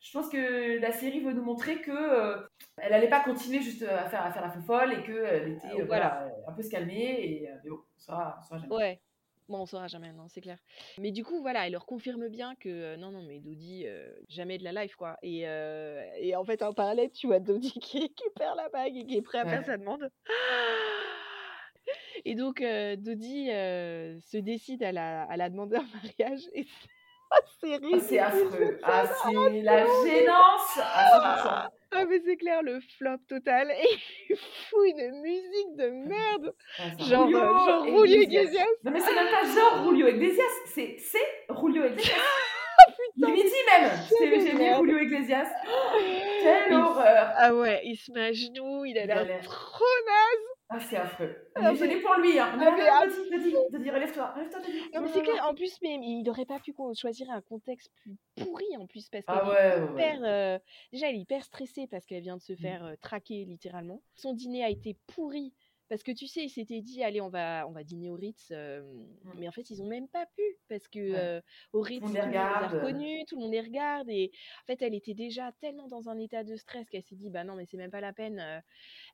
je 0.00 0.12
pense 0.12 0.28
que 0.28 0.78
la 0.80 0.92
série 0.92 1.20
veut 1.20 1.32
nous 1.32 1.42
montrer 1.42 1.80
que 1.80 1.90
euh, 1.90 2.46
elle 2.76 2.92
n'allait 2.92 3.08
pas 3.08 3.20
continuer 3.20 3.60
juste 3.60 3.82
à 3.82 4.08
faire, 4.08 4.24
à 4.24 4.30
faire 4.32 4.42
la 4.42 4.50
folle 4.50 4.92
et 4.92 5.02
qu'elle 5.02 5.52
était 5.52 5.66
Euh, 5.68 5.80
euh, 5.80 5.84
voilà, 5.86 6.28
un 6.46 6.52
peu 6.52 6.62
se 6.62 6.70
calmer. 6.70 7.18
Et, 7.20 7.48
euh, 7.50 7.54
mais 7.64 7.70
bon, 7.70 7.80
saura 7.96 8.40
jamais. 8.50 8.74
Ouais. 8.74 9.00
Bon, 9.48 9.60
on 9.60 9.66
saura 9.66 9.88
jamais, 9.88 10.12
non, 10.12 10.28
c'est 10.28 10.42
clair. 10.42 10.58
Mais 10.98 11.10
du 11.10 11.24
coup, 11.24 11.40
voilà, 11.40 11.66
elle 11.66 11.72
leur 11.72 11.86
confirme 11.86 12.28
bien 12.28 12.54
que 12.56 12.68
euh, 12.68 12.96
non, 12.98 13.10
non, 13.10 13.22
mais 13.22 13.40
Dodi, 13.40 13.84
euh, 13.86 14.12
jamais 14.28 14.58
de 14.58 14.64
la 14.64 14.72
life, 14.82 14.94
quoi. 14.94 15.16
Et, 15.22 15.48
euh, 15.48 16.04
et 16.18 16.36
en 16.36 16.44
fait, 16.44 16.62
en 16.62 16.74
parallèle, 16.74 17.10
tu 17.12 17.26
vois 17.28 17.40
Dodi 17.40 17.72
qui 17.80 18.00
récupère 18.00 18.54
la 18.54 18.68
bague 18.68 18.94
et 18.94 19.06
qui 19.06 19.16
est 19.16 19.22
prêt 19.22 19.38
à 19.38 19.46
faire 19.46 19.64
sa 19.64 19.78
demande. 19.78 20.10
Et 22.26 22.34
donc, 22.34 22.60
euh, 22.60 22.96
Dodi 22.96 23.50
euh, 23.50 24.18
se 24.20 24.36
décide 24.36 24.82
à 24.82 24.92
la, 24.92 25.22
à 25.22 25.36
la 25.38 25.48
demander 25.48 25.78
en 25.78 25.84
mariage. 26.02 26.42
Et 26.52 26.66
c'est 27.60 27.74
Ah, 27.74 27.98
c'est 28.00 28.18
affreux. 28.18 28.78
Ah, 28.82 29.04
c'est 29.22 29.62
la 29.62 29.84
gênance 29.84 30.76
100%. 30.76 31.68
Ah, 31.90 32.04
mais 32.06 32.20
c'est 32.24 32.36
clair, 32.36 32.62
le 32.62 32.80
flop 32.98 33.16
total. 33.28 33.70
Et 33.82 33.96
il 34.30 34.36
fout 34.36 34.86
une 34.86 35.20
musique 35.22 35.76
de 35.76 35.88
merde. 35.88 36.54
Ah, 36.78 36.82
Genre, 36.98 37.26
Julio 37.26 37.38
euh, 37.38 37.66
genre 37.66 38.06
Iglesias. 38.06 38.64
Non, 38.84 38.90
mais 38.90 39.00
c'est 39.00 39.14
même 39.14 39.30
pas 39.30 39.42
genre 39.44 39.84
Julio 39.84 40.08
Iglesias, 40.08 40.42
c'est 40.66 40.96
c'est 40.98 41.46
Julio 41.60 41.86
Iglesias. 41.86 42.14
Lui 43.16 43.42
dis 43.42 43.50
même, 43.66 43.90
j'ai 44.20 44.52
mis. 44.54 44.74
Julio 44.76 44.98
Iglesias. 44.98 45.48
Quelle 46.42 46.66
Il- 46.72 46.74
horreur. 46.74 47.32
Ah 47.36 47.54
ouais, 47.54 47.80
il 47.84 47.96
se 47.96 48.12
met 48.12 48.26
à 48.26 48.32
genoux, 48.32 48.84
il 48.84 48.96
a 48.98 49.04
Il 49.04 49.10
a 49.10 49.14
l'air 49.16 49.24
l'air- 49.24 49.42
trop 49.42 49.84
naze. 50.06 50.47
Ah, 50.70 50.78
c'est 50.80 50.96
affreux. 50.96 51.34
Ah, 51.54 51.72
Mais 51.72 52.00
pour 52.00 52.14
lui. 52.16 52.38
Hein. 52.38 52.48
Ah, 52.52 52.56
Non, 52.56 52.72
mais 52.76 52.84
non, 52.84 53.00
vas-y, 53.00 53.30
vas-y, 53.30 53.52
vas-y, 53.72 53.90
relève-toi. 53.90 54.32
Relève-toi, 54.34 54.60
vas-y. 54.60 54.72
Non, 54.80 54.88
mais 54.92 55.00
Non, 55.00 55.06
c'est 55.08 55.18
non, 55.18 55.24
clair, 55.24 55.42
non. 55.44 55.48
en 55.50 55.54
plus, 55.54 55.78
mais 55.82 55.94
il 55.94 56.22
n'aurait 56.22 56.44
pas 56.44 56.58
pu 56.60 56.74
choisir 56.94 57.30
un 57.30 57.40
contexte 57.40 57.90
plus 58.02 58.16
pourri 58.36 58.76
en 58.76 58.86
plus, 58.86 59.08
parce 59.08 59.24
qu'elle 59.24 59.34
Ah 59.36 59.44
est 59.44 59.48
ouais, 59.48 59.82
ouais, 59.82 59.92
hyper, 59.92 60.20
ouais. 60.20 60.28
euh, 60.28 60.58
déjà, 60.92 61.08
elle 61.08 61.16
est 61.16 61.20
hyper 61.20 61.42
stressée 61.42 61.86
parce 61.86 62.04
qu'elle 62.04 62.22
vient 62.22 62.36
de 62.36 62.42
se 62.42 62.52
Mm. 62.52 62.56
faire 62.56 62.84
euh, 62.84 62.94
traquer 63.00 63.44
littéralement. 63.46 64.02
Son 64.14 64.34
dîner 64.34 64.62
a 64.62 64.68
été 64.68 64.94
pourri 65.06 65.54
parce 65.88 66.02
que 66.02 66.12
tu 66.12 66.26
sais, 66.26 66.44
il 66.44 66.48
s'était 66.50 66.80
dit, 66.80 67.02
allez, 67.02 67.20
on 67.20 67.28
va, 67.28 67.66
on 67.68 67.72
va 67.72 67.84
dîner 67.84 68.10
au 68.10 68.14
Ritz, 68.14 68.48
euh, 68.52 68.82
mais 69.36 69.48
en 69.48 69.52
fait, 69.52 69.70
ils 69.70 69.82
ont 69.82 69.86
même 69.88 70.08
pas 70.08 70.26
pu 70.36 70.42
parce 70.68 70.86
que. 70.88 70.98
Ouais. 70.98 71.18
euh, 71.18 71.40
au 71.72 71.80
Ritz, 71.80 72.00
tout 72.04 72.12
le 72.12 72.20
monde 72.20 72.30
les 72.30 72.36
a 72.36 72.68
reconnus, 72.68 73.24
tout 73.26 73.36
le 73.36 73.42
monde 73.42 73.52
les 73.52 73.60
regarde, 73.60 74.08
et 74.08 74.30
en 74.62 74.66
fait, 74.66 74.82
elle 74.82 74.94
était 74.94 75.14
déjà 75.14 75.52
tellement 75.60 75.88
dans 75.88 76.08
un 76.08 76.18
état 76.18 76.44
de 76.44 76.56
stress 76.56 76.88
qu'elle 76.88 77.02
s'est 77.02 77.16
dit, 77.16 77.30
bah 77.30 77.44
non, 77.44 77.54
mais 77.54 77.66
c'est 77.66 77.76
même 77.76 77.90
pas 77.90 78.00
la 78.00 78.12
peine. 78.12 78.38
euh, 78.40 78.60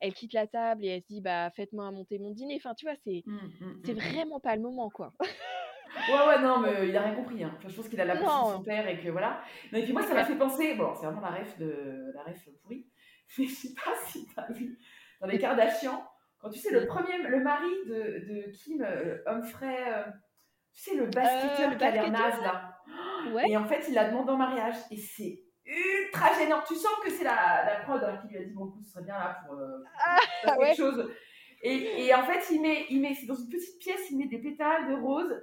elle 0.01 0.15
quitte 0.15 0.33
la 0.33 0.47
table 0.47 0.85
et 0.85 0.89
elle 0.89 1.03
se 1.03 1.07
dit, 1.07 1.21
bah 1.21 1.51
faites-moi 1.51 1.91
monter 1.91 2.19
mon 2.19 2.31
dîner. 2.31 2.57
Enfin, 2.57 2.75
tu 2.75 2.87
vois, 2.87 2.95
c'est, 3.05 3.23
c'est 3.25 3.31
hum, 3.31 3.99
hum. 3.99 4.13
vraiment 4.13 4.41
pas 4.41 4.57
le 4.57 4.63
moment, 4.63 4.91
quoi. 4.91 5.13
Ouais, 6.09 6.27
ouais, 6.27 6.41
non, 6.43 6.59
mais 6.61 6.89
il 6.89 6.97
a 6.97 7.03
rien 7.03 7.15
compris. 7.15 7.43
Hein. 7.45 7.55
Enfin, 7.57 7.69
je 7.69 7.77
pense 7.77 7.89
qu'il 7.89 8.01
a 8.01 8.05
la 8.05 8.17
de 8.17 8.21
son 8.25 8.63
père 8.63 8.87
et 8.89 8.99
que 8.99 9.09
voilà. 9.09 9.43
Non, 9.73 9.79
et 9.79 9.85
puis 9.85 9.93
moi, 9.93 10.03
ça 10.03 10.15
m'a 10.15 10.25
fait 10.25 10.37
penser. 10.37 10.75
Bon, 10.75 10.93
c'est 10.95 11.07
vraiment 11.07 11.21
la 11.21 11.31
ref, 11.31 11.57
de... 11.59 12.13
la 12.15 12.23
ref 12.25 12.49
pourrie. 12.63 12.87
Mais 13.39 13.47
je 13.47 13.55
sais 13.55 13.75
pas 13.75 13.95
si 14.07 14.27
t'as 14.35 14.53
vu 14.53 14.79
dans 15.21 15.27
les 15.27 15.39
Kardashians, 15.39 16.05
quand 16.45 16.51
tu 16.51 16.59
sais, 16.59 16.71
le 16.71 16.87
premier, 16.87 17.17
le 17.17 17.41
mari 17.41 17.71
de, 17.87 17.95
de 17.95 18.53
Kim, 18.53 18.83
euh, 18.83 19.17
Humphrey, 19.25 19.79
euh, 19.89 20.03
tu 20.75 20.83
sais, 20.83 20.95
le 20.95 21.07
basketteur 21.07 21.71
le 21.71 21.77
qui 21.77 21.85
a 21.85 21.91
l'air 21.91 22.11
naze 22.11 22.39
là. 22.43 22.79
Ouais. 23.33 23.49
Et 23.49 23.57
en 23.57 23.65
fait, 23.65 23.83
il 23.89 23.95
la 23.95 24.11
demande 24.11 24.29
en 24.29 24.37
mariage. 24.37 24.75
Et 24.91 24.99
c'est 24.99 25.41
ultra 25.65 26.39
gênant. 26.39 26.61
Tu 26.69 26.75
sens 26.75 26.93
que 27.03 27.09
c'est 27.11 27.25
la, 27.25 27.65
la 27.65 27.81
prod 27.81 28.05
hein, 28.05 28.19
qui 28.21 28.29
lui 28.29 28.37
a 28.37 28.45
dit 28.45 28.53
Bon, 28.53 28.67
écoute, 28.69 28.85
ce 28.85 28.93
serait 28.93 29.05
bien 29.05 29.15
là 29.15 29.39
pour, 29.47 29.57
euh, 29.57 29.79
faire 30.43 30.59
quelque 30.59 30.61
ouais. 30.61 30.75
chose. 30.75 31.11
Et, 31.63 32.05
et 32.05 32.15
en 32.15 32.25
fait, 32.25 32.45
il 32.53 32.61
met, 32.61 32.85
il 32.91 33.01
met, 33.01 33.15
c'est 33.15 33.25
dans 33.25 33.37
une 33.37 33.49
petite 33.49 33.79
pièce, 33.79 34.11
il 34.11 34.19
met 34.19 34.27
des 34.27 34.39
pétales 34.39 34.87
de 34.91 34.95
rose. 34.97 35.35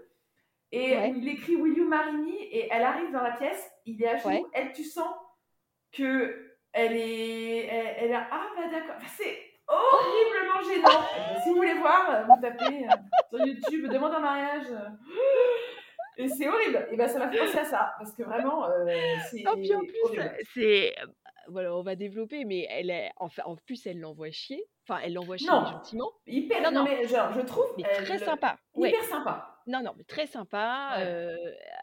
Et 0.71 0.95
Ouais. 0.95 1.13
il 1.17 1.27
écrit 1.27 1.55
Will 1.55 1.75
you 1.75 1.87
marry 1.87 2.13
me? 2.15 2.29
Et 2.31 2.67
elle 2.69 2.83
arrive 2.83 3.11
dans 3.11 3.23
la 3.23 3.31
pièce, 3.31 3.67
il 3.87 4.03
est 4.03 4.07
à 4.07 4.17
genoux. 4.17 4.47
Elle, 4.53 4.71
tu 4.71 4.83
sens 4.83 5.09
que 5.91 6.55
elle 6.73 6.95
est. 6.95 7.65
Elle, 7.65 7.95
elle 7.97 8.13
a. 8.13 8.27
Ah, 8.31 8.47
bah 8.55 8.69
d'accord. 8.69 8.95
Enfin, 8.97 9.07
c'est 9.17 9.50
horriblement 9.71 10.61
gênant. 10.69 11.01
Si 11.43 11.49
vous 11.49 11.55
voulez 11.55 11.73
voir, 11.75 12.09
euh, 12.09 12.23
vous 12.27 12.41
tapez 12.41 12.85
euh, 12.85 13.37
sur 13.37 13.45
YouTube, 13.45 13.91
demande 13.91 14.13
en 14.13 14.19
mariage. 14.19 14.65
euh. 14.71 14.89
Et 16.17 16.27
c'est 16.27 16.47
horrible. 16.47 16.87
Et 16.91 16.97
ben 16.97 17.07
ça 17.07 17.19
m'a 17.19 17.29
fait 17.29 17.39
penser 17.39 17.59
à 17.59 17.65
ça. 17.65 17.93
Parce 17.97 18.13
que 18.13 18.23
vraiment, 18.23 18.65
euh, 18.69 18.85
c'est. 19.29 19.43
Non, 19.43 19.55
puis 19.55 19.73
en 19.73 19.79
plus, 19.79 20.21
c'est. 20.53 20.93
Voilà, 21.47 21.75
on 21.75 21.81
va 21.81 21.95
développer, 21.95 22.45
mais 22.45 22.67
elle 22.69 22.89
est. 22.89 23.11
Enfin, 23.17 23.43
en 23.45 23.55
plus, 23.55 23.85
elle 23.87 23.99
l'envoie 23.99 24.31
chier. 24.31 24.63
Enfin, 24.87 24.99
elle 25.03 25.13
l'envoie 25.13 25.37
chier 25.37 25.47
Non. 25.49 25.65
gentiment. 25.65 26.11
Hyper. 26.27 26.61
Non, 26.63 26.71
Non, 26.71 26.83
mais 26.83 27.07
genre, 27.07 27.31
je 27.33 27.41
trouve. 27.41 27.65
Mais 27.77 27.83
très 27.83 28.19
sympa. 28.19 28.57
Ouais. 28.73 28.89
Hyper 28.89 29.03
sympa. 29.03 29.47
Non, 29.67 29.83
non, 29.83 29.91
mais 29.95 30.03
très 30.03 30.25
sympa, 30.25 30.95
Ouais. 30.97 31.03
euh, 31.05 31.35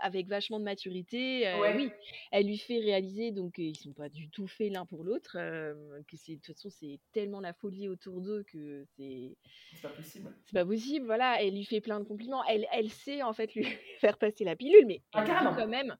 avec 0.02 0.26
vachement 0.26 0.58
de 0.58 0.64
maturité. 0.64 1.46
euh, 1.46 1.60
Ouais. 1.60 1.74
Oui, 1.76 1.92
elle 2.32 2.46
lui 2.46 2.58
fait 2.58 2.78
réaliser, 2.80 3.30
donc 3.30 3.58
euh, 3.60 3.62
ils 3.62 3.76
sont 3.76 3.92
pas 3.92 4.08
du 4.08 4.28
tout 4.30 4.48
faits 4.48 4.72
l'un 4.72 4.84
pour 4.84 5.04
l'autre, 5.04 5.36
euh, 5.38 5.74
que 6.08 6.16
c'est 6.16 6.32
de 6.34 6.40
toute 6.40 6.56
façon 6.56 6.70
c'est 6.70 6.98
tellement 7.12 7.40
la 7.40 7.52
folie 7.52 7.88
autour 7.88 8.20
d'eux 8.20 8.42
que 8.52 8.84
c'est 8.96 9.36
C'est 9.74 9.82
pas 9.82 9.88
possible. 9.94 10.34
c'est 10.46 10.54
pas 10.58 10.64
possible. 10.66 11.06
Voilà, 11.06 11.40
elle 11.40 11.54
lui 11.54 11.64
fait 11.64 11.80
plein 11.80 12.00
de 12.00 12.04
compliments. 12.04 12.42
Elle, 12.46 12.66
elle 12.72 12.90
sait 12.90 13.22
en 13.22 13.32
fait 13.32 13.54
lui 13.54 13.62
faire 14.00 14.18
passer 14.18 14.44
la 14.44 14.56
pilule, 14.56 14.84
mais 14.86 15.00
Ah, 15.14 15.20
elle 15.24 15.26
dit 15.48 15.56
quand 15.56 15.68
même, 15.68 15.96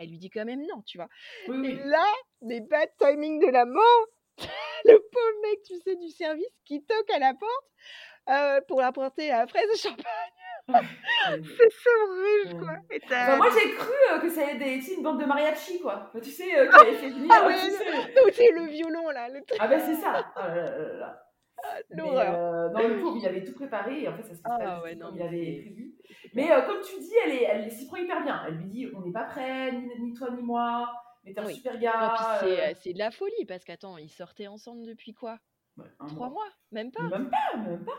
elle 0.00 0.08
lui 0.08 0.18
dit 0.18 0.30
quand 0.30 0.46
même 0.46 0.62
non, 0.66 0.82
tu 0.86 0.96
vois. 0.98 1.08
Oui, 1.46 1.68
Et 1.68 1.74
là, 1.84 2.06
mais 2.40 2.60
bad 2.60 2.88
timing 2.98 3.38
de 3.38 3.50
la 3.52 3.66
mort, 3.66 4.06
le 4.84 4.96
pauvre 4.96 5.42
mec, 5.42 5.62
tu 5.66 5.78
sais, 5.80 5.94
du 5.96 6.08
service 6.08 6.46
qui 6.64 6.82
toque 6.82 7.10
à 7.14 7.18
la 7.18 7.34
porte 7.34 7.70
euh, 8.30 8.60
pour 8.66 8.82
apporter 8.82 9.28
la 9.28 9.46
fraise 9.46 9.68
de 9.70 9.76
champagne. 9.76 10.04
C'est 11.28 11.72
so 11.72 11.90
horrible, 12.06 12.64
quoi. 12.64 12.76
Et 12.90 13.00
Enfin, 13.04 13.36
moi 13.36 13.48
j'ai 13.50 13.72
cru 13.72 13.92
euh, 14.12 14.18
que 14.20 14.28
ça 14.30 14.46
allait 14.46 14.78
être 14.78 14.88
une 14.88 15.02
bande 15.02 15.20
de 15.20 15.26
mariachi 15.26 15.80
quoi. 15.80 16.08
Enfin, 16.08 16.20
tu 16.20 16.30
sais, 16.30 16.58
euh, 16.58 16.68
qui 16.70 16.76
avait 16.76 16.94
fait 16.94 17.10
venir. 17.10 17.28
Ah 17.30 17.46
ouais, 17.46 17.54
tu 17.54 17.70
sais. 17.72 17.92
Donc, 18.14 18.32
c'est 18.32 18.52
le 18.52 18.66
violon, 18.66 19.10
là. 19.10 19.28
Le... 19.28 19.42
truc. 19.42 19.58
Ah 19.60 19.66
ben 19.68 19.80
c'est 19.80 19.96
ça. 19.96 20.32
Ah 20.36 20.48
là 20.48 20.54
là 20.54 20.92
là 20.98 21.29
L'horreur. 21.90 22.34
euh, 22.34 22.68
non, 22.70 22.88
le 22.88 23.00
pauvre, 23.00 23.16
il 23.18 23.26
avait 23.26 23.44
tout 23.44 23.52
préparé 23.54 24.02
et 24.02 24.08
en 24.08 24.16
fait 24.16 24.22
ça 24.22 24.34
se 24.34 24.42
passe 24.42 24.52
Ah 24.54 24.58
pas 24.58 24.76
du 24.76 24.82
ouais, 24.82 24.92
tout 24.94 25.00
non, 25.00 25.06
comme 25.08 25.16
il 25.16 25.20
mais 25.20 25.26
avait 25.28 25.52
prévu. 25.62 25.94
Mais 26.34 26.52
euh, 26.52 26.62
comme 26.62 26.80
tu 26.82 26.98
dis, 27.00 27.12
elle 27.24 27.32
est- 27.32 27.42
elle 27.44 27.70
s'y 27.72 27.86
prend 27.86 27.96
hyper 27.96 28.22
bien. 28.22 28.42
Elle 28.46 28.54
lui 28.54 28.66
dit 28.66 28.88
on 28.94 29.00
n'est 29.02 29.12
pas 29.12 29.24
prêts, 29.24 29.72
ni, 29.72 29.88
ni 30.00 30.14
toi 30.14 30.30
ni 30.30 30.42
moi, 30.42 30.92
mais 31.24 31.32
t'es 31.34 31.40
un 31.40 31.46
Oui. 31.46 31.54
super 31.54 31.74
Non, 31.74 31.80
gars. 31.80 32.14
c'est, 32.40 32.60
euh, 32.70 32.72
c'est 32.80 32.92
de 32.92 32.98
la 32.98 33.10
folie, 33.10 33.44
parce 33.46 33.64
qu'attends, 33.64 33.98
ils 33.98 34.08
sortaient 34.10 34.46
ensemble 34.46 34.86
depuis 34.86 35.12
quoi? 35.14 35.38
Ouais, 35.76 35.86
un 35.98 36.06
Trois 36.06 36.28
mois. 36.28 36.44
mois? 36.44 36.48
Même 36.72 36.90
pas? 36.92 37.02
Même 37.08 37.30
pas, 37.30 37.56
même 37.58 37.84
pas. 37.84 37.92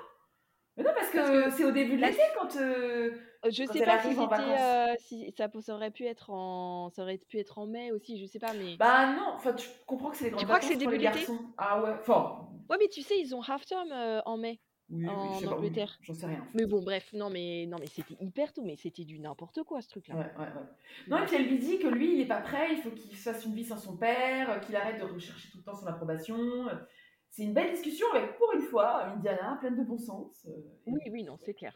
Mais 0.77 0.83
non, 0.83 0.91
parce 0.95 1.09
que, 1.09 1.45
que 1.45 1.51
c'est 1.51 1.65
au 1.65 1.71
début 1.71 1.97
de 1.97 2.01
l'été 2.01 2.21
quand. 2.37 2.55
euh, 2.55 3.11
Euh, 3.43 3.49
Je 3.51 3.63
Quand 3.63 3.73
sais 3.73 3.83
pas 3.85 3.99
si 4.01 4.17
euh, 4.39 4.95
si 4.99 5.33
ça, 5.37 5.49
ça 5.61 5.75
aurait 5.75 5.91
pu 5.91 6.05
être 6.05 6.29
en. 6.29 6.89
Ça 6.91 7.01
aurait 7.01 7.17
pu 7.17 7.39
être 7.39 7.57
en 7.57 7.65
mai 7.67 7.91
aussi, 7.91 8.19
je 8.19 8.25
sais 8.25 8.39
pas, 8.39 8.53
mais. 8.53 8.77
Bah 8.77 9.13
non, 9.13 9.33
enfin 9.35 9.53
tu 9.53 9.67
comprends 9.85 10.11
que 10.11 10.17
c'est 10.17 10.25
les 10.25 10.31
grandes 10.31 10.45
crois 10.45 10.59
que 10.59 10.65
vacances 10.65 10.79
c'est 10.79 10.83
pour 10.83 10.91
les 10.91 10.97
début 10.99 11.11
d'été 11.11 11.25
garçons. 11.25 11.45
Ah 11.57 11.81
ouais, 11.83 11.91
enfin. 11.99 12.47
Ouais, 12.69 12.77
mais 12.79 12.87
tu 12.87 13.01
sais, 13.01 13.19
ils 13.19 13.35
ont 13.35 13.41
half 13.41 13.65
term 13.65 13.91
euh, 13.91 14.21
en 14.25 14.37
mai. 14.37 14.59
Oui, 14.93 15.07
En 15.07 15.37
oui, 15.39 15.47
Angleterre. 15.47 15.97
J'en 16.01 16.13
sais 16.13 16.25
rien. 16.25 16.45
Mais 16.53 16.65
bon, 16.65 16.81
bref, 16.83 17.11
non, 17.13 17.29
mais 17.29 17.65
non, 17.65 17.77
mais 17.79 17.87
c'était 17.87 18.17
hyper 18.19 18.51
tout, 18.51 18.61
mais 18.61 18.75
c'était 18.75 19.05
du 19.05 19.19
n'importe 19.19 19.63
quoi 19.63 19.81
ce 19.81 19.87
truc-là. 19.87 20.15
Ouais, 20.15 20.21
ouais, 20.37 20.45
ouais. 20.45 20.67
Non, 21.07 21.19
et 21.23 21.25
puis 21.25 21.35
elle 21.37 21.47
lui 21.47 21.59
dit 21.59 21.79
que 21.79 21.87
lui, 21.87 22.11
il 22.11 22.17
n'est 22.19 22.25
pas 22.27 22.41
prêt, 22.41 22.73
il 22.73 22.81
faut 22.81 22.91
qu'il 22.91 23.15
fasse 23.15 23.45
une 23.45 23.53
vie 23.55 23.63
sans 23.63 23.77
son 23.77 23.95
père, 23.95 24.59
qu'il 24.59 24.75
arrête 24.75 24.99
de 24.99 25.05
rechercher 25.05 25.49
tout 25.49 25.59
le 25.59 25.63
temps 25.63 25.75
son 25.75 25.87
approbation. 25.87 26.35
C'est 27.31 27.43
une 27.43 27.53
belle 27.53 27.71
discussion 27.71 28.05
avec, 28.13 28.35
pour 28.35 28.51
une 28.53 28.61
fois, 28.61 29.05
une 29.15 29.21
Diana 29.21 29.57
pleine 29.59 29.77
de 29.77 29.83
bon 29.83 29.97
sens. 29.97 30.45
euh, 30.47 30.51
Oui, 30.85 30.99
oui, 31.11 31.23
non, 31.23 31.37
c'est 31.37 31.53
clair. 31.53 31.73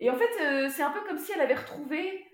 Et 0.00 0.10
en 0.10 0.16
fait, 0.16 0.30
euh, 0.42 0.68
c'est 0.70 0.82
un 0.82 0.90
peu 0.90 1.00
comme 1.06 1.18
si 1.18 1.32
elle 1.32 1.40
avait 1.40 1.54
retrouvé, 1.54 2.24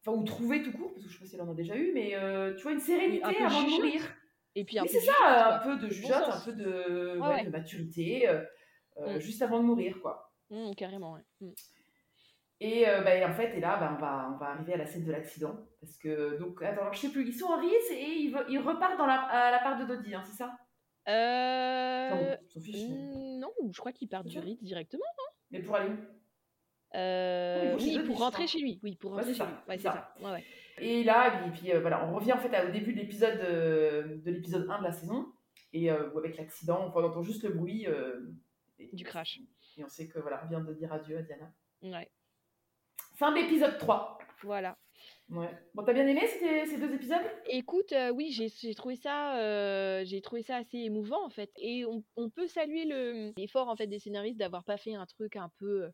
enfin, 0.00 0.16
ou 0.16 0.22
trouvé 0.24 0.62
tout 0.62 0.72
court, 0.72 0.92
parce 0.92 1.04
que 1.04 1.10
je 1.10 1.14
sais 1.14 1.20
pas 1.20 1.26
si 1.26 1.34
elle 1.34 1.42
en 1.42 1.50
a 1.50 1.54
déjà 1.54 1.76
eu, 1.76 1.92
mais 1.94 2.14
euh, 2.14 2.54
tu 2.56 2.62
vois, 2.62 2.72
une 2.72 2.80
sérénité 2.80 3.24
un 3.24 3.46
avant 3.46 3.62
de 3.62 3.70
mourir. 3.70 4.02
Et 4.54 4.64
puis 4.64 4.78
un 4.78 4.82
Oui, 4.82 4.88
c'est 4.90 5.00
de 5.00 5.04
ça, 5.04 5.56
un 5.56 5.58
peu 5.60 5.76
de 5.76 5.86
Bon 5.86 5.92
jugeote, 5.92 6.28
un 6.28 6.40
peu 6.40 6.52
de, 6.52 7.18
Ouais, 7.18 7.26
ouais, 7.26 7.34
ouais. 7.36 7.44
de 7.44 7.50
maturité, 7.50 8.28
euh, 8.28 8.44
Mm. 8.98 9.18
juste 9.18 9.40
avant 9.40 9.60
de 9.60 9.64
mourir, 9.64 9.98
quoi. 10.02 10.30
Hum, 10.50 10.74
carrément, 10.74 11.14
ouais. 11.14 11.24
Hum. 11.40 11.54
Et 12.60 12.86
euh, 12.86 13.00
bah, 13.00 13.14
et 13.16 13.24
en 13.24 13.32
fait, 13.32 13.56
et 13.56 13.60
là, 13.60 13.76
bah, 13.78 13.94
on, 13.96 14.00
va, 14.00 14.30
on 14.34 14.36
va 14.36 14.50
arriver 14.50 14.74
à 14.74 14.76
la 14.76 14.86
scène 14.86 15.04
de 15.04 15.10
l'accident. 15.10 15.56
Parce 15.80 15.96
que, 15.96 16.38
donc, 16.38 16.62
attends, 16.62 16.82
alors, 16.82 16.92
je 16.92 17.00
sais 17.00 17.08
plus, 17.10 17.26
ils 17.26 17.32
sont 17.34 17.46
en 17.46 17.58
Ritz 17.58 17.90
et 17.90 18.04
ils, 18.48 18.58
repartent 18.58 18.98
dans 18.98 19.06
la, 19.06 19.22
à 19.22 19.50
la 19.50 19.58
part 19.60 19.78
de 19.78 19.84
Dodie, 19.86 20.14
hein, 20.14 20.22
c'est 20.26 20.36
ça? 20.36 20.56
Euh... 21.08 22.36
fiche, 22.48 22.88
mais- 22.88 23.38
Non, 23.38 23.50
je 23.72 23.78
crois 23.78 23.92
qu'il 23.92 24.08
part 24.08 24.24
du 24.24 24.38
Ritz 24.38 24.62
directement. 24.62 25.02
mais 25.50 25.60
pour 25.60 25.74
aller 25.76 25.90
où? 25.90 25.96
Euh, 26.94 27.76
oui, 27.80 27.98
pour 28.04 28.18
rentrer 28.18 28.46
chez 28.46 28.58
lui. 28.60 28.78
Oui, 28.82 28.96
pour 28.96 29.12
rentrer 29.12 29.32
chez 29.32 29.38
ça, 29.38 29.46
lui. 29.46 29.52
Ouais, 29.68 29.76
c'est 29.78 29.82
ça. 29.84 30.14
ça. 30.18 30.24
Ouais, 30.24 30.30
ouais. 30.32 30.44
Et 30.78 31.04
là, 31.04 31.46
et 31.46 31.50
puis 31.50 31.72
euh, 31.72 31.80
voilà, 31.80 32.06
on 32.06 32.14
revient 32.14 32.32
en 32.34 32.38
fait 32.38 32.54
à- 32.54 32.66
au 32.66 32.70
début 32.70 32.92
de 32.92 32.98
l'épisode 33.00 33.38
euh, 33.40 34.18
de 34.18 34.30
l'épisode 34.30 34.68
1 34.68 34.78
de 34.78 34.84
la 34.84 34.92
saison. 34.92 35.32
Et 35.72 35.90
euh, 35.90 36.14
avec 36.18 36.36
l'accident, 36.36 36.92
on 36.94 37.02
entend 37.02 37.22
juste 37.22 37.42
le 37.44 37.50
bruit 37.50 37.86
et- 38.78 38.94
Du 38.94 39.04
crash. 39.04 39.40
Et 39.78 39.84
on 39.84 39.88
sait 39.88 40.06
que 40.06 40.18
voilà, 40.18 40.42
on 40.44 40.48
vient 40.48 40.60
de 40.60 40.74
dire 40.74 40.92
adieu 40.92 41.16
à 41.16 41.22
Diana. 41.22 41.50
Ouais, 41.82 42.10
Fin 43.16 43.30
de 43.32 43.36
l'épisode 43.36 43.78
3. 43.78 44.18
voilà. 44.42 44.76
Ouais. 45.32 45.48
Bon, 45.74 45.82
t'as 45.82 45.94
bien 45.94 46.06
aimé 46.06 46.20
ces, 46.26 46.66
ces 46.66 46.76
deux 46.76 46.92
épisodes? 46.94 47.22
Écoute, 47.46 47.92
euh, 47.92 48.10
oui, 48.10 48.30
j'ai 48.30 48.74
trouvé 48.74 48.96
ça, 48.96 49.38
euh, 49.38 50.02
j'ai 50.04 50.20
trouvé 50.20 50.42
ça 50.42 50.56
assez 50.56 50.76
émouvant 50.78 51.24
en 51.24 51.30
fait. 51.30 51.50
Et 51.56 51.86
on, 51.86 52.04
on 52.16 52.28
peut 52.28 52.46
saluer 52.46 52.84
le 52.84 53.32
l'effort 53.38 53.68
en 53.70 53.76
fait 53.76 53.86
des 53.86 53.98
scénaristes 53.98 54.38
d'avoir 54.38 54.62
pas 54.64 54.76
fait 54.76 54.94
un 54.94 55.06
truc 55.06 55.36
un 55.36 55.50
peu 55.58 55.84
euh, 55.84 55.90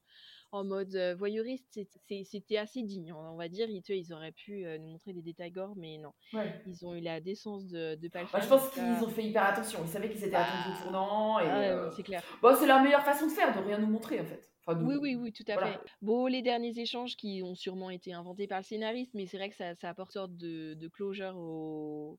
en 0.51 0.65
mode 0.65 0.97
voyeuriste. 1.19 1.79
C'était 2.25 2.57
assez 2.57 2.83
digne, 2.83 3.13
on 3.13 3.37
va 3.37 3.49
dire. 3.49 3.69
Ils, 3.71 4.13
auraient 4.13 4.33
pu 4.33 4.65
nous 4.81 4.89
montrer 4.89 5.13
des 5.13 5.23
détails 5.23 5.53
gore, 5.53 5.75
mais 5.77 5.99
non. 5.99 6.13
Ouais. 6.33 6.61
Ils 6.67 6.85
ont 6.85 6.95
eu 6.95 7.01
la 7.01 7.21
décence 7.21 7.67
de 7.67 7.95
de 7.95 8.09
pas 8.09 8.21
le 8.21 8.25
Bah, 8.25 8.41
faire. 8.41 8.43
je 8.43 8.49
pense 8.49 8.71
qu'ils 8.71 9.05
ont 9.05 9.11
fait 9.11 9.23
hyper 9.25 9.45
attention. 9.45 9.81
Ils 9.85 9.89
savaient 9.89 10.11
qu'ils 10.11 10.25
étaient 10.25 10.35
attendus 10.35 10.79
au 10.81 10.83
tournant. 10.83 11.39
Et, 11.39 11.45
Ah 11.49 11.59
ouais, 11.85 11.91
c'est 11.95 12.03
clair. 12.03 12.23
bon, 12.43 12.57
c'est 12.59 12.67
la 12.67 12.81
meilleure 12.83 13.05
façon 13.05 13.27
de 13.27 13.31
faire, 13.33 13.55
de 13.55 13.65
rien 13.65 13.79
nous 13.79 13.87
montrer 13.87 14.21
en 14.21 14.25
fait. 14.25 14.51
Enfin, 14.69 14.79
de- 14.81 14.85
Oui, 14.85 14.97
oui, 15.01 15.15
oui, 15.17 15.33
tout 15.33 15.45
à 15.49 15.55
voilà. 15.55 15.73
fait. 15.73 15.79
Bon, 16.03 16.27
les 16.27 16.43
derniers 16.43 16.79
échanges 16.79 17.17
qui 17.17 17.43
ont 17.43 17.55
sûrement 17.55 17.91
été 17.91 18.13
inventés 18.13 18.47
par 18.47 18.59
le 18.59 18.65
scénariste, 18.65 19.15
mais 19.15 19.27
c'est 19.27 19.39
vrai 19.39 19.49
que 19.49 19.57
ça, 19.57 19.75
ça 19.77 19.89
apporte 19.89 20.13
sorte 20.13 20.37
de, 20.37 20.75
de 20.75 20.89
closure 20.89 21.35
au, 21.37 22.19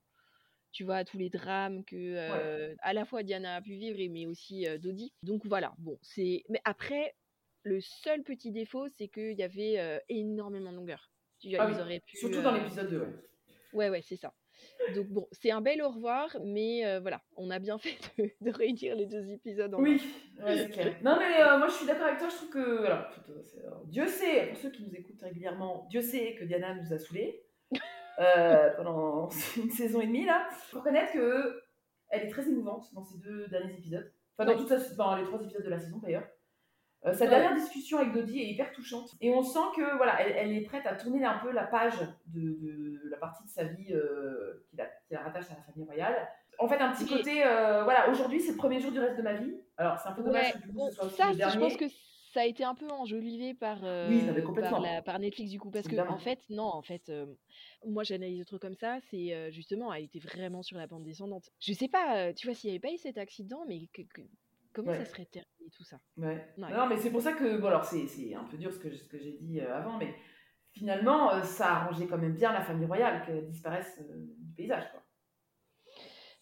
tu 0.71 0.83
vois, 0.83 0.97
à 0.97 1.05
tous 1.05 1.17
les 1.19 1.29
drames 1.29 1.85
que 1.85 1.95
euh, 1.95 2.75
à 2.79 2.93
la 2.93 3.05
fois 3.05 3.21
Diana 3.23 3.55
a 3.57 3.61
pu 3.61 3.73
vivre, 3.75 3.99
mais 4.11 4.25
aussi 4.25 4.67
euh, 4.67 4.77
Dodi. 4.79 5.13
Donc 5.23 5.45
voilà, 5.45 5.73
bon, 5.77 5.97
c'est. 6.01 6.43
Mais 6.49 6.61
après, 6.65 7.15
le 7.63 7.81
seul 7.81 8.23
petit 8.23 8.51
défaut, 8.51 8.87
c'est 8.97 9.09
qu'il 9.09 9.37
y 9.37 9.43
avait 9.43 9.79
euh, 9.79 9.99
énormément 10.09 10.71
de 10.71 10.77
longueur. 10.77 11.11
Ah 11.57 11.69
ils 11.69 11.75
oui, 11.75 11.81
auraient 11.81 11.99
pu. 12.01 12.17
Surtout 12.17 12.41
dans 12.41 12.53
euh, 12.55 12.63
l'épisode 12.63 12.89
2. 12.89 12.99
Ouais. 12.99 13.07
Ouais, 13.73 13.89
ouais, 13.91 14.01
c'est 14.01 14.17
ça. 14.17 14.33
Donc 14.95 15.07
bon, 15.07 15.27
c'est 15.31 15.51
un 15.51 15.61
bel 15.61 15.81
au 15.81 15.89
revoir, 15.89 16.35
mais 16.43 16.85
euh, 16.85 16.99
voilà, 16.99 17.21
on 17.35 17.49
a 17.49 17.59
bien 17.59 17.77
fait 17.79 17.97
de, 18.17 18.29
de 18.41 18.51
réunir 18.51 18.95
les 18.95 19.05
deux 19.05 19.29
épisodes 19.31 19.73
en 19.73 19.79
Oui, 19.79 20.01
ouais, 20.43 20.57
c'est 20.57 20.69
clair. 20.69 20.95
Non, 21.03 21.17
mais 21.19 21.41
euh, 21.41 21.57
moi 21.57 21.67
je 21.67 21.73
suis 21.73 21.85
d'accord 21.85 22.07
avec 22.07 22.19
toi. 22.19 22.29
Je 22.29 22.35
trouve 22.35 22.49
que. 22.49 22.85
Alors, 22.85 23.05
alors, 23.63 23.85
Dieu 23.85 24.07
sait, 24.07 24.47
pour 24.47 24.57
ceux 24.57 24.71
qui 24.71 24.83
nous 24.83 24.95
écoutent 24.95 25.21
régulièrement, 25.21 25.87
Dieu 25.89 26.01
sait 26.01 26.35
que 26.35 26.43
Diana 26.45 26.75
nous 26.75 26.93
a 26.93 26.97
saoulés 26.97 27.43
euh, 28.19 28.69
pendant 28.77 29.29
une 29.57 29.69
saison 29.71 30.01
et 30.01 30.07
demie 30.07 30.25
là. 30.25 30.47
Faut 30.69 30.79
reconnaître 30.79 31.13
que 31.13 31.61
elle 32.09 32.23
est 32.23 32.29
très 32.29 32.47
émouvante 32.47 32.93
dans 32.93 33.03
ces 33.03 33.19
deux 33.19 33.47
derniers 33.47 33.73
épisodes. 33.73 34.11
Enfin, 34.37 34.51
dans, 34.51 34.57
toute 34.57 34.71
les 34.71 34.95
trois 34.95 35.41
épisodes 35.41 35.63
de 35.63 35.69
la 35.69 35.79
saison 35.79 35.97
d'ailleurs. 35.97 36.27
Euh, 37.05 37.13
sa 37.13 37.25
Ouais. 37.25 37.29
dernière 37.29 37.55
discussion 37.55 37.99
avec 37.99 38.13
Dodie 38.13 38.41
est 38.41 38.49
hyper 38.49 38.71
touchante. 38.71 39.15
Et 39.21 39.33
on 39.33 39.41
sent 39.41 39.59
que 39.75 39.95
voilà, 39.97 40.21
elle, 40.21 40.33
elle 40.35 40.57
est 40.57 40.61
prête 40.61 40.85
à 40.85 40.95
tourner 40.95 41.23
un 41.23 41.37
peu 41.37 41.51
la 41.51 41.65
page 41.65 41.93
de, 42.27 42.57
partie 43.29 43.43
de 43.45 43.49
sa 43.49 43.63
vie 43.63 43.93
euh, 43.93 44.65
qui, 44.69 44.75
la, 44.77 44.85
qui 44.85 45.13
la 45.13 45.21
rattache 45.21 45.45
à 45.51 45.55
la 45.55 45.61
famille 45.61 45.85
royale. 45.85 46.27
En 46.57 46.67
fait, 46.67 46.77
un 46.77 46.91
petit 46.91 47.05
Oui. 47.05 47.17
côté, 47.17 47.45
euh, 47.45 47.83
voilà, 47.83 48.09
aujourd'hui 48.09 48.41
c'est 48.41 48.51
le 48.51 48.57
premier 48.57 48.79
jour 48.81 48.91
du 48.91 48.99
reste 48.99 49.17
de 49.17 49.21
ma 49.21 49.33
vie. 49.33 49.55
Alors 49.77 49.97
c'est 49.99 50.09
un 50.09 50.13
peu 50.13 50.23
dommage 50.23 50.47
Ouais, 50.47 50.51
que 50.53 50.57
du 50.59 50.67
coup 50.67 50.73
bon, 50.73 50.89
ce 50.89 50.95
soit 50.95 51.05
aussi 51.05 51.15
ça, 51.15 51.29
le 51.31 51.35
dernier. 51.37 51.53
je 51.53 51.59
pense 51.59 51.77
que 51.77 51.85
ça 52.33 52.41
a 52.41 52.45
été 52.45 52.63
un 52.63 52.75
peu 52.75 52.87
enjolivé 52.89 53.53
par, 53.55 53.77
Oui, 53.77 54.27
euh, 54.27 54.41
complètement. 54.43 54.71
par, 54.71 54.81
la- 54.81 55.01
par 55.01 55.17
Netflix 55.19 55.49
du 55.51 55.59
coup, 55.59 55.71
parce 55.71 55.87
que 55.87 55.95
en 55.95 56.17
fait, 56.19 56.39
non, 56.49 56.65
en 56.65 56.81
fait, 56.83 57.09
euh, 57.09 57.25
moi 57.85 58.03
j'analyse 58.03 58.37
le 58.39 58.45
truc 58.45 58.61
comme 58.61 58.75
ça, 58.75 58.99
c'est 59.09 59.33
euh, 59.33 59.49
justement, 59.51 59.91
elle 59.93 60.03
était 60.03 60.19
vraiment 60.19 60.61
sur 60.61 60.77
la 60.77 60.85
bande 60.85 61.03
descendante. 61.03 61.49
Je 61.59 61.73
sais 61.73 61.87
pas, 61.87 62.33
tu 62.33 62.45
vois, 62.45 62.53
s'il 62.55 62.69
n'y 62.69 62.75
avait 62.75 62.81
pas 62.87 62.93
eu 62.93 62.97
cet 62.97 63.17
accident, 63.17 63.63
mais 63.67 63.87
que- 63.93 64.01
que- 64.03 64.27
comment 64.73 64.93
ça 64.93 65.05
serait 65.05 65.25
terminé 65.25 65.69
tout 65.75 65.83
ça? 65.83 65.97
Ouais. 66.17 66.45
Non, 66.57 66.87
mais 66.87 66.97
c'est 66.97 67.09
pour 67.09 67.21
ça 67.21 67.33
que, 67.33 67.57
bon, 67.57 67.67
alors 67.67 67.85
c'est 67.85 68.35
un 68.35 68.43
peu 68.43 68.57
dur 68.57 68.71
ce 68.73 68.79
que, 68.79 68.91
ce 68.95 69.05
que 69.05 69.17
j'ai 69.17 69.31
dit 69.39 69.59
avant, 69.61 69.97
mais 69.97 70.13
finalement, 70.73 71.31
euh, 71.33 71.41
ça 71.43 71.67
a 71.67 71.75
arrangé 71.81 72.07
quand 72.07 72.17
même 72.17 72.33
bien 72.33 72.51
la 72.53 72.61
famille 72.61 72.85
royale 72.87 73.25
qu'elle 73.25 73.47
disparaisse 73.47 73.99
euh, 74.01 74.25
du 74.39 74.53
paysage, 74.55 74.89
quoi. 74.91 75.01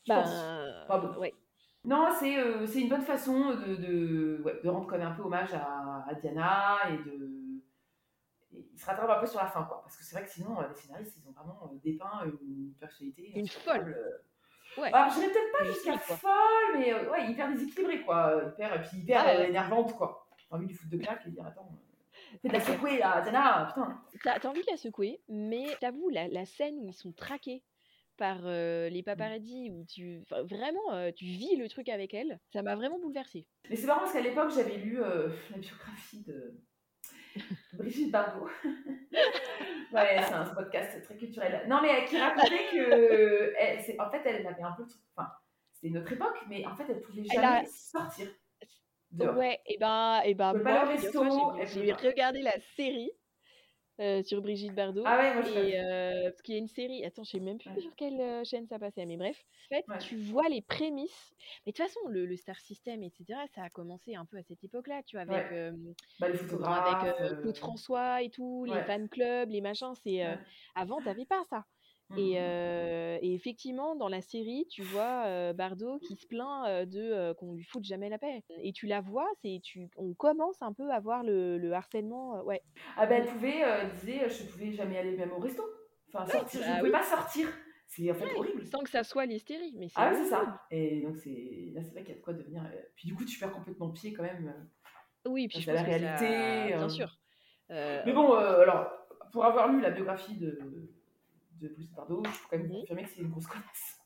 Je 0.08 0.14
pense. 0.14 0.30
Ben, 0.30 0.84
Enfin, 0.88 1.00
bon. 1.00 1.20
ouais. 1.20 1.34
Non, 1.84 2.10
c'est 2.20 2.38
euh, 2.38 2.66
une 2.68 2.90
bonne 2.90 3.02
façon 3.04 3.52
de, 3.56 3.76
de, 3.76 4.42
ouais, 4.44 4.60
de 4.64 4.70
rendre 4.70 4.88
quand 4.88 4.98
même 4.98 5.08
un 5.08 5.12
peu 5.16 5.22
hommage 5.24 5.54
à, 5.54 6.06
à 6.08 6.14
Diana 6.16 6.78
et 6.90 6.98
de. 6.98 7.30
et 8.54 8.70
il 8.74 8.80
se 8.80 8.86
rattrape 8.86 9.10
un 9.10 9.20
peu 9.20 9.26
sur 9.28 9.40
la 9.40 9.48
fin, 9.48 9.64
quoi. 9.64 9.82
Parce 9.84 9.96
que 9.98 10.04
c'est 10.04 10.16
vrai 10.16 10.26
que 10.26 10.32
sinon, 10.32 10.60
euh, 10.60 10.68
les 10.68 10.76
scénaristes, 10.76 11.18
ils 11.18 11.28
ont 11.28 11.32
vraiment 11.32 11.72
dépeint 11.84 12.26
une 12.26 12.74
personnalité. 12.80 13.32
Une 13.36 13.48
folle. 13.48 13.96
euh, 13.98 14.18
Ouais. 14.82 14.92
Alors, 14.94 15.10
je 15.10 15.16
dirais 15.20 15.32
peut-être 15.32 15.58
pas 15.58 15.64
jusqu'à 15.66 15.98
folle, 15.98 16.78
mais 16.78 16.94
euh, 16.94 17.10
ouais, 17.10 17.32
hyper 17.32 17.50
déséquilibrée, 17.50 18.02
quoi. 18.02 18.42
Hyper, 18.54 18.76
et 18.76 18.82
puis 18.84 18.98
hyper 18.98 19.24
Ah 19.26 19.34
énervante, 19.46 19.96
quoi. 19.96 20.28
J'ai 20.38 20.46
envie 20.52 20.68
de 20.68 20.74
foutre 20.74 20.92
de 20.92 20.98
claque 20.98 21.26
et 21.26 21.32
dire 21.32 21.46
Attends, 21.48 21.72
fais 22.42 22.48
de 22.48 22.54
la 22.54 22.60
secouée 22.60 22.98
là, 22.98 23.22
Diana, 23.22 23.74
putain. 23.74 24.40
T'as 24.40 24.50
envie 24.50 24.62
de 24.62 24.72
la 24.72 24.78
secouer, 24.78 25.22
mais 25.30 25.68
t'avoue, 25.80 26.10
la, 26.10 26.28
la 26.28 26.46
scène 26.46 26.76
où 26.80 26.88
ils 26.88 26.94
sont 26.94 27.12
traqués 27.14 27.64
par 28.18 28.40
euh, 28.46 28.90
les 28.90 29.04
paparazzi, 29.04 29.70
où 29.72 29.86
tu 29.86 30.24
vraiment 30.46 30.92
euh, 30.94 31.12
tu 31.16 31.26
vis 31.26 31.56
le 31.56 31.70
truc 31.70 31.88
avec 31.90 32.14
elle, 32.16 32.40
ça 32.52 32.64
m'a 32.64 32.76
vraiment 32.76 32.98
bouleversée. 33.00 33.46
Mais 33.70 33.76
c'est 33.76 33.86
marrant 33.86 34.00
parce 34.02 34.14
qu'à 34.14 34.22
l'époque, 34.22 34.50
j'avais 34.56 34.78
lu 34.78 35.02
euh, 35.04 35.30
la 35.52 35.58
biographie 35.60 36.24
de 36.26 36.56
Brigitte 37.74 38.12
Bardot. 38.12 38.48
ouais, 39.94 40.22
c'est 40.28 40.34
un 40.34 40.46
podcast 40.46 41.04
très 41.04 41.16
culturel. 41.18 41.64
Non, 41.68 41.80
mais 41.82 42.06
qui 42.06 42.18
racontait 42.18 42.66
que, 42.72 43.54
elle, 43.60 43.82
c'est- 43.82 44.00
en 44.02 44.10
fait, 44.10 44.22
elle 44.26 44.48
avait 44.48 44.64
un 44.64 44.72
peu. 44.72 44.86
Enfin, 45.16 45.30
c'était 45.74 45.88
une 45.90 46.00
autre 46.00 46.12
époque, 46.12 46.38
mais 46.50 46.66
en 46.66 46.76
fait, 46.76 46.86
elle 46.90 47.02
pouvait 47.02 47.22
Elle 47.22 47.36
jamais 47.42 47.46
a- 47.46 47.66
sortir. 47.68 48.28
Ouais, 49.14 49.60
et 49.66 49.78
ben, 49.78 50.22
et 50.26 50.34
ben 50.34 50.54
moi, 50.54 50.86
j'ai- 50.98 51.94
regardé 51.94 52.42
la 52.42 52.60
série 52.76 53.12
euh, 54.00 54.22
sur 54.22 54.42
Brigitte 54.42 54.76
Bardot. 54.76 55.04
Ah 55.06 55.18
ouais, 55.18 55.34
moi 55.34 55.42
je 55.44 55.58
Et 55.60 55.80
euh, 55.80 56.30
parce 56.30 56.42
qu'il 56.44 56.54
y 56.54 56.58
a 56.58 56.60
une 56.60 56.68
série, 56.68 57.04
attends, 57.04 57.24
je 57.24 57.32
sais 57.32 57.40
même 57.40 57.58
plus 57.58 57.72
Ouais. 57.72 57.80
sur 57.80 57.96
quelle 57.96 58.20
euh, 58.22 58.44
chaîne 58.44 58.68
ça 58.68 58.78
passait, 58.78 59.06
mais 59.06 59.18
bref, 59.18 59.44
en 59.72 59.76
fait, 59.76 59.86
Ouais. 59.88 59.98
tu 59.98 60.18
vois 60.18 60.48
les 60.50 60.62
prémices. 60.62 61.34
Mais 61.66 61.72
de 61.72 61.78
toute 61.78 61.86
façon, 61.88 62.00
le, 62.08 62.26
le 62.26 62.36
Star 62.36 62.60
System, 62.60 63.02
etc., 63.02 63.40
ça 63.56 63.64
a 63.64 63.70
commencé 63.70 64.14
un 64.16 64.26
peu 64.26 64.38
à 64.38 64.44
cette 64.44 64.64
époque-là, 64.64 65.02
tu 65.04 65.16
vois, 65.18 65.22
avec, 65.34 65.52
euh, 65.52 65.72
bah, 66.20 66.30
les 66.30 66.38
avec 66.40 67.42
Claude 67.42 67.58
François 67.58 68.22
et 68.22 68.30
tout, 68.30 68.66
les 68.66 68.84
fan 68.84 69.10
clubs, 69.10 69.50
les 69.50 69.62
machins. 69.62 69.94
C'est 70.04 70.22
avant, 70.76 71.02
t'avais 71.02 71.26
pas 71.26 71.44
ça. 71.50 71.66
Mm, 72.10 72.18
Et, 72.18 72.34
euh, 72.40 73.18
et 73.22 73.34
effectivement, 73.34 73.96
dans 73.96 74.08
la 74.10 74.22
série, 74.22 74.66
tu 74.70 74.84
vois 74.84 75.26
euh, 75.26 75.54
Bardot 75.54 76.00
qui 76.00 76.16
se 76.16 76.26
plaint 76.28 76.66
euh, 76.68 76.86
de 76.86 77.34
qu'on 77.34 77.54
lui 77.54 77.64
foute 77.64 77.84
jamais 77.84 78.10
la 78.10 78.18
paix. 78.18 78.44
Et 78.62 78.72
tu 78.74 78.86
la 78.88 79.02
vois, 79.02 79.28
c'est 79.42 79.60
tu, 79.64 79.90
on 79.98 80.14
commence 80.14 80.62
un 80.62 80.74
peu 80.74 80.90
à 80.92 81.00
voir 81.00 81.24
le, 81.24 81.58
le 81.58 81.74
harcèlement. 81.74 82.42
ouais. 82.44 82.62
Ah 82.96 83.06
ben 83.06 83.24
elle 83.24 83.30
pouvait, 83.30 83.64
disait, 84.00 84.30
je 84.30 84.44
pouvais 84.52 84.72
jamais 84.74 84.98
aller 84.98 85.16
même 85.18 85.32
au 85.34 85.40
resto. 85.40 85.64
Enfin, 86.14 86.26
sortir, 86.26 86.62
je 86.62 86.66
bah 86.68 86.74
ne 86.76 86.80
pouvais 86.80 86.92
pas 86.92 87.04
sortir. 87.04 87.48
C'est 87.90 88.12
en 88.12 88.16
fait 88.16 88.26
Ouais, 88.26 88.36
horrible. 88.38 88.66
Sans 88.68 88.80
que 88.80 88.90
ça 88.90 89.04
soit 89.04 89.26
l'hystérie. 89.26 89.74
Mais 89.78 89.88
Ah 89.96 90.12
oui, 90.12 90.20
c'est 90.24 90.30
ça. 90.30 90.62
Et 90.72 91.02
donc 91.02 91.18
c'est 91.18 91.72
là, 91.74 91.82
c'est 91.84 91.92
vrai 91.92 92.02
qu'il 92.04 92.10
y 92.10 92.14
a 92.14 92.16
de 92.20 92.22
quoi 92.24 92.34
devenir. 92.34 92.64
Puis 92.96 93.08
du 93.08 93.16
coup, 93.16 93.24
tu 93.26 93.40
perds 93.40 93.52
complètement 93.54 93.90
pied 93.92 94.12
quand 94.14 94.24
même. 94.24 94.48
euh. 94.48 95.30
Oui, 95.30 95.48
puis 95.48 95.62
Ça, 95.62 95.62
je 95.62 95.66
pense 95.72 95.76
la 95.76 95.84
que 95.84 95.92
ça- 95.92 95.98
réalité, 96.18 96.76
Bien 96.76 96.86
euh. 96.86 96.90
sûr. 96.90 97.18
Mais 97.70 98.14
bon, 98.14 98.34
alors 98.34 98.90
pour 99.32 99.44
avoir 99.46 99.70
lu 99.72 99.82
la 99.82 99.92
biographie 99.92 100.36
de 100.38 100.58
de 101.60 101.68
Brigitte 101.70 101.94
Bardot, 101.94 102.24
je 102.26 102.30
peux 102.32 102.48
quand 102.50 102.58
même 102.58 102.68
Mhm. 102.68 102.80
confirmer 102.82 103.04
que 103.04 103.10
c'est 103.10 103.22
une 103.22 103.30
grosse 103.30 103.48
connasse. 103.48 104.00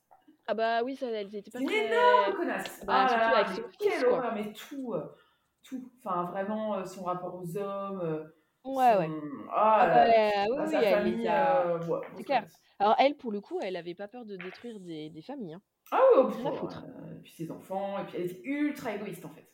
Ah 0.48 0.54
bah 0.54 0.84
oui, 0.84 0.96
ça, 0.96 1.08
elles 1.08 1.36
étaient 1.36 1.52
pas 1.52 1.60
C'est 1.60 1.64
une 1.64 1.70
très... 1.70 1.88
énorme 1.88 2.36
connasse. 2.36 2.84
Bah, 2.86 3.08
ah 3.10 3.18
là 3.18 3.44
là, 3.44 3.56
quelle 3.80 4.06
horreur, 4.08 4.34
mais 4.34 4.52
tout, 4.54 4.94
euh, 4.94 5.16
tout. 5.64 5.92
Enfin 6.00 6.24
vraiment 6.26 6.76
euh, 6.76 6.86
son 6.86 7.04
rapport 7.04 7.36
aux 7.36 7.58
hommes. 7.58 8.02
euh, 8.02 8.24
Ouais, 8.64 8.94
son- 8.94 9.00
ouais. 9.00 9.10
Ah, 9.52 9.78
Ah 9.82 9.88
bah, 9.88 10.08
là, 10.08 10.46
oui, 10.50 10.58
à 10.58 10.66
oui, 10.66 10.76
elle 10.86 11.04
famille. 11.04 11.28
a- 11.28 11.62
euh, 11.68 11.86
ouais, 11.88 12.00
c'est 12.18 12.24
clair. 12.24 12.46
Alors 12.80 12.96
elle, 13.00 13.16
pour 13.16 13.32
le 13.32 13.40
coup, 13.42 13.60
elle 13.62 13.76
avait 13.76 13.96
pas 13.96 14.08
peur 14.08 14.26
de 14.26 14.36
détruire 14.38 14.80
des, 14.80 15.10
des 15.10 15.22
familles. 15.22 15.54
Hein. 15.54 15.62
Ah 15.92 16.00
oui, 16.18 16.34
Rien 16.38 16.48
à 16.48 16.54
oh, 16.54 16.56
foutre. 16.58 16.84
euh, 16.88 17.16
et 17.18 17.20
puis 17.22 17.32
ses 17.32 17.52
enfants, 17.52 17.98
et 18.00 18.06
puis 18.06 18.18
elle 18.18 18.26
était 18.32 18.42
ultra 18.44 18.94
égoïste 18.96 19.26
en 19.26 19.30
fait. 19.30 19.48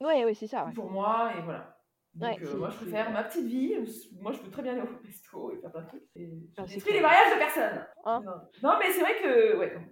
Ouais, 0.00 0.24
ouais, 0.24 0.34
c'est 0.34 0.46
ça. 0.46 0.66
Ouais. 0.66 0.72
Pour 0.74 0.90
moi, 0.90 1.32
et 1.38 1.42
voilà. 1.42 1.75
Donc 2.16 2.30
Ouais, 2.30 2.38
euh, 2.46 2.56
moi 2.56 2.70
je 2.70 2.74
c'est- 2.78 2.82
préfère 2.84 3.10
ma 3.10 3.24
petite 3.24 3.44
vie, 3.46 3.74
moi 4.20 4.32
je 4.32 4.38
peux 4.38 4.50
très 4.50 4.62
bien 4.62 4.72
aller 4.72 4.80
au 4.82 5.06
resto 5.06 5.52
et 5.52 5.58
faire 5.60 5.70
plein 5.70 5.82
de 5.82 5.88
trucs. 5.88 6.02
Et 6.16 6.30
Ah, 6.56 6.64
les 6.66 7.00
mariages 7.00 7.34
de 7.34 7.38
personne. 7.38 7.86
Hein 8.04 8.22
non. 8.24 8.32
Non, 8.62 8.76
mais 8.78 8.90
c'est 8.90 9.00
vrai 9.02 9.20
que. 9.22 9.56
Ouais, 9.58 9.74
enfin, 9.76 9.86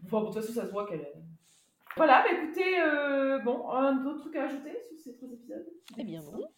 bon, 0.00 0.20
de 0.22 0.26
toute 0.26 0.34
façon 0.36 0.52
ça 0.52 0.66
se 0.66 0.72
voit 0.72 0.86
qu'elle 0.88 1.02
est. 1.02 1.14
Voilà, 1.96 2.22
bah 2.24 2.28
écoutez, 2.32 2.80
euh, 2.80 3.38
bon, 3.40 3.70
un 3.70 4.04
autre 4.06 4.20
truc 4.22 4.36
à 4.36 4.44
ajouter 4.44 4.72
sur 4.88 4.98
ces 4.98 5.16
trois 5.16 5.28
épisodes? 5.32 5.66
Eh 5.98 6.04
bien 6.04 6.20
non. 6.20 6.48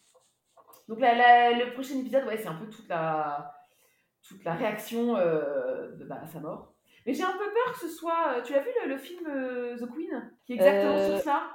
Donc 0.87 0.99
la- 0.99 1.15
la- 1.15 1.51
le 1.65 1.71
prochain 1.73 1.99
épisode, 1.99 2.25
ouais, 2.25 2.37
c'est 2.37 2.47
un 2.47 2.55
peu 2.55 2.67
toute 2.69 2.87
la, 2.89 3.53
toute 4.27 4.43
la 4.43 4.53
réaction 4.55 5.15
euh, 5.17 5.91
de, 5.95 6.05
bah, 6.05 6.19
à 6.23 6.27
sa 6.27 6.39
mort. 6.39 6.73
Mais 7.05 7.13
j'ai 7.13 7.23
un 7.23 7.31
peu 7.31 7.37
peur 7.53 7.73
que 7.73 7.79
ce 7.79 7.87
soit. 7.87 8.33
euh, 8.37 8.41
Tu 8.41 8.53
as 8.55 8.61
vu 8.61 8.69
le, 8.83 8.89
le 8.89 8.97
film 8.97 9.25
euh, 9.27 9.77
The 9.77 9.91
Queen 9.91 10.31
Qui 10.45 10.53
est 10.53 10.55
exactement 10.57 10.95
Euh, 10.95 11.15
sur 11.15 11.23
ça? 11.23 11.50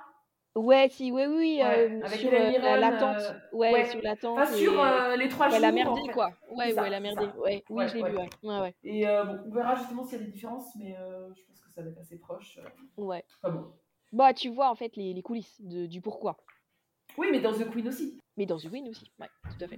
Ouais, 0.57 0.89
si, 0.89 1.13
ouais, 1.13 1.27
oui, 1.27 1.35
oui, 1.37 1.59
Ouais, 1.63 1.91
euh, 2.03 2.09
sur 2.09 2.33
euh, 2.33 2.51
la- 2.59 2.77
l'attente. 2.79 3.19
euh, 3.21 3.57
ouais, 3.57 3.73
ouais. 3.75 3.85
sur 3.91 4.01
l'attente. 4.03 4.37
Pas 4.39 4.47
sur 4.47 4.73
et- 4.73 4.77
euh, 4.79 5.17
les 5.17 5.29
trois 5.29 5.49
jours. 5.49 5.57
elle 5.59 5.65
a 5.67 5.69
en 5.69 5.73
merdé, 5.73 6.01
fait. 6.07 6.13
quoi. 6.13 6.31
Ouais, 6.51 6.67
C'est 6.69 6.73
où 6.73 6.75
ça, 6.77 6.87
elle 6.87 6.95
a 6.95 6.97
c'est 6.97 7.03
merdé. 7.03 7.27
ça. 7.27 7.37
Ouais, 7.39 7.65
oui, 7.69 7.77
Ouais, 7.77 7.89
je 7.89 7.95
l'ai 7.95 8.03
ouais. 8.03 8.11
vu, 8.11 8.17
ouais. 8.17 8.29
Ouais, 8.43 8.61
ouais. 8.61 8.75
Et 8.83 9.07
euh, 9.07 9.25
bon, 9.25 9.39
on 9.47 9.55
verra 9.55 9.75
justement 9.77 10.03
s'il 10.05 10.19
y 10.19 10.23
a 10.23 10.25
des 10.25 10.31
différences, 10.33 10.75
mais 10.77 10.97
je 11.37 11.43
pense 11.45 11.61
que 11.61 11.71
ça 11.71 11.83
va 11.83 11.91
être 11.91 11.99
assez 11.99 12.19
proche. 12.19 12.59
ouais. 12.97 13.23
Enfin 13.43 13.55
bon. 13.55 13.73
Bah, 14.13 14.33
tu 14.33 14.49
vois, 14.49 14.71
en 14.71 14.75
fait, 14.75 14.97
les, 14.97 15.13
les 15.13 15.23
coulisses 15.23 15.61
de, 15.61 15.85
du 15.87 16.01
pourquoi. 16.01 16.39
Oui, 17.19 17.29
mais 17.31 17.41
dans 17.41 17.53
The 17.53 17.71
Queen 17.71 17.89
aussi. 17.89 18.19
Mais 18.39 18.47
dans 18.47 18.57
The 18.59 18.65
Win 18.73 18.89
aussi. 18.89 19.11
Ouais, 19.21 19.29
tout 19.45 19.65
à 19.65 19.69
fait. 19.69 19.77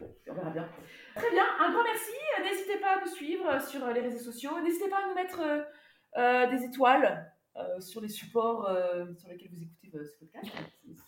Bon, 0.00 0.08
on 0.28 0.34
verra 0.34 0.50
bien. 0.50 0.68
Très 1.16 1.30
bien, 1.30 1.44
un 1.60 1.72
grand 1.72 1.82
merci. 1.84 2.10
N'hésitez 2.42 2.78
pas 2.78 2.98
à 2.98 3.00
nous 3.00 3.06
suivre 3.10 3.60
sur 3.68 3.86
les 3.88 4.00
réseaux 4.00 4.18
sociaux. 4.22 4.52
N'hésitez 4.62 4.88
pas 4.88 4.98
à 4.98 5.08
nous 5.08 5.14
mettre 5.14 6.50
des 6.50 6.64
étoiles 6.64 7.32
euh, 7.56 7.80
sur 7.80 8.00
les 8.00 8.08
supports 8.08 8.66
euh, 8.68 9.12
sur 9.14 9.28
lesquels 9.28 9.50
vous 9.52 9.62
écoutez 9.62 9.90
euh, 9.94 10.04
ce 10.04 10.18
podcast. 10.18 10.50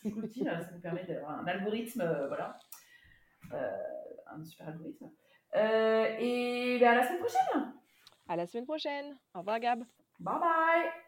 C'est 0.03 0.09
toujours 0.11 0.24
utile, 0.24 0.49
hein, 0.49 0.61
ça 0.61 0.72
nous 0.72 0.80
permet 0.80 1.05
d'avoir 1.05 1.38
un 1.40 1.47
algorithme, 1.47 2.05
voilà, 2.28 2.59
un 3.51 4.45
super 4.45 4.68
algorithme. 4.68 5.11
et 5.55 6.78
ben, 6.80 6.88
à 6.88 6.95
la 6.97 7.07
semaine 7.07 7.20
prochaine. 7.20 7.74
À 8.28 8.36
la 8.36 8.47
semaine 8.47 8.66
prochaine. 8.66 9.16
Au 9.34 9.38
revoir, 9.38 9.61
Gab. 9.61 9.84
Bye 10.20 10.38
bye. 10.40 11.03